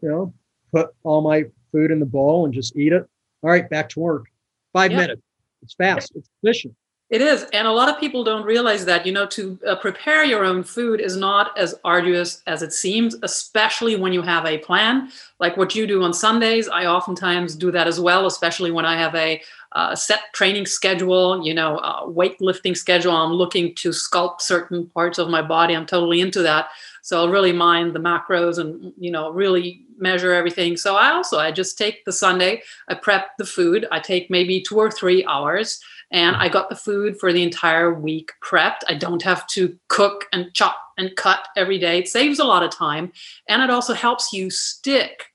you 0.00 0.08
know, 0.08 0.34
put 0.72 0.88
all 1.02 1.20
my 1.20 1.44
food 1.72 1.90
in 1.90 2.00
the 2.00 2.06
bowl 2.06 2.44
and 2.44 2.54
just 2.54 2.76
eat 2.76 2.92
it. 2.92 3.04
All 3.42 3.50
right, 3.50 3.68
back 3.68 3.88
to 3.90 4.00
work. 4.00 4.26
Five 4.72 4.92
minutes. 4.92 5.22
It's 5.62 5.74
fast. 5.74 6.12
It's 6.14 6.28
efficient. 6.42 6.74
It 7.10 7.20
is. 7.20 7.44
And 7.52 7.68
a 7.68 7.72
lot 7.72 7.90
of 7.90 8.00
people 8.00 8.24
don't 8.24 8.44
realize 8.44 8.86
that, 8.86 9.04
you 9.04 9.12
know, 9.12 9.26
to 9.26 9.58
uh, 9.66 9.76
prepare 9.76 10.24
your 10.24 10.42
own 10.42 10.64
food 10.64 11.00
is 11.00 11.16
not 11.16 11.56
as 11.56 11.74
arduous 11.84 12.42
as 12.46 12.62
it 12.62 12.72
seems, 12.72 13.14
especially 13.22 13.94
when 13.94 14.14
you 14.14 14.22
have 14.22 14.46
a 14.46 14.58
plan. 14.58 15.10
Like 15.38 15.56
what 15.58 15.74
you 15.74 15.86
do 15.86 16.02
on 16.02 16.14
Sundays, 16.14 16.66
I 16.66 16.86
oftentimes 16.86 17.56
do 17.56 17.70
that 17.72 17.86
as 17.86 18.00
well, 18.00 18.26
especially 18.26 18.70
when 18.70 18.86
I 18.86 18.96
have 18.96 19.14
a 19.14 19.42
uh, 19.72 19.94
set 19.94 20.32
training 20.32 20.64
schedule, 20.64 21.44
you 21.44 21.52
know, 21.52 21.76
uh, 21.78 22.06
weightlifting 22.06 22.76
schedule. 22.76 23.12
I'm 23.12 23.32
looking 23.32 23.74
to 23.76 23.90
sculpt 23.90 24.40
certain 24.40 24.86
parts 24.86 25.18
of 25.18 25.28
my 25.28 25.42
body. 25.42 25.74
I'm 25.74 25.86
totally 25.86 26.20
into 26.20 26.40
that. 26.42 26.68
So 27.02 27.18
I'll 27.18 27.28
really 27.28 27.52
mind 27.52 27.92
the 27.92 28.00
macros 28.00 28.58
and, 28.58 28.94
you 28.98 29.10
know, 29.10 29.30
really 29.30 29.84
measure 29.98 30.32
everything. 30.32 30.76
So 30.78 30.96
I 30.96 31.10
also, 31.10 31.38
I 31.38 31.52
just 31.52 31.76
take 31.76 32.04
the 32.06 32.12
Sunday, 32.12 32.62
I 32.88 32.94
prep 32.94 33.36
the 33.36 33.44
food. 33.44 33.86
I 33.92 34.00
take 34.00 34.30
maybe 34.30 34.62
two 34.62 34.78
or 34.78 34.90
three 34.90 35.24
hours 35.26 35.80
and 36.14 36.36
I 36.36 36.48
got 36.48 36.68
the 36.68 36.76
food 36.76 37.18
for 37.18 37.32
the 37.32 37.42
entire 37.42 37.92
week 37.92 38.30
prepped. 38.40 38.82
I 38.88 38.94
don't 38.94 39.22
have 39.22 39.48
to 39.48 39.76
cook 39.88 40.26
and 40.32 40.54
chop 40.54 40.76
and 40.96 41.14
cut 41.16 41.48
every 41.56 41.76
day. 41.76 41.98
It 41.98 42.08
saves 42.08 42.38
a 42.38 42.44
lot 42.44 42.62
of 42.62 42.70
time, 42.70 43.12
and 43.48 43.60
it 43.60 43.68
also 43.68 43.94
helps 43.94 44.32
you 44.32 44.48
stick 44.48 45.26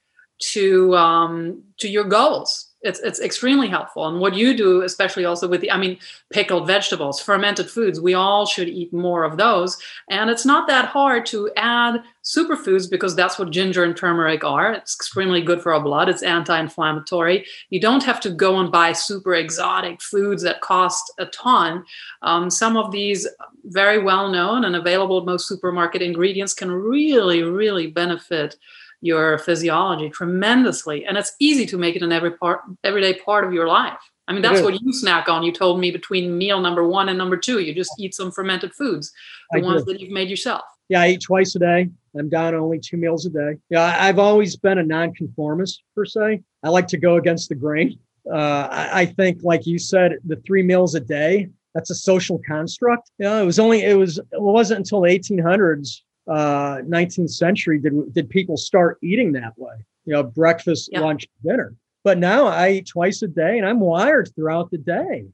to 0.53 0.95
um, 0.95 1.61
to 1.79 1.89
your 1.89 2.05
goals 2.05 2.68
it's 2.81 2.99
it's 2.99 3.19
extremely 3.19 3.67
helpful. 3.67 4.07
And 4.07 4.19
what 4.19 4.35
you 4.35 4.55
do 4.55 4.81
especially 4.83 5.25
also 5.25 5.47
with 5.47 5.61
the 5.61 5.71
i 5.71 5.77
mean 5.77 5.97
pickled 6.31 6.67
vegetables 6.67 7.21
fermented 7.21 7.69
foods 7.69 7.99
we 7.99 8.13
all 8.13 8.45
should 8.45 8.69
eat 8.69 8.93
more 8.93 9.23
of 9.23 9.37
those. 9.37 9.77
And 10.09 10.29
it's 10.29 10.45
not 10.45 10.67
that 10.67 10.85
hard 10.85 11.25
to 11.27 11.51
add 11.57 12.01
superfoods 12.23 12.89
because 12.89 13.15
that's 13.15 13.39
what 13.39 13.49
ginger 13.49 13.83
and 13.83 13.97
turmeric 13.97 14.43
are. 14.43 14.73
It's 14.73 14.95
extremely 14.95 15.41
good 15.41 15.61
for 15.61 15.73
our 15.73 15.81
blood. 15.81 16.09
It's 16.09 16.21
anti-inflammatory. 16.21 17.45
You 17.69 17.79
don't 17.79 18.03
have 18.03 18.19
to 18.21 18.29
go 18.29 18.59
and 18.59 18.71
buy 18.71 18.93
super 18.93 19.33
exotic 19.33 20.01
foods 20.01 20.43
that 20.43 20.61
cost 20.61 21.11
a 21.17 21.25
ton. 21.27 21.83
Um, 22.21 22.49
some 22.49 22.77
of 22.77 22.91
these 22.91 23.27
very 23.65 24.01
well 24.01 24.29
known 24.29 24.63
and 24.63 24.75
available 24.75 25.19
at 25.19 25.25
most 25.25 25.47
supermarket 25.47 26.01
ingredients 26.01 26.53
can 26.53 26.71
really 26.71 27.43
really 27.43 27.87
benefit 27.87 28.57
your 29.01 29.37
physiology 29.39 30.09
tremendously 30.09 31.05
and 31.05 31.17
it's 31.17 31.33
easy 31.39 31.65
to 31.65 31.77
make 31.77 31.95
it 31.95 32.03
an 32.03 32.11
every 32.11 32.31
part 32.31 32.61
everyday 32.83 33.13
part 33.13 33.45
of 33.45 33.53
your 33.53 33.67
life. 33.67 33.99
I 34.27 34.33
mean 34.33 34.41
that's 34.41 34.61
what 34.61 34.79
you 34.79 34.93
snack 34.93 35.27
on. 35.27 35.43
You 35.43 35.51
told 35.51 35.79
me 35.79 35.89
between 35.89 36.37
meal 36.37 36.59
number 36.59 36.87
one 36.87 37.09
and 37.09 37.17
number 37.17 37.37
two 37.37 37.59
you 37.59 37.73
just 37.73 37.91
eat 37.99 38.13
some 38.13 38.31
fermented 38.31 38.73
foods 38.73 39.11
the 39.51 39.59
I 39.59 39.61
ones 39.63 39.83
do. 39.83 39.93
that 39.93 40.01
you've 40.01 40.11
made 40.11 40.29
yourself. 40.29 40.63
Yeah 40.89 41.01
i 41.01 41.09
eat 41.09 41.21
twice 41.21 41.55
a 41.55 41.59
day. 41.59 41.89
I'm 42.17 42.29
down 42.29 42.55
only 42.55 42.79
two 42.79 42.97
meals 42.97 43.25
a 43.25 43.29
day. 43.29 43.57
Yeah 43.69 43.95
i've 43.99 44.19
always 44.19 44.55
been 44.55 44.77
a 44.77 44.83
nonconformist 44.83 45.83
per 45.95 46.05
se. 46.05 46.41
I 46.63 46.69
like 46.69 46.87
to 46.87 46.97
go 46.97 47.15
against 47.15 47.49
the 47.49 47.55
grain. 47.55 47.99
Uh, 48.29 48.67
I, 48.69 49.01
I 49.01 49.05
think 49.05 49.39
like 49.43 49.65
you 49.65 49.79
said 49.79 50.17
the 50.25 50.35
three 50.45 50.61
meals 50.61 50.93
a 50.93 50.99
day 50.99 51.49
that's 51.73 51.89
a 51.89 51.95
social 51.95 52.41
construct. 52.47 53.11
Yeah, 53.17 53.29
you 53.29 53.35
know, 53.35 53.43
it 53.43 53.45
was 53.45 53.59
only 53.59 53.83
it 53.83 53.97
was 53.97 54.17
it 54.17 54.41
wasn't 54.41 54.79
until 54.79 55.01
the 55.01 55.09
1800s 55.09 56.01
uh, 56.29 56.77
19th 56.87 57.31
century 57.31 57.79
did 57.79 58.13
did 58.13 58.29
people 58.29 58.55
start 58.55 58.99
eating 59.01 59.31
that 59.33 59.53
way. 59.57 59.73
You 60.05 60.13
know, 60.13 60.23
breakfast, 60.23 60.89
lunch, 60.93 61.27
dinner. 61.43 61.75
But 62.03 62.17
now 62.17 62.47
I 62.47 62.71
eat 62.71 62.87
twice 62.87 63.21
a 63.23 63.27
day, 63.27 63.57
and 63.57 63.67
I'm 63.67 63.79
wired 63.79 64.33
throughout 64.35 64.71
the 64.71 64.77
day. 64.77 65.25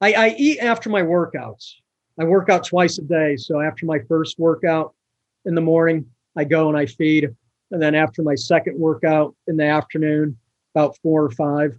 I, 0.00 0.12
I 0.12 0.34
eat 0.38 0.58
after 0.58 0.90
my 0.90 1.02
workouts. 1.02 1.74
I 2.18 2.24
work 2.24 2.48
out 2.48 2.64
twice 2.64 2.98
a 2.98 3.02
day. 3.02 3.36
So 3.36 3.60
after 3.60 3.86
my 3.86 4.00
first 4.08 4.38
workout 4.38 4.94
in 5.44 5.54
the 5.54 5.60
morning, 5.60 6.06
I 6.36 6.44
go 6.44 6.68
and 6.68 6.76
I 6.76 6.86
feed, 6.86 7.28
and 7.70 7.80
then 7.80 7.94
after 7.94 8.22
my 8.22 8.34
second 8.34 8.78
workout 8.78 9.36
in 9.46 9.56
the 9.56 9.66
afternoon, 9.66 10.36
about 10.74 10.96
four 11.02 11.24
or 11.24 11.30
five, 11.30 11.78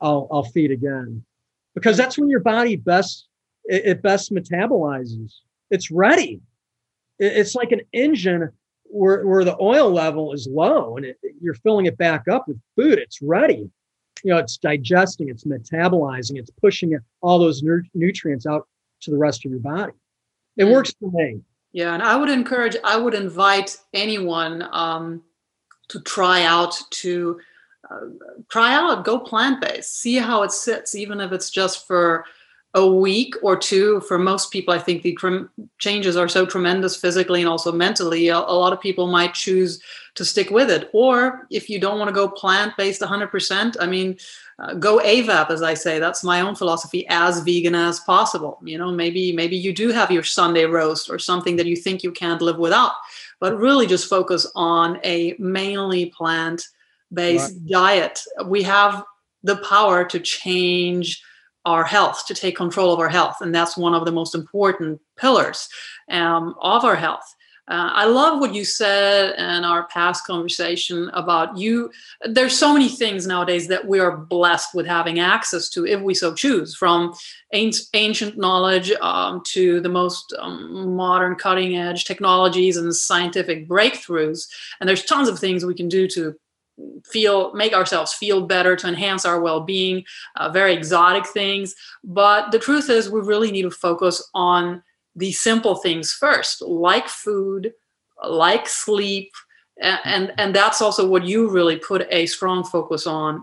I'll 0.00 0.26
I'll 0.32 0.44
feed 0.44 0.72
again, 0.72 1.24
because 1.74 1.96
that's 1.96 2.18
when 2.18 2.28
your 2.28 2.40
body 2.40 2.74
best 2.74 3.28
it 3.64 4.02
best 4.02 4.32
metabolizes. 4.32 5.36
It's 5.70 5.92
ready 5.92 6.40
it's 7.20 7.54
like 7.54 7.70
an 7.70 7.82
engine 7.92 8.50
where, 8.84 9.26
where 9.26 9.44
the 9.44 9.56
oil 9.60 9.90
level 9.90 10.32
is 10.32 10.48
low 10.50 10.96
and 10.96 11.06
it, 11.06 11.18
you're 11.40 11.54
filling 11.54 11.86
it 11.86 11.96
back 11.96 12.26
up 12.28 12.48
with 12.48 12.58
food. 12.76 12.98
It's 12.98 13.22
ready. 13.22 13.70
You 14.24 14.32
know, 14.32 14.38
it's 14.38 14.58
digesting, 14.58 15.28
it's 15.28 15.44
metabolizing, 15.44 16.38
it's 16.38 16.50
pushing 16.50 16.98
all 17.22 17.38
those 17.38 17.62
nu- 17.62 17.82
nutrients 17.94 18.46
out 18.46 18.66
to 19.02 19.10
the 19.10 19.16
rest 19.16 19.44
of 19.44 19.50
your 19.50 19.60
body. 19.60 19.92
It 20.56 20.64
mm. 20.64 20.72
works 20.72 20.92
for 20.98 21.10
me. 21.12 21.40
Yeah, 21.72 21.94
and 21.94 22.02
I 22.02 22.16
would 22.16 22.28
encourage, 22.28 22.76
I 22.82 22.96
would 22.96 23.14
invite 23.14 23.78
anyone 23.94 24.68
um, 24.72 25.22
to 25.88 26.00
try 26.00 26.42
out 26.44 26.76
to 26.90 27.40
uh, 27.88 28.00
try 28.48 28.74
out, 28.74 29.04
go 29.04 29.18
plant 29.18 29.60
based, 29.60 30.00
see 30.00 30.16
how 30.16 30.42
it 30.42 30.52
sits, 30.52 30.94
even 30.94 31.20
if 31.20 31.32
it's 31.32 31.50
just 31.50 31.86
for 31.86 32.24
a 32.74 32.86
week 32.86 33.34
or 33.42 33.56
two. 33.56 34.00
For 34.02 34.18
most 34.18 34.50
people 34.52 34.72
i 34.72 34.78
think 34.78 35.02
the 35.02 35.16
changes 35.78 36.16
are 36.16 36.28
so 36.28 36.46
tremendous 36.46 36.96
physically 36.96 37.40
and 37.40 37.48
also 37.48 37.72
mentally 37.72 38.28
a, 38.28 38.36
a, 38.36 38.56
lot 38.62 38.72
of 38.72 38.80
people 38.80 39.06
might 39.06 39.34
choose 39.34 39.82
to 40.14 40.24
stick 40.24 40.50
with 40.50 40.70
it. 40.70 40.90
Or 40.92 41.46
if 41.50 41.70
you 41.70 41.80
don't 41.80 41.98
want 41.98 42.08
to 42.08 42.14
go 42.14 42.28
plant-based 42.28 43.00
100% 43.00 43.76
i 43.80 43.86
mean 43.86 44.16
uh, 44.58 44.74
go 44.74 45.00
avap 45.00 45.50
as 45.50 45.62
i 45.62 45.74
say. 45.74 45.98
That's 45.98 46.22
my 46.22 46.42
own 46.42 46.54
philosophy 46.54 47.06
as 47.08 47.40
vegan 47.40 47.74
as 47.74 48.00
possible. 48.00 48.58
You 48.62 48.78
know 48.78 48.92
maybe 48.92 49.32
maybe 49.32 49.56
you 49.56 49.72
do 49.72 49.90
have 49.90 50.10
your 50.10 50.24
sunday 50.24 50.64
roast 50.64 51.10
or 51.10 51.18
something 51.18 51.56
that 51.56 51.66
you 51.66 51.76
think 51.76 52.02
you 52.02 52.12
can't 52.12 52.42
live 52.42 52.58
without 52.58 52.92
but 53.40 53.58
really 53.58 53.86
just 53.86 54.08
focus 54.08 54.46
on 54.54 55.00
a 55.02 55.34
mainly 55.38 56.06
plant-based 56.06 57.52
right. 57.52 57.66
diet. 57.66 58.20
We 58.44 58.62
have 58.62 59.04
the 59.42 59.56
power 59.56 60.04
to 60.04 60.20
change 60.20 61.22
our 61.74 61.84
health, 61.96 62.18
to 62.28 62.34
take 62.34 62.56
control 62.64 62.92
of 62.92 63.00
our 63.00 63.12
health. 63.18 63.36
And 63.40 63.54
that's 63.54 63.76
one 63.76 63.94
of 63.94 64.04
the 64.04 64.16
most 64.20 64.34
important 64.34 65.00
pillars 65.22 65.68
um, 66.10 66.54
of 66.60 66.84
our 66.84 66.96
health. 66.96 67.28
Uh, 67.70 67.90
I 68.02 68.04
love 68.06 68.40
what 68.40 68.52
you 68.52 68.64
said 68.64 69.38
in 69.38 69.64
our 69.64 69.86
past 69.86 70.26
conversation 70.26 71.08
about 71.22 71.56
you. 71.56 71.74
There's 72.36 72.58
so 72.58 72.72
many 72.72 72.88
things 72.88 73.28
nowadays 73.28 73.68
that 73.68 73.86
we 73.86 74.00
are 74.00 74.16
blessed 74.16 74.74
with 74.74 74.86
having 74.86 75.20
access 75.20 75.68
to, 75.70 75.86
if 75.86 76.00
we 76.00 76.14
so 76.14 76.34
choose, 76.34 76.74
from 76.74 77.14
ancient 77.52 78.36
knowledge 78.36 78.90
um, 79.00 79.42
to 79.52 79.80
the 79.80 79.88
most 79.88 80.34
um, 80.40 80.96
modern 80.96 81.36
cutting 81.36 81.76
edge 81.76 82.06
technologies 82.06 82.76
and 82.76 82.92
scientific 82.92 83.68
breakthroughs. 83.68 84.48
And 84.80 84.88
there's 84.88 85.04
tons 85.04 85.28
of 85.28 85.38
things 85.38 85.64
we 85.64 85.80
can 85.82 85.88
do 85.88 86.08
to 86.08 86.34
feel 87.04 87.52
make 87.54 87.72
ourselves 87.72 88.12
feel 88.12 88.46
better 88.46 88.76
to 88.76 88.88
enhance 88.88 89.24
our 89.24 89.40
well-being 89.40 90.04
uh, 90.36 90.48
very 90.50 90.74
exotic 90.74 91.26
things. 91.26 91.74
But 92.04 92.50
the 92.52 92.58
truth 92.58 92.90
is 92.90 93.10
we 93.10 93.20
really 93.20 93.50
need 93.50 93.62
to 93.62 93.70
focus 93.70 94.28
on 94.34 94.82
the 95.16 95.32
simple 95.32 95.76
things 95.76 96.12
first 96.12 96.62
like 96.62 97.08
food 97.08 97.72
like 98.24 98.68
sleep 98.68 99.32
and 99.82 100.32
and 100.38 100.54
that's 100.54 100.82
also 100.82 101.08
what 101.08 101.24
you 101.24 101.48
really 101.48 101.76
put 101.76 102.06
a 102.10 102.26
strong 102.26 102.62
focus 102.62 103.06
on 103.06 103.42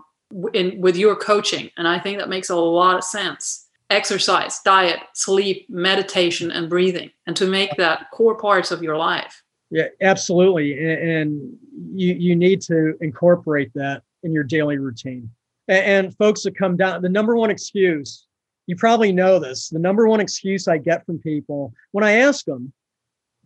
in 0.54 0.80
with 0.80 0.96
your 0.96 1.16
coaching. 1.16 1.70
And 1.76 1.86
i 1.86 1.98
think 1.98 2.18
that 2.18 2.28
makes 2.28 2.50
a 2.50 2.56
lot 2.56 2.96
of 2.96 3.04
sense. 3.04 3.66
Exercise 3.90 4.60
diet 4.64 5.00
sleep 5.14 5.66
meditation 5.70 6.50
and 6.50 6.68
breathing 6.68 7.10
and 7.26 7.34
to 7.36 7.46
make 7.46 7.70
that 7.76 8.10
core 8.12 8.36
parts 8.36 8.70
of 8.70 8.82
your 8.82 8.96
life 8.96 9.42
yeah, 9.70 9.88
absolutely. 10.00 10.72
And, 10.72 11.10
and 11.10 11.56
you, 11.94 12.14
you 12.14 12.36
need 12.36 12.60
to 12.62 12.94
incorporate 13.00 13.70
that 13.74 14.02
in 14.22 14.32
your 14.32 14.44
daily 14.44 14.78
routine. 14.78 15.30
And, 15.68 16.06
and 16.06 16.16
folks 16.16 16.42
that 16.44 16.56
come 16.56 16.76
down, 16.76 17.02
the 17.02 17.08
number 17.08 17.36
one 17.36 17.50
excuse, 17.50 18.26
you 18.66 18.76
probably 18.76 19.12
know 19.12 19.38
this, 19.38 19.68
the 19.70 19.78
number 19.78 20.08
one 20.08 20.20
excuse 20.20 20.68
I 20.68 20.78
get 20.78 21.04
from 21.06 21.18
people 21.18 21.72
when 21.92 22.04
I 22.04 22.12
ask 22.12 22.44
them, 22.44 22.72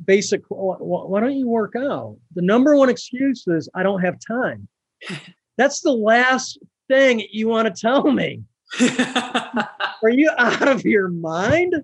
basic, 0.05 0.43
why 0.49 1.21
don't 1.21 1.37
you 1.37 1.49
work 1.49 1.75
out? 1.77 2.17
The 2.35 2.43
number 2.43 2.77
one 2.77 2.89
excuse 2.89 3.45
is, 3.47 3.69
I 3.75 3.83
don't 3.83 4.01
have 4.01 4.17
time. 4.27 4.69
That's 5.59 5.81
the 5.81 5.93
last 5.93 6.59
thing 6.89 7.27
you 7.31 7.49
want 7.49 7.75
to 7.75 7.81
tell 7.81 8.11
me. 8.11 8.43
Are 8.81 10.11
you 10.11 10.31
out 10.39 10.67
of 10.67 10.85
your 10.85 11.09
mind? 11.09 11.75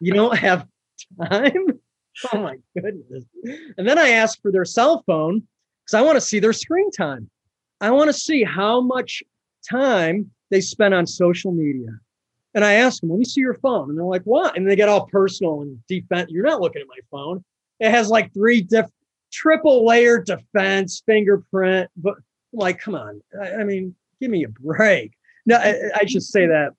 You 0.00 0.12
don't 0.12 0.36
have 0.36 0.66
time? 1.22 1.73
oh 2.32 2.38
my 2.38 2.56
goodness. 2.74 3.24
And 3.76 3.88
then 3.88 3.98
I 3.98 4.10
ask 4.10 4.40
for 4.40 4.50
their 4.50 4.64
cell 4.64 5.02
phone 5.06 5.42
because 5.84 5.94
I 5.94 6.02
want 6.02 6.16
to 6.16 6.20
see 6.20 6.38
their 6.38 6.52
screen 6.52 6.90
time. 6.90 7.30
I 7.80 7.90
want 7.90 8.08
to 8.08 8.14
see 8.14 8.44
how 8.44 8.80
much 8.80 9.22
time 9.68 10.30
they 10.50 10.60
spend 10.60 10.94
on 10.94 11.06
social 11.06 11.52
media. 11.52 11.88
And 12.54 12.64
I 12.64 12.74
ask 12.74 13.00
them, 13.00 13.10
let 13.10 13.18
me 13.18 13.24
see 13.24 13.40
your 13.40 13.54
phone. 13.54 13.90
And 13.90 13.98
they're 13.98 14.04
like, 14.04 14.22
what? 14.22 14.56
And 14.56 14.68
they 14.68 14.76
get 14.76 14.88
all 14.88 15.06
personal 15.06 15.62
and 15.62 15.78
defense. 15.88 16.30
You're 16.30 16.44
not 16.44 16.60
looking 16.60 16.82
at 16.82 16.88
my 16.88 17.00
phone. 17.10 17.44
It 17.80 17.90
has 17.90 18.08
like 18.08 18.32
three 18.32 18.62
diff- 18.62 18.90
triple 19.32 19.84
layer 19.84 20.22
defense, 20.22 21.02
fingerprint. 21.04 21.90
But 21.96 22.14
like, 22.52 22.78
come 22.78 22.94
on. 22.94 23.20
I, 23.42 23.54
I 23.56 23.64
mean, 23.64 23.94
give 24.20 24.30
me 24.30 24.44
a 24.44 24.48
break. 24.48 25.12
No, 25.46 25.56
I, 25.56 25.90
I 25.96 26.06
should 26.06 26.22
say 26.22 26.46
that, 26.46 26.70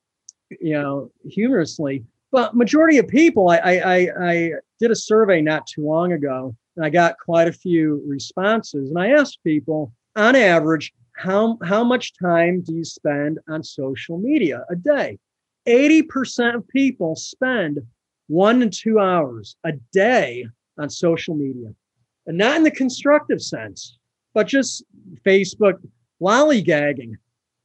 you 0.62 0.74
know, 0.74 1.12
humorously. 1.30 2.06
But 2.32 2.56
majority 2.56 2.98
of 2.98 3.08
people, 3.08 3.50
I, 3.50 3.58
I, 3.58 4.10
I 4.20 4.52
did 4.80 4.92
a 4.92 4.96
survey 4.96 5.42
not 5.42 5.68
too 5.68 5.86
long 5.86 6.14
ago, 6.14 6.56
and 6.76 6.86
I 6.86 6.90
got 6.90 7.16
quite 7.24 7.48
a 7.48 7.54
few 7.54 8.04
responses. 8.08 8.90
And 8.90 9.00
I 9.00 9.10
asked 9.10 9.44
people, 9.44 9.94
on 10.16 10.36
average, 10.36 10.94
how, 11.14 11.58
how 11.64 11.84
much 11.84 12.14
time 12.22 12.62
do 12.62 12.74
you 12.74 12.84
spend 12.84 13.40
on 13.48 13.64
social 13.64 14.18
media 14.18 14.66
a 14.70 14.76
day? 14.76 15.18
80% 15.68 16.56
of 16.56 16.68
people 16.68 17.16
spend 17.16 17.80
one 18.28 18.60
to 18.60 18.70
two 18.70 19.00
hours 19.00 19.56
a 19.64 19.74
day 19.94 20.46
on 20.78 20.90
social 20.90 21.36
media. 21.36 21.74
And 22.28 22.38
not 22.38 22.58
in 22.58 22.64
the 22.64 22.72
constructive 22.72 23.42
sense, 23.42 23.98
but 24.34 24.48
just 24.48 24.84
Facebook 25.26 25.76
lollygagging, 26.22 27.14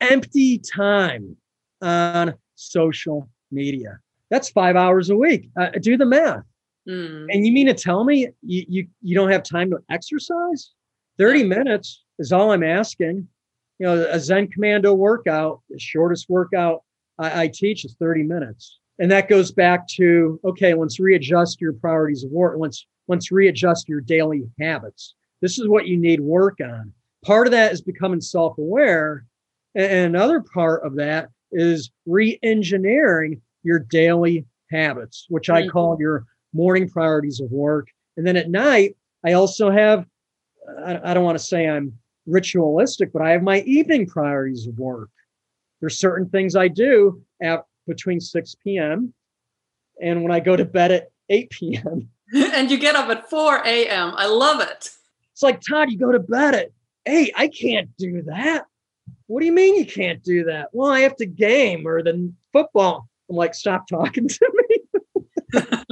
empty 0.00 0.58
time. 0.58 1.36
on 1.82 2.34
social 2.54 3.28
media. 3.50 3.98
That's 4.30 4.50
five 4.50 4.76
hours 4.76 5.10
a 5.10 5.16
week. 5.16 5.48
Uh, 5.58 5.70
do 5.80 5.96
the 5.96 6.04
math. 6.04 6.44
Mm. 6.90 7.26
And 7.30 7.46
you 7.46 7.52
mean 7.52 7.66
to 7.66 7.74
tell 7.74 8.04
me 8.04 8.28
you, 8.42 8.64
you, 8.68 8.88
you 9.02 9.14
don't 9.14 9.30
have 9.30 9.42
time 9.42 9.70
to 9.70 9.78
exercise? 9.90 10.72
30 11.18 11.44
minutes 11.44 12.02
is 12.18 12.32
all 12.32 12.50
I'm 12.50 12.62
asking. 12.62 13.28
You 13.78 13.86
know, 13.86 14.06
a 14.10 14.18
Zen 14.18 14.48
Commando 14.48 14.92
workout, 14.92 15.60
the 15.70 15.78
shortest 15.78 16.28
workout 16.28 16.82
I, 17.18 17.42
I 17.44 17.48
teach 17.48 17.84
is 17.84 17.94
30 17.98 18.24
minutes. 18.24 18.78
And 18.98 19.10
that 19.10 19.28
goes 19.28 19.52
back 19.52 19.86
to 19.96 20.40
okay, 20.44 20.74
let's 20.74 21.00
readjust 21.00 21.60
your 21.60 21.72
priorities 21.74 22.24
of 22.24 22.30
work. 22.30 22.56
Let's 22.58 22.86
let's 23.08 23.32
readjust 23.32 23.88
your 23.88 24.00
daily 24.00 24.44
habits. 24.60 25.14
This 25.40 25.58
is 25.58 25.68
what 25.68 25.86
you 25.86 25.96
need 25.96 26.20
work 26.20 26.58
on. 26.60 26.92
Part 27.24 27.46
of 27.46 27.52
that 27.52 27.72
is 27.72 27.80
becoming 27.80 28.20
self-aware. 28.20 29.24
And 29.74 30.14
another 30.14 30.40
part 30.40 30.84
of 30.84 30.96
that 30.96 31.28
is 31.52 31.90
re-engineering 32.06 33.40
your 33.62 33.78
daily 33.78 34.44
habits, 34.70 35.26
which 35.28 35.48
I 35.48 35.62
Mhm. 35.62 35.70
call 35.70 35.96
your 35.98 36.26
morning 36.52 36.88
priorities 36.88 37.40
of 37.40 37.50
work. 37.50 37.88
And 38.16 38.26
then 38.26 38.36
at 38.36 38.50
night, 38.50 38.96
I 39.24 39.32
also 39.32 39.70
have, 39.70 40.06
I, 40.84 41.10
I 41.10 41.14
don't 41.14 41.24
want 41.24 41.38
to 41.38 41.44
say 41.44 41.68
I'm 41.68 41.92
ritualistic, 42.26 43.12
but 43.12 43.22
I 43.22 43.30
have 43.30 43.42
my 43.42 43.60
evening 43.60 44.06
priorities 44.06 44.66
of 44.66 44.78
work. 44.78 45.10
There's 45.80 45.98
certain 45.98 46.28
things 46.28 46.56
I 46.56 46.68
do 46.68 47.22
at 47.42 47.64
between 47.86 48.20
6 48.20 48.54
p.m. 48.62 49.12
and 50.00 50.22
when 50.22 50.32
I 50.32 50.40
go 50.40 50.56
to 50.56 50.64
bed 50.64 50.92
at 50.92 51.10
8 51.28 51.50
p.m. 51.50 52.08
and 52.34 52.70
you 52.70 52.78
get 52.78 52.96
up 52.96 53.08
at 53.08 53.28
4 53.28 53.62
a.m. 53.64 54.12
I 54.16 54.26
love 54.26 54.60
it. 54.60 54.90
It's 55.32 55.42
like, 55.42 55.60
Todd, 55.60 55.90
you 55.90 55.98
go 55.98 56.12
to 56.12 56.18
bed 56.18 56.54
at 56.54 56.70
8. 57.06 57.32
I 57.36 57.48
can't 57.48 57.88
do 57.96 58.22
that. 58.22 58.66
What 59.26 59.40
do 59.40 59.46
you 59.46 59.52
mean 59.52 59.76
you 59.76 59.86
can't 59.86 60.22
do 60.22 60.44
that? 60.44 60.68
Well, 60.72 60.90
I 60.90 61.00
have 61.00 61.16
to 61.16 61.26
game 61.26 61.86
or 61.86 62.02
then 62.02 62.36
football. 62.52 63.08
I'm 63.28 63.36
like, 63.36 63.54
stop 63.54 63.86
talking 63.86 64.28
to 64.28 64.52
me. 64.54 65.62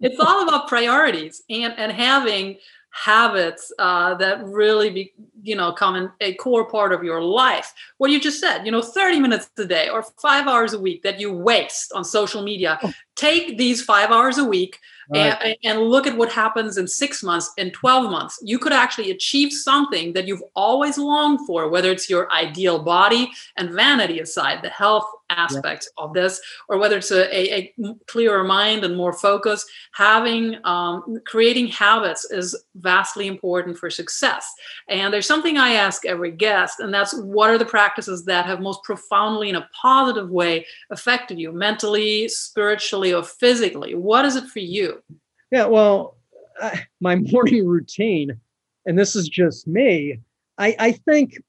it's 0.00 0.18
all 0.20 0.46
about 0.46 0.68
priorities 0.68 1.42
and 1.50 1.72
and 1.78 1.92
having 1.92 2.56
habits 2.92 3.72
uh, 3.78 4.14
that 4.16 4.44
really 4.44 4.90
be 4.90 5.12
you 5.42 5.54
know 5.54 5.72
come 5.72 5.94
in 5.94 6.10
a 6.20 6.34
core 6.34 6.68
part 6.68 6.92
of 6.92 7.04
your 7.04 7.22
life 7.22 7.72
what 7.98 8.10
you 8.10 8.18
just 8.20 8.40
said 8.40 8.64
you 8.64 8.72
know 8.72 8.82
30 8.82 9.20
minutes 9.20 9.48
a 9.58 9.64
day 9.64 9.88
or 9.88 10.02
five 10.20 10.48
hours 10.48 10.72
a 10.72 10.78
week 10.78 11.02
that 11.02 11.20
you 11.20 11.32
waste 11.32 11.92
on 11.92 12.04
social 12.04 12.42
media 12.42 12.78
Oh. 12.82 12.92
take 13.14 13.56
these 13.58 13.82
five 13.82 14.10
hours 14.10 14.38
a 14.38 14.44
week 14.44 14.78
Right. 15.12 15.36
and, 15.42 15.56
and 15.64 15.80
look 15.90 16.06
at 16.06 16.16
what 16.16 16.30
happens 16.30 16.78
in 16.78 16.86
six 16.86 17.22
months 17.24 17.52
in 17.58 17.70
12 17.72 18.10
months 18.12 18.38
you 18.42 18.58
could 18.60 18.72
actually 18.72 19.10
achieve 19.10 19.52
something 19.52 20.12
that 20.12 20.26
you've 20.28 20.42
always 20.54 20.98
longed 20.98 21.40
for 21.46 21.68
whether 21.68 21.90
it's 21.90 22.08
your 22.08 22.30
ideal 22.32 22.78
body 22.82 23.30
and 23.56 23.70
vanity 23.70 24.20
aside 24.20 24.62
the 24.62 24.68
health 24.68 25.06
aspects 25.30 25.90
of 25.98 26.12
this 26.12 26.40
or 26.68 26.78
whether 26.78 26.98
it's 26.98 27.10
a, 27.10 27.34
a, 27.34 27.72
a 27.80 27.94
clearer 28.06 28.44
mind 28.44 28.84
and 28.84 28.96
more 28.96 29.12
focus 29.12 29.64
having 29.92 30.56
um, 30.64 31.18
creating 31.26 31.68
habits 31.68 32.30
is 32.30 32.56
vastly 32.76 33.26
important 33.26 33.78
for 33.78 33.90
success. 33.90 34.52
And 34.88 35.12
there's 35.12 35.26
something 35.26 35.56
i 35.56 35.72
ask 35.72 36.04
every 36.04 36.32
guest 36.32 36.80
and 36.80 36.92
that's 36.92 37.14
what 37.14 37.50
are 37.50 37.58
the 37.58 37.64
practices 37.64 38.24
that 38.24 38.46
have 38.46 38.60
most 38.60 38.82
profoundly 38.82 39.48
in 39.48 39.56
a 39.56 39.68
positive 39.80 40.30
way 40.30 40.66
affected 40.90 41.38
you 41.38 41.52
mentally 41.52 42.28
spiritually 42.28 43.12
or 43.12 43.22
physically? 43.22 43.94
What 43.94 44.24
is 44.24 44.36
it 44.36 44.44
for 44.44 44.60
you? 44.60 45.02
Yeah, 45.50 45.66
well, 45.66 46.16
I, 46.60 46.84
my 47.00 47.16
morning 47.32 47.66
routine, 47.66 48.38
and 48.86 48.98
this 48.98 49.16
is 49.16 49.28
just 49.28 49.66
me, 49.66 50.20
I, 50.58 50.76
I 50.78 50.92
think 50.92 51.42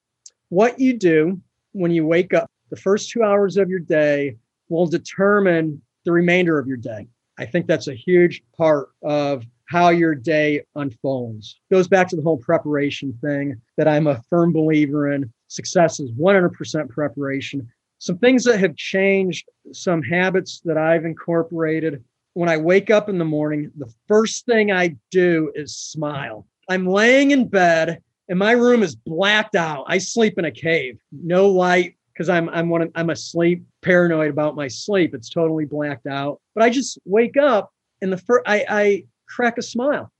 what 0.49 0.79
you 0.79 0.97
do 0.97 1.41
when 1.73 1.91
you 1.91 2.05
wake 2.05 2.33
up, 2.33 2.49
the 2.71 2.77
first 2.77 3.11
two 3.11 3.21
hours 3.21 3.57
of 3.57 3.69
your 3.69 3.79
day 3.79 4.37
will 4.69 4.87
determine 4.87 5.81
the 6.05 6.11
remainder 6.11 6.57
of 6.57 6.65
your 6.65 6.77
day. 6.77 7.07
I 7.37 7.45
think 7.45 7.67
that's 7.67 7.87
a 7.87 7.93
huge 7.93 8.41
part 8.57 8.89
of 9.03 9.45
how 9.65 9.89
your 9.89 10.15
day 10.15 10.63
unfolds. 10.75 11.59
Goes 11.69 11.87
back 11.87 12.07
to 12.09 12.15
the 12.15 12.21
whole 12.21 12.37
preparation 12.37 13.17
thing 13.21 13.61
that 13.77 13.87
I'm 13.87 14.07
a 14.07 14.21
firm 14.29 14.51
believer 14.51 15.11
in. 15.13 15.31
Success 15.47 15.99
is 15.99 16.11
100% 16.13 16.89
preparation. 16.89 17.69
Some 17.99 18.17
things 18.17 18.43
that 18.45 18.59
have 18.59 18.75
changed, 18.75 19.47
some 19.71 20.01
habits 20.01 20.61
that 20.65 20.77
I've 20.77 21.05
incorporated 21.05 22.03
when 22.33 22.49
I 22.49 22.57
wake 22.57 22.89
up 22.89 23.09
in 23.09 23.17
the 23.17 23.25
morning, 23.25 23.71
the 23.77 23.93
first 24.07 24.45
thing 24.45 24.71
I 24.71 24.95
do 25.09 25.51
is 25.55 25.75
smile. 25.75 26.47
I'm 26.69 26.87
laying 26.87 27.31
in 27.31 27.47
bed 27.47 28.01
and 28.29 28.39
my 28.39 28.53
room 28.53 28.83
is 28.83 28.95
blacked 28.95 29.55
out. 29.55 29.83
I 29.87 29.97
sleep 29.97 30.39
in 30.39 30.45
a 30.45 30.51
cave, 30.51 30.97
no 31.11 31.49
light 31.49 31.95
because 32.21 32.29
I'm 32.29 32.49
I'm 32.49 32.69
one 32.69 32.83
of, 32.83 32.91
I'm 32.93 33.09
asleep, 33.09 33.63
paranoid 33.81 34.29
about 34.29 34.55
my 34.55 34.67
sleep. 34.67 35.15
It's 35.15 35.27
totally 35.27 35.65
blacked 35.65 36.05
out. 36.05 36.39
But 36.53 36.63
I 36.63 36.69
just 36.69 36.99
wake 37.03 37.35
up 37.35 37.73
and 37.99 38.13
the 38.13 38.17
first 38.17 38.43
I, 38.45 38.63
I 38.69 39.05
crack 39.27 39.57
a 39.57 39.63
smile. 39.63 40.11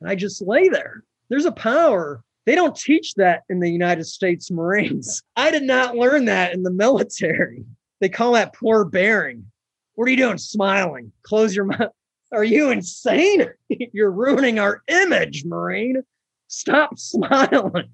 And 0.00 0.08
I 0.08 0.14
just 0.14 0.40
lay 0.40 0.68
there. 0.68 1.02
There's 1.28 1.44
a 1.44 1.50
power. 1.50 2.22
They 2.44 2.54
don't 2.54 2.76
teach 2.76 3.14
that 3.14 3.42
in 3.48 3.58
the 3.58 3.68
United 3.68 4.04
States 4.04 4.52
Marines. 4.52 5.20
I 5.36 5.50
did 5.50 5.64
not 5.64 5.96
learn 5.96 6.26
that 6.26 6.54
in 6.54 6.62
the 6.62 6.70
military. 6.70 7.64
They 8.00 8.08
call 8.08 8.34
that 8.34 8.54
poor 8.54 8.84
bearing. 8.84 9.50
What 9.96 10.06
are 10.06 10.12
you 10.12 10.16
doing 10.16 10.38
smiling? 10.38 11.10
Close 11.24 11.56
your 11.56 11.64
mouth. 11.64 11.90
Are 12.30 12.44
you 12.44 12.70
insane? 12.70 13.48
You're 13.68 14.12
ruining 14.12 14.60
our 14.60 14.80
image, 14.86 15.44
Marine. 15.44 16.04
Stop 16.46 16.98
smiling. 17.00 17.90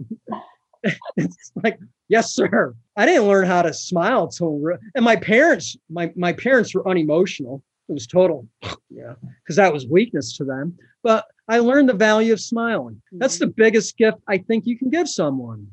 it's 1.17 1.53
like, 1.65 1.79
yes, 2.13 2.35
sir. 2.35 2.75
I 2.97 3.07
didn't 3.07 3.27
learn 3.27 3.47
how 3.47 3.63
to 3.63 3.73
smile 3.73 4.29
till, 4.29 4.59
re- 4.59 4.77
and 4.95 5.05
my 5.05 5.17
parents, 5.17 5.77
my 5.89 6.13
my 6.15 6.33
parents 6.33 6.75
were 6.75 6.87
unemotional. 6.87 7.63
It 7.89 7.95
was 7.95 8.07
total, 8.07 8.47
yeah, 8.91 9.15
because 9.43 9.57
that 9.57 9.73
was 9.73 9.87
weakness 9.87 10.37
to 10.37 10.45
them. 10.45 10.77
But 11.03 11.25
I 11.49 11.59
learned 11.59 11.89
the 11.89 11.95
value 11.95 12.33
of 12.33 12.41
smiling. 12.41 13.03
That's 13.13 13.39
the 13.39 13.49
biggest 13.49 13.97
gift 13.97 14.19
I 14.29 14.39
think 14.39 14.67
you 14.67 14.79
can 14.79 14.91
give 14.91 15.09
someone 15.09 15.67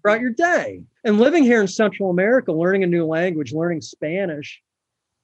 throughout 0.00 0.20
your 0.20 0.30
day. 0.30 0.84
And 1.04 1.18
living 1.18 1.44
here 1.44 1.60
in 1.60 1.68
Central 1.68 2.10
America, 2.10 2.52
learning 2.52 2.84
a 2.84 2.86
new 2.86 3.04
language, 3.04 3.52
learning 3.52 3.80
Spanish. 3.80 4.62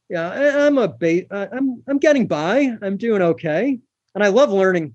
Yeah, 0.08 0.30
I, 0.30 0.66
I'm 0.66 0.78
a 0.78 0.88
ba- 0.88 1.26
I'm 1.30 1.82
I'm 1.88 1.98
getting 1.98 2.26
by. 2.26 2.76
I'm 2.82 2.96
doing 2.96 3.22
okay, 3.22 3.78
and 4.14 4.24
I 4.24 4.28
love 4.28 4.50
learning 4.50 4.94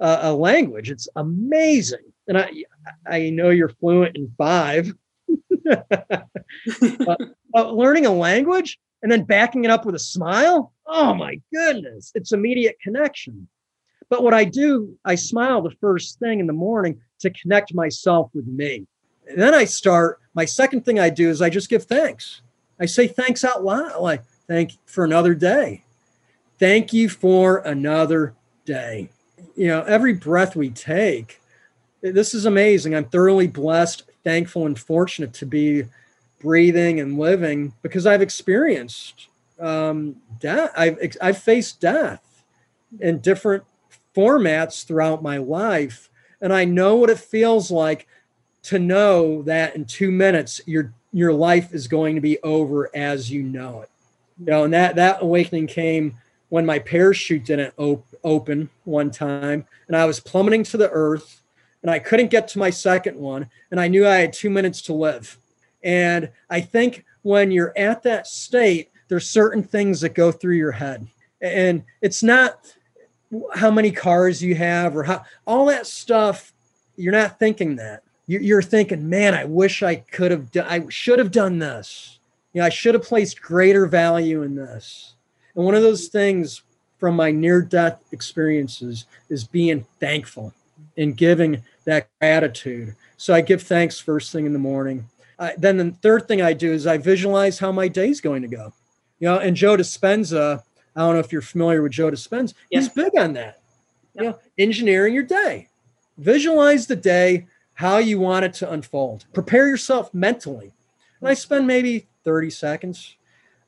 uh, 0.00 0.20
a 0.22 0.32
language. 0.34 0.90
It's 0.90 1.08
amazing, 1.16 2.06
and 2.30 2.38
I 2.38 2.64
I 3.06 3.30
know 3.30 3.50
you're 3.50 3.68
fluent 3.68 4.16
in 4.16 4.32
five. 4.38 4.92
but, 5.64 7.20
but 7.52 7.74
learning 7.74 8.06
a 8.06 8.12
language 8.12 8.78
and 9.02 9.12
then 9.12 9.24
backing 9.24 9.64
it 9.64 9.70
up 9.70 9.84
with 9.84 9.94
a 9.94 10.00
smile. 10.00 10.72
Oh 10.86 11.14
my 11.14 11.40
goodness, 11.52 12.12
it's 12.14 12.32
immediate 12.32 12.76
connection. 12.82 13.48
But 14.08 14.22
what 14.22 14.34
I 14.34 14.44
do, 14.44 14.96
I 15.04 15.14
smile 15.14 15.62
the 15.62 15.74
first 15.80 16.18
thing 16.18 16.40
in 16.40 16.46
the 16.46 16.52
morning 16.52 17.00
to 17.20 17.30
connect 17.30 17.74
myself 17.74 18.30
with 18.34 18.46
me. 18.46 18.86
And 19.28 19.40
then 19.40 19.54
I 19.54 19.64
start, 19.64 20.20
my 20.34 20.44
second 20.44 20.84
thing 20.84 20.98
I 20.98 21.10
do 21.10 21.28
is 21.28 21.40
I 21.40 21.50
just 21.50 21.68
give 21.68 21.84
thanks. 21.84 22.42
I 22.80 22.86
say 22.86 23.06
thanks 23.06 23.44
out 23.44 23.64
loud, 23.64 24.00
like, 24.00 24.24
thank 24.48 24.72
you 24.72 24.78
for 24.86 25.04
another 25.04 25.34
day. 25.34 25.84
Thank 26.58 26.92
you 26.92 27.08
for 27.08 27.58
another 27.58 28.34
day. 28.64 29.10
You 29.54 29.68
know, 29.68 29.82
every 29.82 30.14
breath 30.14 30.56
we 30.56 30.70
take, 30.70 31.39
this 32.02 32.34
is 32.34 32.46
amazing. 32.46 32.94
I'm 32.94 33.04
thoroughly 33.04 33.46
blessed, 33.46 34.04
thankful, 34.24 34.66
and 34.66 34.78
fortunate 34.78 35.32
to 35.34 35.46
be 35.46 35.84
breathing 36.40 37.00
and 37.00 37.18
living 37.18 37.74
because 37.82 38.06
I've 38.06 38.22
experienced 38.22 39.28
um, 39.58 40.16
death. 40.38 40.72
I've, 40.76 40.98
I've 41.20 41.38
faced 41.38 41.80
death 41.80 42.44
in 42.98 43.18
different 43.20 43.64
formats 44.14 44.84
throughout 44.84 45.22
my 45.22 45.36
life. 45.36 46.10
And 46.40 46.52
I 46.52 46.64
know 46.64 46.96
what 46.96 47.10
it 47.10 47.18
feels 47.18 47.70
like 47.70 48.06
to 48.62 48.78
know 48.78 49.42
that 49.42 49.74
in 49.74 49.84
two 49.84 50.10
minutes 50.10 50.60
your 50.66 50.92
your 51.12 51.32
life 51.32 51.74
is 51.74 51.88
going 51.88 52.14
to 52.14 52.20
be 52.20 52.38
over 52.42 52.88
as 52.94 53.30
you 53.30 53.42
know 53.42 53.80
it. 53.80 53.90
You 54.38 54.46
know, 54.46 54.64
and 54.64 54.72
that 54.72 54.96
that 54.96 55.22
awakening 55.22 55.66
came 55.66 56.16
when 56.48 56.66
my 56.66 56.78
parachute 56.78 57.44
didn't 57.44 57.74
op- 57.76 58.06
open 58.24 58.68
one 58.84 59.10
time, 59.10 59.66
and 59.86 59.96
I 59.96 60.04
was 60.04 60.20
plummeting 60.20 60.64
to 60.64 60.76
the 60.76 60.90
earth, 60.90 61.42
and 61.82 61.90
I 61.90 61.98
couldn't 61.98 62.30
get 62.30 62.48
to 62.48 62.58
my 62.58 62.70
second 62.70 63.16
one, 63.16 63.48
and 63.70 63.80
I 63.80 63.88
knew 63.88 64.06
I 64.06 64.16
had 64.16 64.32
two 64.32 64.50
minutes 64.50 64.82
to 64.82 64.92
live. 64.92 65.38
And 65.82 66.30
I 66.48 66.60
think 66.60 67.04
when 67.22 67.50
you're 67.50 67.72
at 67.76 68.02
that 68.02 68.26
state, 68.26 68.90
there's 69.08 69.28
certain 69.28 69.62
things 69.62 70.00
that 70.02 70.14
go 70.14 70.30
through 70.30 70.56
your 70.56 70.72
head, 70.72 71.06
and 71.40 71.84
it's 72.00 72.22
not 72.22 72.74
how 73.54 73.70
many 73.70 73.90
cars 73.90 74.42
you 74.42 74.54
have 74.56 74.96
or 74.96 75.04
how 75.04 75.24
all 75.46 75.66
that 75.66 75.86
stuff. 75.86 76.52
You're 76.96 77.12
not 77.12 77.38
thinking 77.38 77.76
that 77.76 78.02
you're 78.38 78.62
thinking, 78.62 79.08
man, 79.08 79.34
I 79.34 79.44
wish 79.44 79.82
I 79.82 79.96
could 79.96 80.30
have 80.30 80.52
done, 80.52 80.66
I 80.68 80.88
should 80.88 81.18
have 81.18 81.32
done 81.32 81.58
this. 81.58 82.20
You 82.52 82.60
know, 82.60 82.66
I 82.66 82.70
should 82.70 82.94
have 82.94 83.02
placed 83.02 83.42
greater 83.42 83.86
value 83.86 84.42
in 84.42 84.54
this. 84.54 85.14
And 85.56 85.64
one 85.64 85.74
of 85.74 85.82
those 85.82 86.06
things 86.08 86.62
from 86.98 87.16
my 87.16 87.32
near 87.32 87.60
death 87.60 88.00
experiences 88.12 89.06
is 89.28 89.42
being 89.42 89.84
thankful 89.98 90.54
and 91.00 91.16
giving 91.16 91.62
that 91.86 92.08
gratitude. 92.20 92.94
So 93.16 93.34
I 93.34 93.40
give 93.40 93.62
thanks 93.62 93.98
first 93.98 94.32
thing 94.32 94.46
in 94.46 94.52
the 94.52 94.58
morning. 94.58 95.06
I, 95.38 95.54
then 95.56 95.78
the 95.78 95.90
third 96.02 96.28
thing 96.28 96.42
I 96.42 96.52
do 96.52 96.72
is 96.72 96.86
I 96.86 96.98
visualize 96.98 97.58
how 97.58 97.72
my 97.72 97.88
day's 97.88 98.20
going 98.20 98.42
to 98.42 98.48
go. 98.48 98.72
You 99.18 99.28
know, 99.28 99.38
and 99.38 99.56
Joe 99.56 99.76
Dispenza, 99.76 100.62
I 100.94 101.00
don't 101.00 101.14
know 101.14 101.20
if 101.20 101.32
you're 101.32 101.42
familiar 101.42 101.82
with 101.82 101.92
Joe 101.92 102.10
Dispenza, 102.10 102.54
Yeah. 102.70 102.80
he's 102.80 102.88
big 102.88 103.16
on 103.18 103.32
that. 103.34 103.60
You 104.14 104.24
know, 104.24 104.38
engineering 104.58 105.14
your 105.14 105.22
day. 105.22 105.68
Visualize 106.18 106.86
the 106.86 106.96
day, 106.96 107.46
how 107.74 107.96
you 107.98 108.20
want 108.20 108.44
it 108.44 108.52
to 108.54 108.70
unfold. 108.70 109.24
Prepare 109.32 109.68
yourself 109.68 110.12
mentally. 110.12 110.72
And 111.20 111.28
I 111.28 111.34
spend 111.34 111.66
maybe 111.66 112.06
30 112.24 112.50
seconds. 112.50 113.16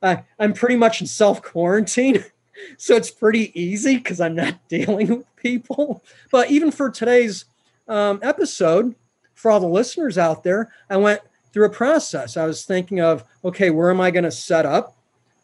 I 0.01 0.23
I'm 0.37 0.53
pretty 0.53 0.75
much 0.75 1.01
in 1.01 1.07
self 1.07 1.41
quarantine. 1.41 2.23
So 2.77 2.95
it's 2.95 3.11
pretty 3.11 3.57
easy 3.59 3.97
because 3.97 4.21
I'm 4.21 4.35
not 4.35 4.55
dealing 4.69 5.07
with 5.07 5.35
people. 5.35 6.03
But 6.31 6.51
even 6.51 6.71
for 6.71 6.89
today's 6.89 7.45
um, 7.87 8.19
episode, 8.21 8.95
for 9.33 9.51
all 9.51 9.59
the 9.59 9.67
listeners 9.67 10.17
out 10.17 10.43
there, 10.43 10.71
I 10.89 10.97
went 10.97 11.21
through 11.51 11.65
a 11.65 11.69
process. 11.69 12.37
I 12.37 12.45
was 12.45 12.65
thinking 12.65 13.01
of, 13.01 13.23
okay, 13.43 13.69
where 13.69 13.91
am 13.91 14.01
I 14.01 14.11
going 14.11 14.23
to 14.23 14.31
set 14.31 14.65
up 14.65 14.95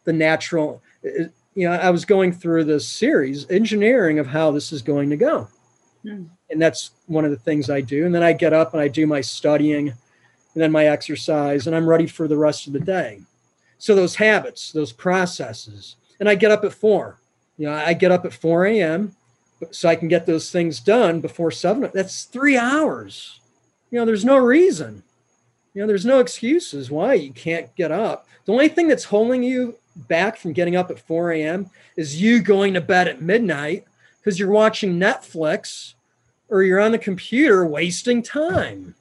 the 0.05 0.13
natural? 0.13 0.81
You 1.03 1.67
know, 1.67 1.71
I 1.71 1.89
was 1.89 2.05
going 2.05 2.31
through 2.31 2.63
this 2.65 2.87
series, 2.87 3.49
engineering 3.49 4.19
of 4.19 4.27
how 4.27 4.51
this 4.51 4.71
is 4.71 4.81
going 4.81 5.09
to 5.09 5.17
go. 5.17 5.47
Hmm. 6.03 6.25
And 6.49 6.61
that's 6.61 6.91
one 7.07 7.25
of 7.25 7.31
the 7.31 7.37
things 7.37 7.69
I 7.69 7.81
do. 7.81 8.05
And 8.05 8.15
then 8.15 8.23
I 8.23 8.33
get 8.33 8.53
up 8.53 8.73
and 8.73 8.81
I 8.81 8.87
do 8.87 9.05
my 9.05 9.21
studying 9.21 9.93
and 10.53 10.63
then 10.63 10.71
my 10.71 10.87
exercise, 10.87 11.67
and 11.67 11.75
I'm 11.75 11.87
ready 11.87 12.07
for 12.07 12.27
the 12.27 12.37
rest 12.37 12.67
of 12.67 12.73
the 12.73 12.79
day. 12.79 13.21
So 13.77 13.95
those 13.95 14.15
habits, 14.15 14.71
those 14.71 14.91
processes, 14.91 15.95
and 16.19 16.27
I 16.27 16.35
get 16.35 16.51
up 16.51 16.63
at 16.63 16.73
four. 16.73 17.19
You 17.59 17.65
know, 17.67 17.73
I 17.73 17.93
get 17.93 18.13
up 18.13 18.23
at 18.23 18.33
4 18.33 18.67
a.m. 18.67 19.15
so 19.71 19.89
I 19.89 19.95
can 19.97 20.07
get 20.07 20.25
those 20.25 20.49
things 20.49 20.79
done 20.79 21.19
before 21.19 21.51
seven. 21.51 21.91
That's 21.93 22.23
three 22.23 22.57
hours. 22.57 23.41
You 23.91 23.99
know, 23.99 24.05
there's 24.05 24.23
no 24.23 24.37
reason. 24.37 25.03
You 25.73 25.81
know, 25.81 25.87
there's 25.87 26.05
no 26.05 26.19
excuses 26.19 26.89
why 26.89 27.15
you 27.15 27.33
can't 27.33 27.75
get 27.75 27.91
up. 27.91 28.27
The 28.45 28.53
only 28.53 28.69
thing 28.69 28.87
that's 28.87 29.03
holding 29.03 29.43
you 29.43 29.75
back 30.07 30.37
from 30.37 30.53
getting 30.53 30.77
up 30.77 30.89
at 30.89 31.01
4 31.01 31.33
a.m. 31.33 31.69
is 31.97 32.21
you 32.21 32.41
going 32.41 32.73
to 32.75 32.81
bed 32.81 33.09
at 33.09 33.21
midnight 33.21 33.83
because 34.19 34.39
you're 34.39 34.49
watching 34.49 34.97
Netflix 34.97 35.95
or 36.47 36.63
you're 36.63 36.79
on 36.79 36.93
the 36.93 36.97
computer 36.97 37.65
wasting 37.65 38.23
time. 38.23 38.95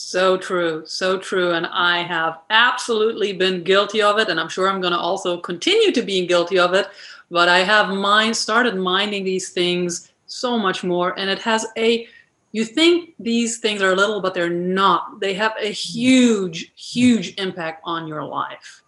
So 0.00 0.36
true, 0.36 0.84
so 0.86 1.18
true. 1.18 1.50
And 1.50 1.66
I 1.66 2.04
have 2.04 2.38
absolutely 2.50 3.32
been 3.32 3.64
guilty 3.64 4.00
of 4.00 4.16
it. 4.18 4.28
And 4.28 4.38
I'm 4.38 4.48
sure 4.48 4.70
I'm 4.70 4.80
going 4.80 4.92
to 4.92 4.98
also 4.98 5.38
continue 5.38 5.90
to 5.90 6.02
being 6.02 6.28
guilty 6.28 6.56
of 6.56 6.72
it. 6.72 6.86
But 7.32 7.48
I 7.48 7.58
have 7.58 7.88
mind 7.88 8.36
started 8.36 8.76
minding 8.76 9.24
these 9.24 9.48
things 9.50 10.12
so 10.26 10.56
much 10.56 10.84
more. 10.84 11.18
And 11.18 11.28
it 11.28 11.40
has 11.40 11.66
a, 11.76 12.06
you 12.52 12.64
think 12.64 13.14
these 13.18 13.58
things 13.58 13.82
are 13.82 13.96
little, 13.96 14.20
but 14.20 14.34
they're 14.34 14.48
not. 14.48 15.18
They 15.18 15.34
have 15.34 15.54
a 15.58 15.72
huge, 15.72 16.72
huge 16.76 17.34
impact 17.36 17.80
on 17.82 18.06
your 18.06 18.22
life. 18.22 18.82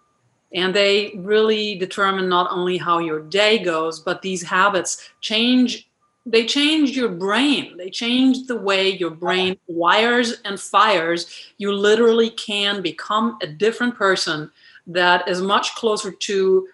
And 0.54 0.72
they 0.72 1.14
really 1.16 1.74
determine 1.74 2.28
not 2.28 2.52
only 2.52 2.78
how 2.78 3.00
your 3.00 3.18
day 3.18 3.58
goes, 3.58 3.98
but 3.98 4.22
these 4.22 4.44
habits 4.44 5.10
change 5.20 5.89
they 6.26 6.44
change 6.44 6.96
your 6.96 7.08
brain 7.08 7.76
they 7.76 7.90
change 7.90 8.46
the 8.46 8.56
way 8.56 8.90
your 8.90 9.10
brain 9.10 9.56
wires 9.66 10.40
and 10.44 10.60
fires 10.60 11.50
you 11.58 11.72
literally 11.72 12.30
can 12.30 12.82
become 12.82 13.38
a 13.42 13.46
different 13.46 13.94
person 13.94 14.50
that 14.86 15.26
is 15.28 15.40
much 15.40 15.74
closer 15.74 16.10
to 16.12 16.68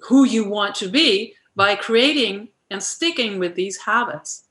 who 0.00 0.24
you 0.24 0.48
want 0.48 0.74
to 0.74 0.88
be 0.88 1.34
by 1.54 1.74
creating 1.74 2.48
and 2.70 2.82
sticking 2.82 3.38
with 3.38 3.54
these 3.54 3.76
habits 3.76 4.44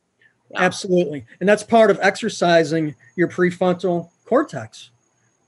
Yeah. 0.51 0.61
Absolutely. 0.61 1.25
And 1.39 1.49
that's 1.49 1.63
part 1.63 1.91
of 1.91 1.99
exercising 2.01 2.95
your 3.15 3.27
prefrontal 3.27 4.09
cortex, 4.25 4.91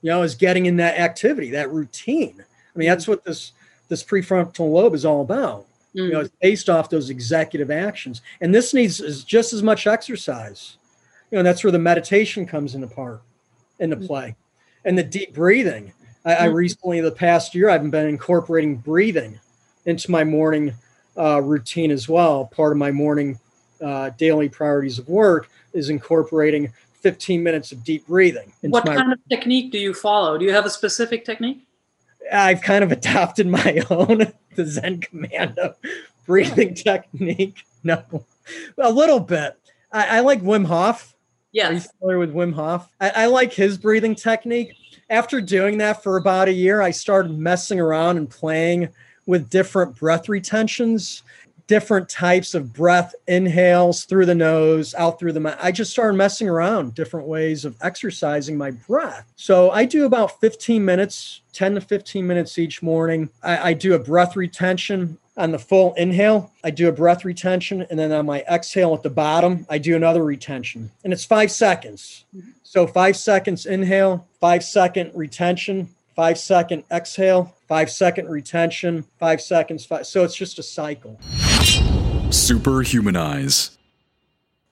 you 0.02 0.10
know, 0.10 0.22
is 0.22 0.34
getting 0.34 0.66
in 0.66 0.76
that 0.76 0.98
activity, 0.98 1.50
that 1.50 1.70
routine. 1.70 2.44
I 2.74 2.78
mean, 2.78 2.88
that's 2.88 3.04
mm-hmm. 3.04 3.12
what 3.12 3.24
this 3.24 3.52
this 3.88 4.04
prefrontal 4.04 4.72
lobe 4.72 4.94
is 4.94 5.04
all 5.04 5.22
about. 5.22 5.66
You 5.92 6.10
know, 6.10 6.20
Mm. 6.20 6.24
it's 6.26 6.34
based 6.40 6.68
off 6.70 6.88
those 6.88 7.10
executive 7.10 7.70
actions. 7.70 8.22
And 8.40 8.54
this 8.54 8.72
needs 8.72 9.00
is 9.00 9.24
just 9.24 9.52
as 9.52 9.62
much 9.62 9.86
exercise. 9.86 10.76
You 11.30 11.38
know, 11.38 11.42
that's 11.42 11.64
where 11.64 11.72
the 11.72 11.78
meditation 11.78 12.46
comes 12.46 12.74
into 12.74 12.86
part, 12.86 13.22
into 13.78 13.96
play. 13.96 14.36
And 14.84 14.96
the 14.96 15.02
deep 15.02 15.34
breathing. 15.34 15.92
I, 16.24 16.34
I 16.34 16.48
Mm. 16.48 16.54
recently, 16.54 17.00
the 17.00 17.10
past 17.10 17.54
year, 17.54 17.70
I've 17.70 17.88
been 17.90 18.06
incorporating 18.06 18.76
breathing 18.76 19.38
into 19.86 20.10
my 20.10 20.24
morning 20.24 20.74
uh, 21.16 21.40
routine 21.42 21.90
as 21.90 22.08
well. 22.08 22.46
Part 22.46 22.72
of 22.72 22.78
my 22.78 22.90
morning 22.92 23.38
uh, 23.82 24.10
daily 24.18 24.48
priorities 24.48 24.98
of 24.98 25.08
work 25.08 25.48
is 25.72 25.88
incorporating 25.90 26.72
15 27.00 27.42
minutes 27.42 27.72
of 27.72 27.82
deep 27.82 28.06
breathing 28.06 28.52
what 28.60 28.84
kind 28.84 29.10
of 29.10 29.18
technique 29.30 29.72
do 29.72 29.78
you 29.78 29.94
follow 29.94 30.36
do 30.36 30.44
you 30.44 30.52
have 30.52 30.66
a 30.66 30.70
specific 30.70 31.24
technique 31.24 31.66
I've 32.32 32.62
kind 32.62 32.84
of 32.84 32.92
adopted 32.98 33.46
my 33.46 33.82
own 33.90 34.32
the 34.54 34.66
Zen 34.66 35.00
Commando 35.00 35.74
breathing 36.26 36.74
technique. 36.76 37.64
No, 37.82 38.04
a 38.78 38.92
little 38.92 39.20
bit. 39.20 39.58
I, 39.92 40.18
I 40.18 40.20
like 40.20 40.42
Wim 40.42 40.66
Hof. 40.66 41.14
Are 41.60 41.72
you 41.72 41.80
familiar 41.80 42.18
with 42.18 42.32
Wim 42.32 42.54
Hof? 42.54 42.88
I, 43.00 43.10
I 43.10 43.26
like 43.26 43.52
his 43.52 43.78
breathing 43.78 44.14
technique. 44.14 44.74
After 45.08 45.40
doing 45.40 45.78
that 45.78 46.04
for 46.04 46.16
about 46.16 46.46
a 46.46 46.52
year, 46.52 46.80
I 46.80 46.92
started 46.92 47.36
messing 47.36 47.80
around 47.80 48.16
and 48.18 48.30
playing 48.30 48.90
with 49.26 49.50
different 49.50 49.96
breath 49.96 50.28
retentions, 50.28 51.24
different 51.70 52.08
types 52.08 52.52
of 52.52 52.72
breath 52.72 53.14
inhales 53.28 54.02
through 54.02 54.26
the 54.26 54.34
nose, 54.34 54.92
out 54.96 55.20
through 55.20 55.32
the 55.32 55.38
mouth. 55.38 55.56
I 55.62 55.70
just 55.70 55.92
started 55.92 56.14
messing 56.14 56.48
around 56.48 56.96
different 56.96 57.28
ways 57.28 57.64
of 57.64 57.76
exercising 57.80 58.58
my 58.58 58.72
breath. 58.72 59.32
So 59.36 59.70
I 59.70 59.84
do 59.84 60.04
about 60.04 60.40
15 60.40 60.84
minutes, 60.84 61.42
10 61.52 61.76
to 61.76 61.80
15 61.80 62.26
minutes 62.26 62.58
each 62.58 62.82
morning. 62.82 63.30
I, 63.40 63.70
I 63.70 63.72
do 63.74 63.94
a 63.94 64.00
breath 64.00 64.34
retention 64.34 65.18
on 65.36 65.52
the 65.52 65.60
full 65.60 65.94
inhale. 65.94 66.50
I 66.64 66.70
do 66.70 66.88
a 66.88 66.92
breath 66.92 67.24
retention. 67.24 67.86
And 67.88 67.96
then 67.96 68.10
on 68.10 68.26
my 68.26 68.40
exhale 68.50 68.92
at 68.94 69.04
the 69.04 69.08
bottom, 69.08 69.64
I 69.70 69.78
do 69.78 69.94
another 69.94 70.24
retention. 70.24 70.90
And 71.04 71.12
it's 71.12 71.24
five 71.24 71.52
seconds. 71.52 72.24
So 72.64 72.88
five 72.88 73.16
seconds 73.16 73.64
inhale, 73.64 74.26
five 74.40 74.64
second 74.64 75.12
retention, 75.14 75.90
five 76.16 76.36
second 76.36 76.82
exhale, 76.90 77.54
five 77.68 77.92
second 77.92 78.28
retention, 78.28 79.04
five 79.20 79.40
seconds. 79.40 79.86
Five. 79.86 80.08
So 80.08 80.24
it's 80.24 80.34
just 80.34 80.58
a 80.58 80.64
cycle. 80.64 81.20
Superhumanize. 82.30 83.76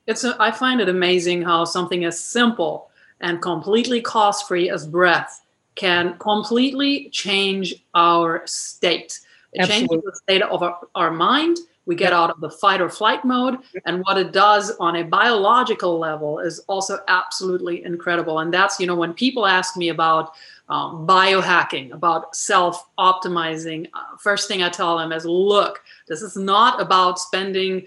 it's 0.07 0.25
a, 0.25 0.35
i 0.41 0.51
find 0.51 0.81
it 0.81 0.89
amazing 0.89 1.43
how 1.43 1.65
something 1.65 2.05
as 2.05 2.19
simple 2.19 2.91
and 3.21 3.43
completely 3.43 4.01
cost 4.01 4.49
free 4.49 4.71
as 4.71 4.87
breath 4.87 5.45
can 5.75 6.17
completely 6.19 7.11
change 7.11 7.75
our 7.95 8.43
state 8.47 9.21
it 9.53 9.67
changes 9.67 9.89
the 9.89 10.21
state 10.23 10.43
of 10.43 10.63
our, 10.63 10.79
our 10.95 11.11
mind 11.11 11.59
we 11.89 11.97
get 11.97 12.13
out 12.13 12.31
of 12.31 12.41
the 12.41 12.51
fight 12.51 12.83
or 12.83 12.91
flight 12.91 13.25
mode. 13.25 13.59
And 13.87 14.03
what 14.05 14.19
it 14.19 14.31
does 14.31 14.71
on 14.79 14.97
a 14.97 15.03
biological 15.03 15.99
level 15.99 16.39
is 16.39 16.61
also 16.69 16.99
absolutely 17.09 17.83
incredible. 17.83 18.41
And 18.41 18.53
that's 18.53 18.79
you 18.79 18.87
know 18.87 18.95
when 18.95 19.15
people 19.15 19.47
ask 19.47 19.77
me 19.77 19.89
about 19.89 20.35
um, 20.69 21.07
biohacking 21.07 21.93
about 21.93 22.37
self 22.37 22.87
optimizing 22.99 23.89
uh, 23.95 24.19
first 24.19 24.49
thing 24.49 24.63
i 24.63 24.69
tell 24.69 24.99
them 24.99 25.13
is 25.13 25.25
look 25.25 25.83
this 26.09 26.21
is 26.21 26.37
not 26.37 26.79
about 26.79 27.19
spending 27.19 27.87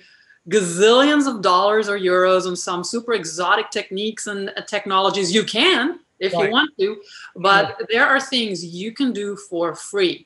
gazillions 0.49 1.27
of 1.27 1.43
dollars 1.43 1.87
or 1.87 1.99
euros 1.99 2.47
on 2.47 2.55
some 2.55 2.83
super 2.83 3.13
exotic 3.13 3.69
techniques 3.69 4.25
and 4.25 4.49
uh, 4.57 4.61
technologies. 4.61 5.31
You 5.31 5.43
can 5.43 5.99
if 6.19 6.33
Right. 6.33 6.45
you 6.45 6.51
want 6.51 6.71
to 6.79 7.01
but 7.35 7.79
there 7.89 8.07
are 8.07 8.19
things 8.19 8.65
you 8.65 8.91
can 8.91 9.13
do 9.13 9.35
for 9.35 9.75
free 9.75 10.25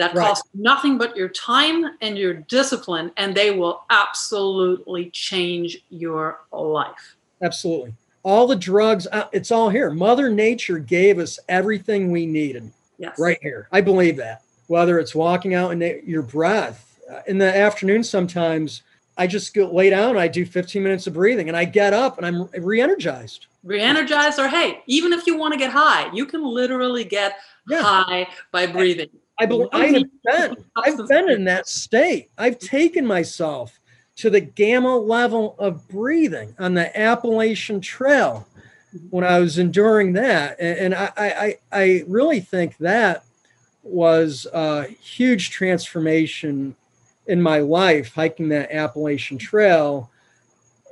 that 0.00 0.14
Right. 0.14 0.26
cost 0.28 0.44
nothing 0.54 0.96
but 0.98 1.16
your 1.16 1.28
time 1.28 1.84
and 2.00 2.16
your 2.18 2.34
discipline 2.34 3.12
and 3.18 3.34
they 3.34 3.50
will 3.50 3.84
absolutely 3.90 5.10
change 5.10 5.78
your 5.90 6.40
life 6.52 7.16
Absolutely. 7.42 7.94
All 8.22 8.46
the 8.46 8.54
drugs, 8.56 9.06
uh, 9.10 9.28
it's 9.32 9.50
all 9.50 9.70
here. 9.70 9.90
Mother 9.90 10.28
Nature 10.28 10.78
gave 10.78 11.18
us 11.18 11.38
everything 11.48 12.10
we 12.10 12.26
needed 12.26 12.70
yes 12.98 13.18
right 13.18 13.38
here. 13.40 13.66
I 13.72 13.80
believe 13.80 14.16
that. 14.18 14.42
Whether 14.66 14.98
it's 14.98 15.14
walking 15.14 15.54
out 15.54 15.70
in 15.72 15.80
your 16.06 16.20
breath 16.22 16.98
uh, 17.10 17.20
in 17.26 17.38
the 17.38 17.56
afternoon, 17.56 18.04
sometimes 18.04 18.82
I 19.16 19.26
just 19.26 19.54
go 19.54 19.72
lay 19.72 19.88
down. 19.90 20.16
I 20.18 20.28
do 20.28 20.44
15 20.46 20.82
minutes 20.82 21.06
of 21.06 21.14
breathing, 21.14 21.48
and 21.48 21.56
I 21.56 21.64
get 21.64 21.92
up 21.94 22.18
and 22.18 22.26
I'm 22.26 22.48
re-energized. 22.62 23.46
re-energize 23.64 24.38
or 24.38 24.48
hey 24.48 24.82
even 24.86 25.12
if 25.12 25.26
you 25.26 25.36
want 25.36 25.52
to 25.54 25.58
get 25.58 25.70
high 25.70 26.10
you 26.14 26.24
can 26.26 26.42
literally 26.42 27.04
get 27.04 27.38
Yeah. 27.68 27.82
high 27.82 28.26
by 28.52 28.66
breathing 28.66 29.10
I 29.40 29.46
believe 29.46 29.68
I 29.72 29.86
have 29.86 30.04
been. 30.22 30.64
I've 30.76 31.08
been 31.08 31.30
in 31.30 31.44
that 31.44 31.66
state. 31.66 32.30
I've 32.36 32.58
taken 32.58 33.06
myself 33.06 33.80
to 34.16 34.28
the 34.28 34.40
gamma 34.40 34.98
level 34.98 35.56
of 35.58 35.88
breathing 35.88 36.54
on 36.58 36.74
the 36.74 36.98
Appalachian 36.98 37.80
Trail 37.80 38.46
when 39.08 39.24
I 39.24 39.38
was 39.38 39.58
enduring 39.58 40.12
that, 40.14 40.56
and, 40.60 40.78
and 40.78 40.94
I, 40.94 41.12
I 41.16 41.58
I 41.72 42.04
really 42.06 42.40
think 42.40 42.76
that 42.78 43.24
was 43.82 44.46
a 44.52 44.84
huge 44.88 45.50
transformation 45.50 46.76
in 47.26 47.40
my 47.40 47.60
life 47.60 48.14
hiking 48.14 48.50
that 48.50 48.70
Appalachian 48.70 49.38
Trail 49.38 50.10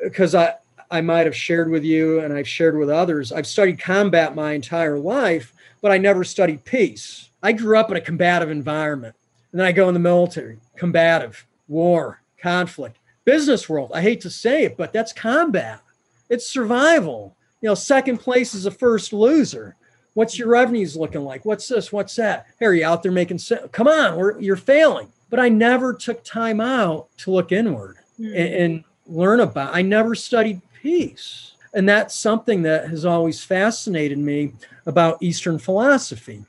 because 0.03 0.35
I 0.35 0.55
I 0.91 1.03
might 1.03 1.27
have 1.27 1.37
shared 1.37 1.71
with 1.71 1.85
you 1.85 2.21
and 2.21 2.33
I've 2.33 2.49
shared 2.49 2.79
with 2.79 2.89
others. 2.89 3.31
I've 3.31 3.47
studied 3.47 3.79
combat 3.79 4.35
my 4.35 4.53
entire 4.53 4.99
life, 4.99 5.53
but 5.83 5.93
I 5.93 5.99
never 5.99 6.25
studied 6.25 6.65
peace. 6.65 7.28
I 7.43 7.53
grew 7.53 7.79
up 7.79 7.91
in 7.91 7.97
a 7.97 8.01
combative 8.01 8.51
environment. 8.51 9.15
And 9.53 9.61
then 9.61 9.67
I 9.67 9.73
go 9.73 9.89
in 9.89 9.95
the 9.95 10.01
military, 10.01 10.59
combative, 10.77 11.47
war, 11.69 12.23
conflict, 12.41 12.99
business 13.25 13.69
world. 13.69 13.91
I 13.95 14.03
hate 14.03 14.21
to 14.23 14.31
say 14.31 14.65
it, 14.65 14.77
but 14.77 14.93
that's 14.93 15.13
combat. 15.13 15.81
It's 16.29 16.49
survival. 16.49 17.37
You 17.61 17.69
know, 17.69 17.75
second 17.75 18.19
place 18.19 18.55
is 18.55 18.67
a 18.67 18.71
first 18.71 19.13
loser. 19.13 19.77
What's 20.15 20.39
your 20.39 20.49
revenues 20.49 20.97
looking 20.97 21.23
like? 21.23 21.45
What's 21.45 21.69
this? 21.69 21.93
What's 21.93 22.17
that? 22.17 22.47
Hey, 22.59 22.67
are 22.67 22.75
you 22.75 22.85
out 22.85 23.03
there 23.03 23.13
making? 23.13 23.39
Se- 23.39 23.69
Come 23.73 23.89
on, 23.89 24.17
we're, 24.17 24.39
you're 24.41 24.57
failing. 24.57 25.13
But 25.31 25.41
I 25.41 25.49
never 25.49 25.95
took 25.95 26.25
time 26.25 26.61
out 26.61 27.09
to 27.19 27.31
look 27.31 27.53
inward 27.53 27.99
mm-hmm. 28.19 28.35
and, 28.35 28.55
and 28.55 28.85
learn 29.07 29.41
about. 29.41 29.75
I 29.75 29.83
never 29.83 30.15
studied 30.15 30.61
peace, 30.83 31.53
and 31.75 31.89
that's 31.89 32.15
something 32.15 32.63
that 32.63 32.89
has 32.89 33.05
always 33.05 33.43
fascinated 33.43 34.19
me 34.19 34.55
about 34.87 35.23
Eastern 35.23 35.59
philosophy, 35.59 36.45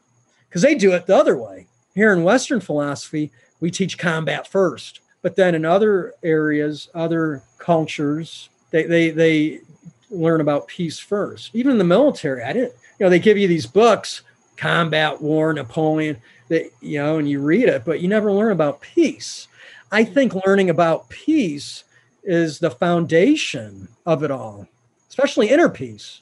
because 0.50 0.64
they 0.64 0.76
do 0.76 0.94
it 0.94 1.06
the 1.06 1.16
other 1.16 1.38
way. 1.38 1.68
Here 1.94 2.12
in 2.12 2.24
Western 2.24 2.60
philosophy, 2.60 3.32
we 3.60 3.72
teach 3.72 3.98
combat 3.98 4.48
first, 4.48 5.02
but 5.22 5.36
then 5.36 5.56
in 5.56 5.64
other 5.64 6.14
areas, 6.24 6.90
other 6.96 7.44
cultures, 7.60 8.50
they 8.72 8.84
they 8.84 9.10
they 9.12 9.62
learn 10.10 10.42
about 10.42 10.68
peace 10.68 10.98
first. 10.98 11.52
Even 11.54 11.74
in 11.74 11.78
the 11.78 11.84
military, 11.84 12.44
I 12.44 12.54
didn't, 12.54 12.74
you 13.00 13.06
know, 13.06 13.10
they 13.10 13.20
give 13.20 13.38
you 13.38 13.48
these 13.48 13.68
books, 13.68 14.24
combat, 14.58 15.22
war, 15.22 15.54
Napoleon, 15.54 16.18
that, 16.48 16.72
you 16.82 16.98
know, 16.98 17.20
and 17.20 17.30
you 17.30 17.40
read 17.40 17.70
it, 17.70 17.86
but 17.86 18.02
you 18.02 18.08
never 18.08 18.32
learn 18.32 18.52
about 18.52 18.82
peace. 18.82 19.48
I 19.92 20.04
think 20.04 20.34
learning 20.46 20.72
about 20.72 21.10
peace 21.10 21.84
is 22.24 22.60
the 22.60 22.72
foundation 22.72 23.88
of 24.06 24.24
it 24.24 24.32
all, 24.32 24.68
especially 25.10 25.50
inner 25.50 25.70
peace. 25.70 26.22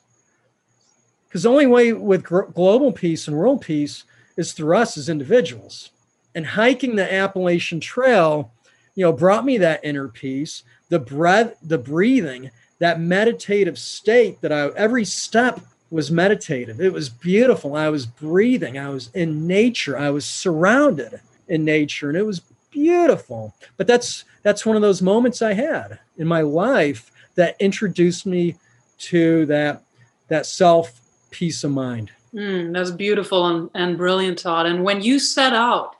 Because 1.27 1.43
the 1.43 1.49
only 1.49 1.67
way 1.67 1.93
with 1.93 2.23
global 2.23 2.91
peace 2.91 3.27
and 3.27 3.37
world 3.37 3.61
peace 3.61 4.03
is 4.37 4.53
through 4.53 4.77
us 4.77 4.97
as 4.97 5.09
individuals. 5.09 5.89
And 6.33 6.45
hiking 6.45 6.95
the 6.95 7.11
Appalachian 7.11 7.79
Trail, 7.79 8.51
you 8.95 9.03
know, 9.03 9.11
brought 9.11 9.43
me 9.43 9.57
that 9.57 9.83
inner 9.83 10.07
peace, 10.07 10.63
the 10.89 10.99
breath, 10.99 11.55
the 11.61 11.77
breathing, 11.77 12.51
that 12.79 13.01
meditative 13.01 13.77
state 13.77 14.39
that 14.41 14.51
I 14.51 14.67
every 14.69 15.03
step 15.03 15.59
was 15.89 16.11
meditative. 16.11 16.81
It 16.81 16.93
was 16.93 17.09
beautiful. 17.09 17.75
I 17.75 17.89
was 17.89 18.05
breathing. 18.05 18.77
I 18.77 18.89
was 18.89 19.09
in 19.13 19.47
nature. 19.47 19.97
I 19.97 20.09
was 20.09 20.25
surrounded 20.25 21.19
in 21.47 21.63
nature 21.63 22.09
and 22.09 22.17
it 22.17 22.25
was 22.25 22.41
beautiful. 22.71 23.55
But 23.77 23.87
that's 23.87 24.25
that's 24.43 24.65
one 24.65 24.75
of 24.75 24.81
those 24.81 25.01
moments 25.01 25.41
I 25.41 25.53
had 25.53 25.99
in 26.17 26.27
my 26.27 26.41
life 26.41 27.11
that 27.35 27.55
introduced 27.59 28.25
me 28.25 28.55
to 28.99 29.45
that 29.47 29.83
that 30.27 30.45
self 30.45 31.01
peace 31.31 31.63
of 31.63 31.71
mind. 31.71 32.11
Mm, 32.33 32.73
that's 32.73 32.91
beautiful 32.91 33.47
and, 33.47 33.69
and 33.73 33.97
brilliant, 33.97 34.39
Todd. 34.39 34.65
And 34.65 34.83
when 34.83 35.01
you 35.01 35.19
set 35.19 35.53
out 35.53 35.95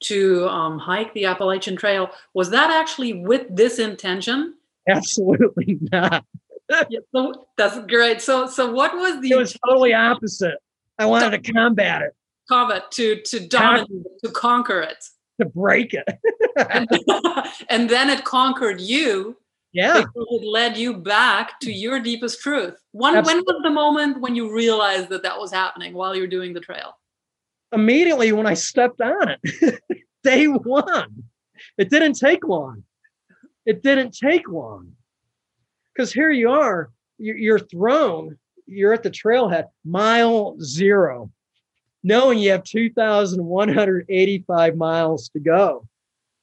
to 0.00 0.48
um, 0.48 0.78
hike 0.78 1.12
the 1.14 1.26
Appalachian 1.26 1.76
Trail, 1.76 2.10
was 2.34 2.50
that 2.50 2.70
actually 2.70 3.12
with 3.12 3.46
this 3.54 3.78
intention? 3.78 4.54
Absolutely 4.88 5.78
not. 5.92 6.24
yeah, 6.88 7.00
so 7.14 7.46
that's 7.56 7.78
great. 7.86 8.20
So, 8.20 8.46
so 8.46 8.72
what 8.72 8.94
was 8.94 9.20
the? 9.20 9.30
It 9.30 9.36
was 9.36 9.56
totally 9.66 9.94
opposite. 9.94 10.58
I 10.98 11.06
wanted 11.06 11.42
to 11.42 11.52
combat 11.52 12.02
it. 12.02 12.14
Combat 12.48 12.90
to 12.92 13.20
to 13.22 13.46
dominate, 13.46 13.88
to 14.24 14.30
conquer 14.30 14.80
it, 14.80 15.04
to 15.40 15.46
break 15.46 15.94
it, 15.94 16.06
and 17.68 17.90
then 17.90 18.10
it 18.10 18.24
conquered 18.24 18.80
you. 18.80 19.36
Yeah, 19.76 20.04
it 20.14 20.46
led 20.46 20.78
you 20.78 20.96
back 20.96 21.60
to 21.60 21.70
your 21.70 22.00
deepest 22.00 22.40
truth. 22.40 22.80
When 22.92 23.22
when 23.22 23.40
was 23.40 23.60
the 23.62 23.68
moment 23.68 24.22
when 24.22 24.34
you 24.34 24.50
realized 24.50 25.10
that 25.10 25.22
that 25.22 25.38
was 25.38 25.52
happening 25.52 25.92
while 25.92 26.14
you 26.14 26.22
were 26.22 26.26
doing 26.26 26.54
the 26.54 26.60
trail? 26.60 26.94
Immediately 27.72 28.32
when 28.32 28.46
I 28.46 28.54
stepped 28.54 29.02
on 29.02 29.36
it, 29.42 29.82
day 30.24 30.46
one. 30.46 31.24
It 31.76 31.90
didn't 31.90 32.14
take 32.14 32.48
long. 32.48 32.84
It 33.66 33.82
didn't 33.82 34.16
take 34.16 34.48
long 34.48 34.92
because 35.92 36.10
here 36.10 36.30
you 36.30 36.48
are, 36.48 36.88
you're 37.18 37.58
thrown, 37.58 38.38
you're 38.64 38.94
at 38.94 39.02
the 39.02 39.10
trailhead, 39.10 39.66
mile 39.84 40.56
zero, 40.62 41.30
knowing 42.02 42.38
you 42.38 42.52
have 42.52 42.64
2,185 42.64 44.76
miles 44.76 45.28
to 45.28 45.38
go. 45.38 45.86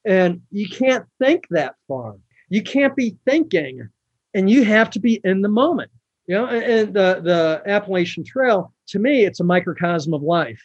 And 0.06 0.44
you 0.52 0.70
can't 0.70 1.08
think 1.20 1.48
that 1.50 1.74
far. 1.88 2.18
You 2.54 2.62
can't 2.62 2.96
be 2.96 3.16
thinking, 3.26 3.90
and 4.34 4.50
you 4.50 4.64
have 4.64 4.90
to 4.92 5.00
be 5.00 5.20
in 5.24 5.42
the 5.42 5.50
moment. 5.50 5.92
You 6.28 6.36
know, 6.36 6.48
and 6.48 6.94
the, 6.94 7.20
the 7.24 7.62
Appalachian 7.66 8.24
Trail, 8.24 8.74
to 8.88 9.00
me, 9.00 9.26
it's 9.26 9.40
a 9.40 9.44
microcosm 9.44 10.14
of 10.14 10.22
life. 10.22 10.62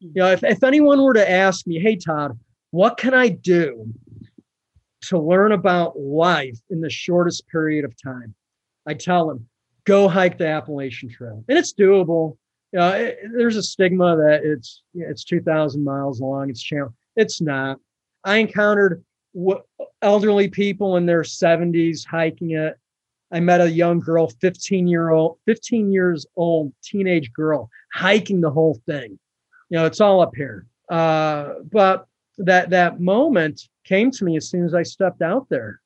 You 0.00 0.12
know, 0.14 0.30
if, 0.30 0.44
if 0.44 0.62
anyone 0.62 1.02
were 1.02 1.14
to 1.14 1.30
ask 1.30 1.66
me, 1.66 1.80
hey, 1.80 1.96
Todd, 1.96 2.38
what 2.70 2.96
can 2.96 3.14
I 3.14 3.28
do 3.28 3.92
to 5.02 5.18
learn 5.18 5.52
about 5.52 5.98
life 5.98 6.58
in 6.70 6.80
the 6.80 6.90
shortest 6.90 7.48
period 7.48 7.84
of 7.84 7.94
time. 8.02 8.34
I 8.86 8.94
tell 8.94 9.28
them, 9.28 9.48
go 9.84 10.08
hike 10.08 10.38
the 10.38 10.46
Appalachian 10.46 11.08
Trail, 11.08 11.44
and 11.48 11.58
it's 11.58 11.72
doable. 11.72 12.36
Uh, 12.76 12.94
it, 12.96 13.18
there's 13.36 13.56
a 13.56 13.62
stigma 13.62 14.16
that 14.16 14.42
it's 14.44 14.82
it's 14.94 15.24
2,000 15.24 15.82
miles 15.82 16.20
long. 16.20 16.50
It's 16.50 16.62
challenge. 16.62 16.94
It's 17.16 17.40
not. 17.40 17.78
I 18.24 18.36
encountered 18.36 19.02
elderly 20.02 20.48
people 20.48 20.96
in 20.96 21.06
their 21.06 21.22
70s 21.22 22.06
hiking 22.06 22.52
it. 22.52 22.76
I 23.32 23.40
met 23.40 23.60
a 23.60 23.70
young 23.70 24.00
girl, 24.00 24.28
15 24.40 24.88
year 24.88 25.10
old, 25.10 25.38
15 25.46 25.92
years 25.92 26.26
old, 26.36 26.72
teenage 26.82 27.32
girl, 27.32 27.70
hiking 27.94 28.40
the 28.40 28.50
whole 28.50 28.80
thing. 28.86 29.18
You 29.68 29.78
know, 29.78 29.86
it's 29.86 30.00
all 30.00 30.20
up 30.20 30.34
here. 30.34 30.66
Uh, 30.88 31.54
but 31.70 32.06
that 32.38 32.70
that 32.70 33.00
moment 33.00 33.68
came 33.84 34.10
to 34.10 34.24
me 34.24 34.36
as 34.36 34.48
soon 34.48 34.64
as 34.64 34.74
I 34.74 34.82
stepped 34.82 35.22
out 35.22 35.48
there. 35.48 35.80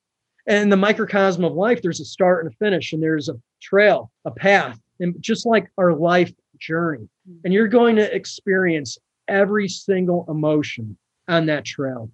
And 0.47 0.71
the 0.71 0.77
microcosm 0.77 1.43
of 1.43 1.53
life, 1.53 1.81
there's 1.81 1.99
a 1.99 2.05
start 2.05 2.45
and 2.45 2.53
a 2.53 2.57
finish, 2.57 2.93
and 2.93 3.01
there's 3.01 3.29
a 3.29 3.39
trail, 3.61 4.11
a 4.25 4.31
path, 4.31 4.79
and 4.99 5.15
just 5.19 5.45
like 5.45 5.67
our 5.77 5.93
life 5.93 6.31
journey. 6.59 7.07
And 7.43 7.53
you're 7.53 7.67
going 7.67 7.95
to 7.95 8.15
experience 8.15 8.97
every 9.27 9.67
single 9.67 10.25
emotion 10.29 10.97
on 11.27 11.47
that 11.47 11.65
trail. 11.65 12.11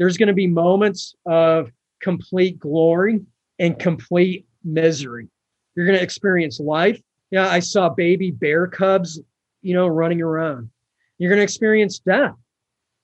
There's 0.00 0.16
going 0.16 0.28
to 0.28 0.32
be 0.32 0.46
moments 0.46 1.14
of 1.26 1.70
complete 2.00 2.58
glory 2.58 3.20
and 3.58 3.78
complete 3.78 4.46
misery. 4.64 5.28
You're 5.76 5.84
going 5.84 5.98
to 5.98 6.02
experience 6.02 6.58
life. 6.58 6.98
Yeah, 7.30 7.46
I 7.48 7.60
saw 7.60 7.90
baby 7.90 8.30
bear 8.30 8.66
cubs, 8.66 9.20
you 9.60 9.74
know, 9.74 9.86
running 9.86 10.22
around. 10.22 10.70
You're 11.18 11.28
going 11.28 11.40
to 11.40 11.44
experience 11.44 11.98
death. 11.98 12.34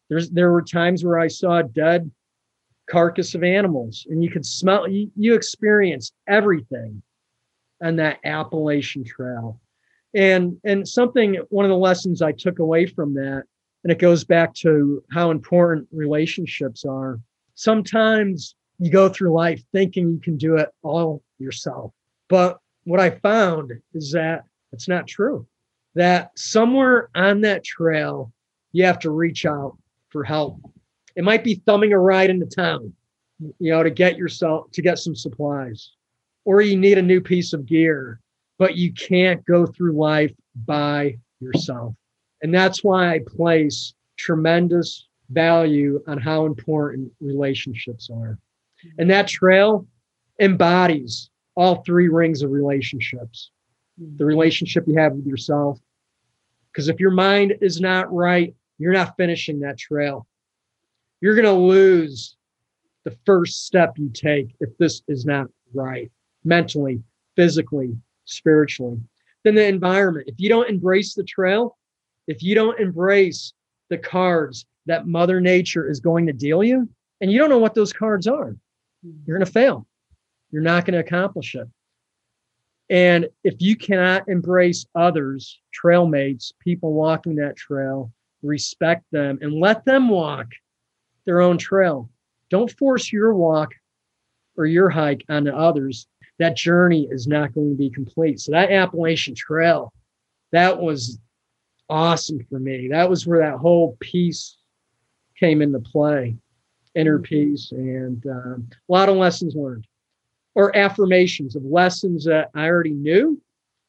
There's 0.08 0.30
there 0.30 0.50
were 0.50 0.62
times 0.62 1.04
where 1.04 1.18
I 1.18 1.28
saw 1.28 1.60
dead 1.60 2.10
carcass 2.88 3.34
of 3.34 3.44
animals, 3.44 4.06
and 4.08 4.24
you 4.24 4.30
could 4.30 4.46
smell. 4.46 4.88
You, 4.88 5.10
you 5.16 5.38
everything 6.26 7.02
on 7.84 7.96
that 7.96 8.20
Appalachian 8.24 9.04
Trail, 9.04 9.60
and 10.14 10.56
and 10.64 10.88
something 10.88 11.34
one 11.50 11.66
of 11.66 11.70
the 11.70 11.76
lessons 11.76 12.22
I 12.22 12.32
took 12.32 12.58
away 12.58 12.86
from 12.86 13.12
that, 13.14 13.44
and 13.86 13.92
it 13.92 14.00
goes 14.00 14.24
back 14.24 14.52
to 14.52 15.00
how 15.12 15.30
important 15.30 15.86
relationships 15.92 16.84
are. 16.84 17.20
Sometimes 17.54 18.56
you 18.80 18.90
go 18.90 19.08
through 19.08 19.32
life 19.32 19.62
thinking 19.70 20.10
you 20.10 20.18
can 20.18 20.36
do 20.36 20.56
it 20.56 20.70
all 20.82 21.22
yourself, 21.38 21.92
but 22.28 22.58
what 22.82 22.98
I 22.98 23.10
found 23.10 23.72
is 23.94 24.10
that 24.10 24.42
it's 24.72 24.88
not 24.88 25.06
true. 25.06 25.46
That 25.94 26.32
somewhere 26.36 27.10
on 27.14 27.42
that 27.42 27.62
trail, 27.62 28.32
you 28.72 28.84
have 28.84 28.98
to 28.98 29.10
reach 29.10 29.46
out 29.46 29.78
for 30.08 30.24
help. 30.24 30.58
It 31.14 31.22
might 31.22 31.44
be 31.44 31.62
thumbing 31.64 31.92
a 31.92 31.98
ride 32.00 32.28
into 32.28 32.46
town, 32.46 32.92
you 33.38 33.70
know, 33.70 33.84
to 33.84 33.90
get 33.90 34.16
yourself 34.16 34.68
to 34.72 34.82
get 34.82 34.98
some 34.98 35.14
supplies, 35.14 35.92
or 36.44 36.60
you 36.60 36.76
need 36.76 36.98
a 36.98 37.02
new 37.02 37.20
piece 37.20 37.52
of 37.52 37.66
gear, 37.66 38.18
but 38.58 38.74
you 38.74 38.92
can't 38.92 39.46
go 39.46 39.64
through 39.64 39.92
life 39.92 40.32
by 40.56 41.18
yourself. 41.38 41.94
And 42.47 42.55
that's 42.55 42.85
why 42.85 43.12
I 43.12 43.23
place 43.27 43.93
tremendous 44.16 45.09
value 45.31 46.01
on 46.06 46.16
how 46.16 46.47
important 46.47 47.10
relationships 47.18 48.09
are. 48.09 48.39
And 48.98 49.10
that 49.10 49.27
trail 49.27 49.85
embodies 50.39 51.28
all 51.56 51.82
three 51.82 52.06
rings 52.06 52.43
of 52.43 52.52
relationships 52.52 53.51
the 53.98 54.24
relationship 54.24 54.85
you 54.86 54.97
have 54.97 55.14
with 55.14 55.27
yourself. 55.27 55.81
Because 56.70 56.89
if 56.89 57.01
your 57.01 57.10
mind 57.10 57.55
is 57.62 57.81
not 57.81 58.14
right, 58.14 58.55
you're 58.78 58.93
not 58.93 59.16
finishing 59.16 59.59
that 59.60 59.77
trail. 59.77 60.24
You're 61.20 61.35
going 61.35 61.47
to 61.47 61.52
lose 61.52 62.36
the 63.02 63.16
first 63.27 63.66
step 63.66 63.98
you 63.98 64.09
take 64.10 64.55
if 64.60 64.68
this 64.78 65.02
is 65.09 65.24
not 65.24 65.48
right 65.74 66.12
mentally, 66.44 67.02
physically, 67.35 67.97
spiritually. 68.24 69.01
Then 69.43 69.56
the 69.56 69.66
environment. 69.66 70.28
If 70.28 70.36
you 70.39 70.48
don't 70.48 70.70
embrace 70.70 71.14
the 71.14 71.24
trail, 71.24 71.77
if 72.26 72.42
you 72.42 72.54
don't 72.54 72.80
embrace 72.80 73.52
the 73.90 73.98
cards 73.98 74.66
that 74.86 75.06
Mother 75.06 75.40
Nature 75.40 75.88
is 75.88 76.00
going 76.00 76.26
to 76.26 76.32
deal 76.32 76.62
you, 76.62 76.88
and 77.20 77.30
you 77.30 77.38
don't 77.38 77.50
know 77.50 77.58
what 77.58 77.74
those 77.74 77.92
cards 77.92 78.26
are, 78.26 78.50
mm-hmm. 78.50 79.10
you're 79.26 79.38
going 79.38 79.46
to 79.46 79.52
fail. 79.52 79.86
You're 80.50 80.62
not 80.62 80.84
going 80.84 80.94
to 80.94 81.00
accomplish 81.00 81.54
it. 81.54 81.68
And 82.88 83.28
if 83.42 83.54
you 83.58 83.76
cannot 83.76 84.28
embrace 84.28 84.86
others, 84.94 85.60
trail 85.72 86.06
mates, 86.06 86.52
people 86.60 86.92
walking 86.92 87.36
that 87.36 87.56
trail, 87.56 88.12
respect 88.42 89.04
them 89.10 89.38
and 89.40 89.54
let 89.54 89.84
them 89.84 90.08
walk 90.08 90.46
their 91.24 91.40
own 91.40 91.58
trail. 91.58 92.08
Don't 92.48 92.70
force 92.78 93.12
your 93.12 93.34
walk 93.34 93.74
or 94.56 94.66
your 94.66 94.88
hike 94.88 95.24
onto 95.28 95.50
others. 95.50 96.06
That 96.38 96.56
journey 96.56 97.08
is 97.10 97.26
not 97.26 97.54
going 97.54 97.70
to 97.70 97.76
be 97.76 97.90
complete. 97.90 98.40
So 98.40 98.52
that 98.52 98.70
Appalachian 98.70 99.34
Trail, 99.34 99.92
that 100.52 100.78
was 100.78 101.18
awesome 101.88 102.44
for 102.48 102.58
me. 102.58 102.88
That 102.88 103.08
was 103.08 103.26
where 103.26 103.40
that 103.40 103.58
whole 103.58 103.96
peace 104.00 104.56
came 105.38 105.62
into 105.62 105.80
play, 105.80 106.36
inner 106.94 107.18
peace, 107.18 107.72
and 107.72 108.24
um, 108.26 108.68
a 108.88 108.92
lot 108.92 109.08
of 109.08 109.16
lessons 109.16 109.54
learned 109.54 109.86
or 110.54 110.74
affirmations 110.76 111.54
of 111.54 111.64
lessons 111.64 112.24
that 112.24 112.50
I 112.54 112.66
already 112.66 112.90
knew 112.90 113.40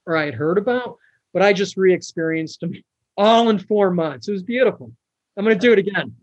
or 0.06 0.18
I 0.18 0.26
had 0.26 0.34
heard 0.34 0.58
about, 0.58 0.98
but 1.34 1.42
I 1.42 1.54
just 1.54 1.78
re-experienced 1.78 2.60
them 2.60 2.74
all 3.16 3.50
in 3.50 3.58
four 3.58 3.90
months. 3.90 4.28
It 4.28 4.34
was 4.34 4.44
beautiful. 4.44 4.92
I'm 5.38 5.46
going 5.46 5.58
to 5.58 5.68
do 5.68 5.72
it 5.72 5.80
again. 5.80 6.16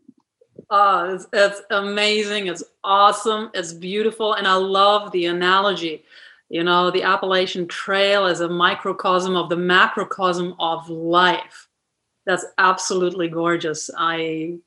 Oh, 0.71 1.15
it's, 1.15 1.27
it's 1.33 1.63
amazing. 1.71 2.47
It's 2.47 2.63
awesome. 2.83 3.51
It's 3.55 3.73
beautiful. 3.73 4.35
And 4.35 4.47
I 4.47 4.55
love 4.55 5.13
the 5.13 5.27
analogy. 5.27 6.05
You 6.49 6.63
know, 6.63 6.91
the 6.91 7.03
Appalachian 7.03 7.67
Trail 7.67 8.27
is 8.27 8.41
a 8.41 8.49
microcosm 8.49 9.35
of 9.35 9.49
the 9.49 9.57
macrocosm 9.57 10.55
of 10.59 10.89
life. 10.89 11.69
That's 12.27 12.45
absolutely 12.59 13.29
gorgeous. 13.29 13.91
I, 13.97 14.59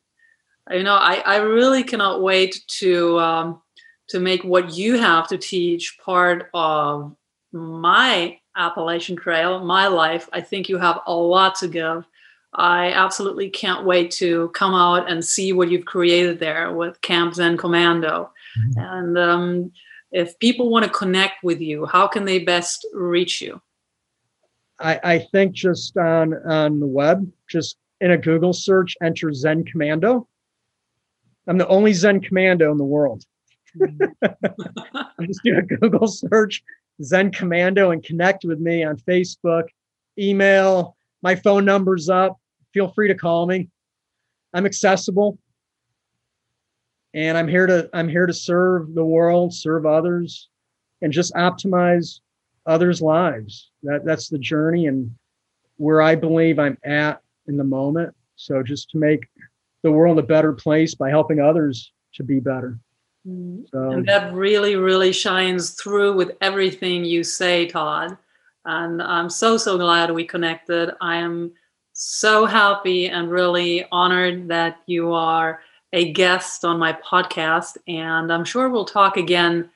you 0.72 0.84
know, 0.84 0.96
I, 0.96 1.22
I 1.26 1.38
really 1.38 1.84
cannot 1.84 2.22
wait 2.22 2.62
to 2.80 3.20
um, 3.20 3.62
to 4.10 4.20
make 4.20 4.44
what 4.44 4.74
you 4.74 4.98
have 4.98 5.28
to 5.28 5.38
teach 5.38 5.98
part 6.04 6.50
of 6.54 7.16
my 7.52 8.40
Appalachian 8.56 9.16
Trail, 9.16 9.64
my 9.64 9.88
life. 9.88 10.30
I 10.34 10.42
think 10.42 10.70
you 10.70 10.78
have 10.78 11.02
a 11.06 11.14
lot 11.14 11.56
to 11.56 11.68
give. 11.68 12.06
I 12.54 12.92
absolutely 12.92 13.50
can't 13.50 13.86
wait 13.86 14.12
to 14.12 14.50
come 14.50 14.74
out 14.74 15.10
and 15.10 15.24
see 15.24 15.54
what 15.54 15.70
you've 15.70 15.86
created 15.86 16.40
there 16.40 16.74
with 16.74 17.02
Camp 17.02 17.36
Zen 17.36 17.58
Commando. 17.58 18.32
Mm-hmm. 18.58 18.80
And 18.80 19.18
um, 19.18 19.72
if 20.12 20.38
people 20.40 20.70
want 20.70 20.86
to 20.86 20.92
connect 20.92 21.44
with 21.44 21.62
you, 21.62 21.86
how 21.86 22.08
can 22.08 22.26
they 22.26 22.40
best 22.40 22.86
reach 22.94 23.42
you? 23.42 23.62
I, 24.80 25.00
I 25.04 25.20
think 25.20 25.54
just 25.54 25.98
on 25.98 26.34
on 26.48 26.80
the 26.80 26.88
web, 26.88 27.30
just 27.50 27.78
in 28.00 28.12
a 28.12 28.18
Google 28.18 28.54
search, 28.54 28.96
enter 29.02 29.34
Zen 29.34 29.66
Commando. 29.66 30.28
I'm 31.48 31.58
the 31.58 31.68
only 31.68 31.94
Zen 31.94 32.22
Commando 32.22 32.72
in 32.72 32.78
the 32.78 32.84
world. 32.84 33.24
just 35.22 35.42
do 35.44 35.58
a 35.58 35.62
Google 35.62 36.08
search, 36.08 36.64
Zen 37.02 37.32
Commando, 37.32 37.92
and 37.92 38.04
connect 38.04 38.46
with 38.46 38.60
me 38.60 38.84
on 38.84 38.98
Facebook, 38.98 39.64
email. 40.20 40.96
My 41.22 41.36
phone 41.36 41.66
number's 41.66 42.10
up. 42.10 42.40
Feel 42.74 42.92
free 42.94 43.08
to 43.08 43.16
call 43.16 43.48
me. 43.48 43.70
I'm 44.54 44.66
accessible. 44.66 45.40
And 47.14 47.38
I'm 47.38 47.48
here 47.48 47.66
to 47.66 47.90
I'm 47.94 48.10
here 48.10 48.26
to 48.26 48.34
serve 48.34 48.94
the 48.94 49.06
world, 49.06 49.54
serve 49.54 49.86
others, 49.86 50.50
and 51.02 51.12
just 51.12 51.34
optimize 51.34 52.20
others' 52.66 53.02
lives. 53.02 53.72
That 53.84 54.06
that's 54.06 54.30
the 54.30 54.40
journey 54.40 54.88
and 54.88 55.16
where 55.78 56.02
I 56.02 56.16
believe 56.16 56.60
I'm 56.60 56.78
at 56.84 57.22
in 57.48 57.58
the 57.58 57.64
moment. 57.64 58.14
So 58.36 58.62
just 58.62 58.90
to 58.92 58.98
make 58.98 59.28
the 59.84 59.92
world 59.92 60.20
a 60.20 60.24
better 60.24 60.54
place 60.54 60.96
by 60.96 61.10
helping 61.10 61.40
others 61.40 61.92
to 62.16 62.24
be 62.24 62.40
better. 62.40 62.80
Mm-hmm. 63.28 63.64
So, 63.72 63.92
and 63.92 64.08
that 64.08 64.34
really, 64.34 64.76
really 64.76 65.12
shines 65.12 65.72
through 65.72 66.14
with 66.16 66.32
everything 66.42 67.06
you 67.06 67.24
say, 67.24 67.68
Todd. 67.68 68.18
And 68.66 69.02
I'm 69.02 69.30
so, 69.30 69.58
so 69.58 69.78
glad 69.78 70.12
we 70.12 70.26
connected. 70.26 70.94
I 71.00 71.18
am 71.18 71.52
so 71.94 72.46
happy 72.46 73.08
and 73.08 73.32
really 73.32 73.86
honored 73.92 74.50
that 74.50 74.82
you 74.86 75.14
are 75.14 75.62
a 75.94 76.12
guest 76.12 76.66
on 76.66 76.80
my 76.80 76.94
podcast. 76.94 77.78
And 77.88 78.32
I'm 78.32 78.46
sure 78.46 78.70
we'll 78.70 78.86
talk 78.86 79.18
again 79.18 79.70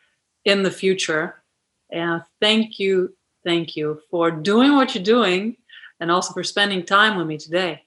in 0.45 0.63
the 0.63 0.71
future. 0.71 1.43
And 1.91 2.21
thank 2.39 2.79
you, 2.79 3.15
thank 3.43 3.75
you 3.75 3.99
for 4.09 4.31
doing 4.31 4.75
what 4.75 4.95
you're 4.95 5.03
doing 5.03 5.57
and 5.99 6.09
also 6.11 6.33
for 6.33 6.43
spending 6.43 6.83
time 6.83 7.17
with 7.17 7.27
me 7.27 7.37
today. 7.37 7.83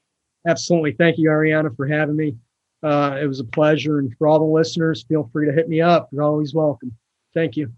Absolutely. 0.47 0.93
Thank 0.93 1.19
you, 1.19 1.29
Ariana, 1.31 1.75
for 1.75 1.87
having 1.87 2.17
me. 2.17 2.37
Uh, 2.83 3.19
it 3.21 3.27
was 3.27 3.41
a 3.41 3.45
pleasure. 3.45 3.99
And 3.99 4.15
for 4.19 4.29
all 4.29 4.39
the 4.39 4.45
listeners, 4.45 5.05
feel 5.09 5.29
free 5.33 5.47
to 5.47 5.53
hit 5.53 5.69
me 5.69 5.81
up. 5.81 6.09
You're 6.13 6.23
always 6.23 6.55
welcome. 6.55 6.95
Thank 7.33 7.57
you. 7.57 7.73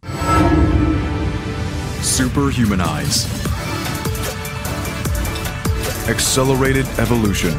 Superhumanize. 2.02 3.26
Accelerated 6.08 6.86
evolution. 6.98 7.52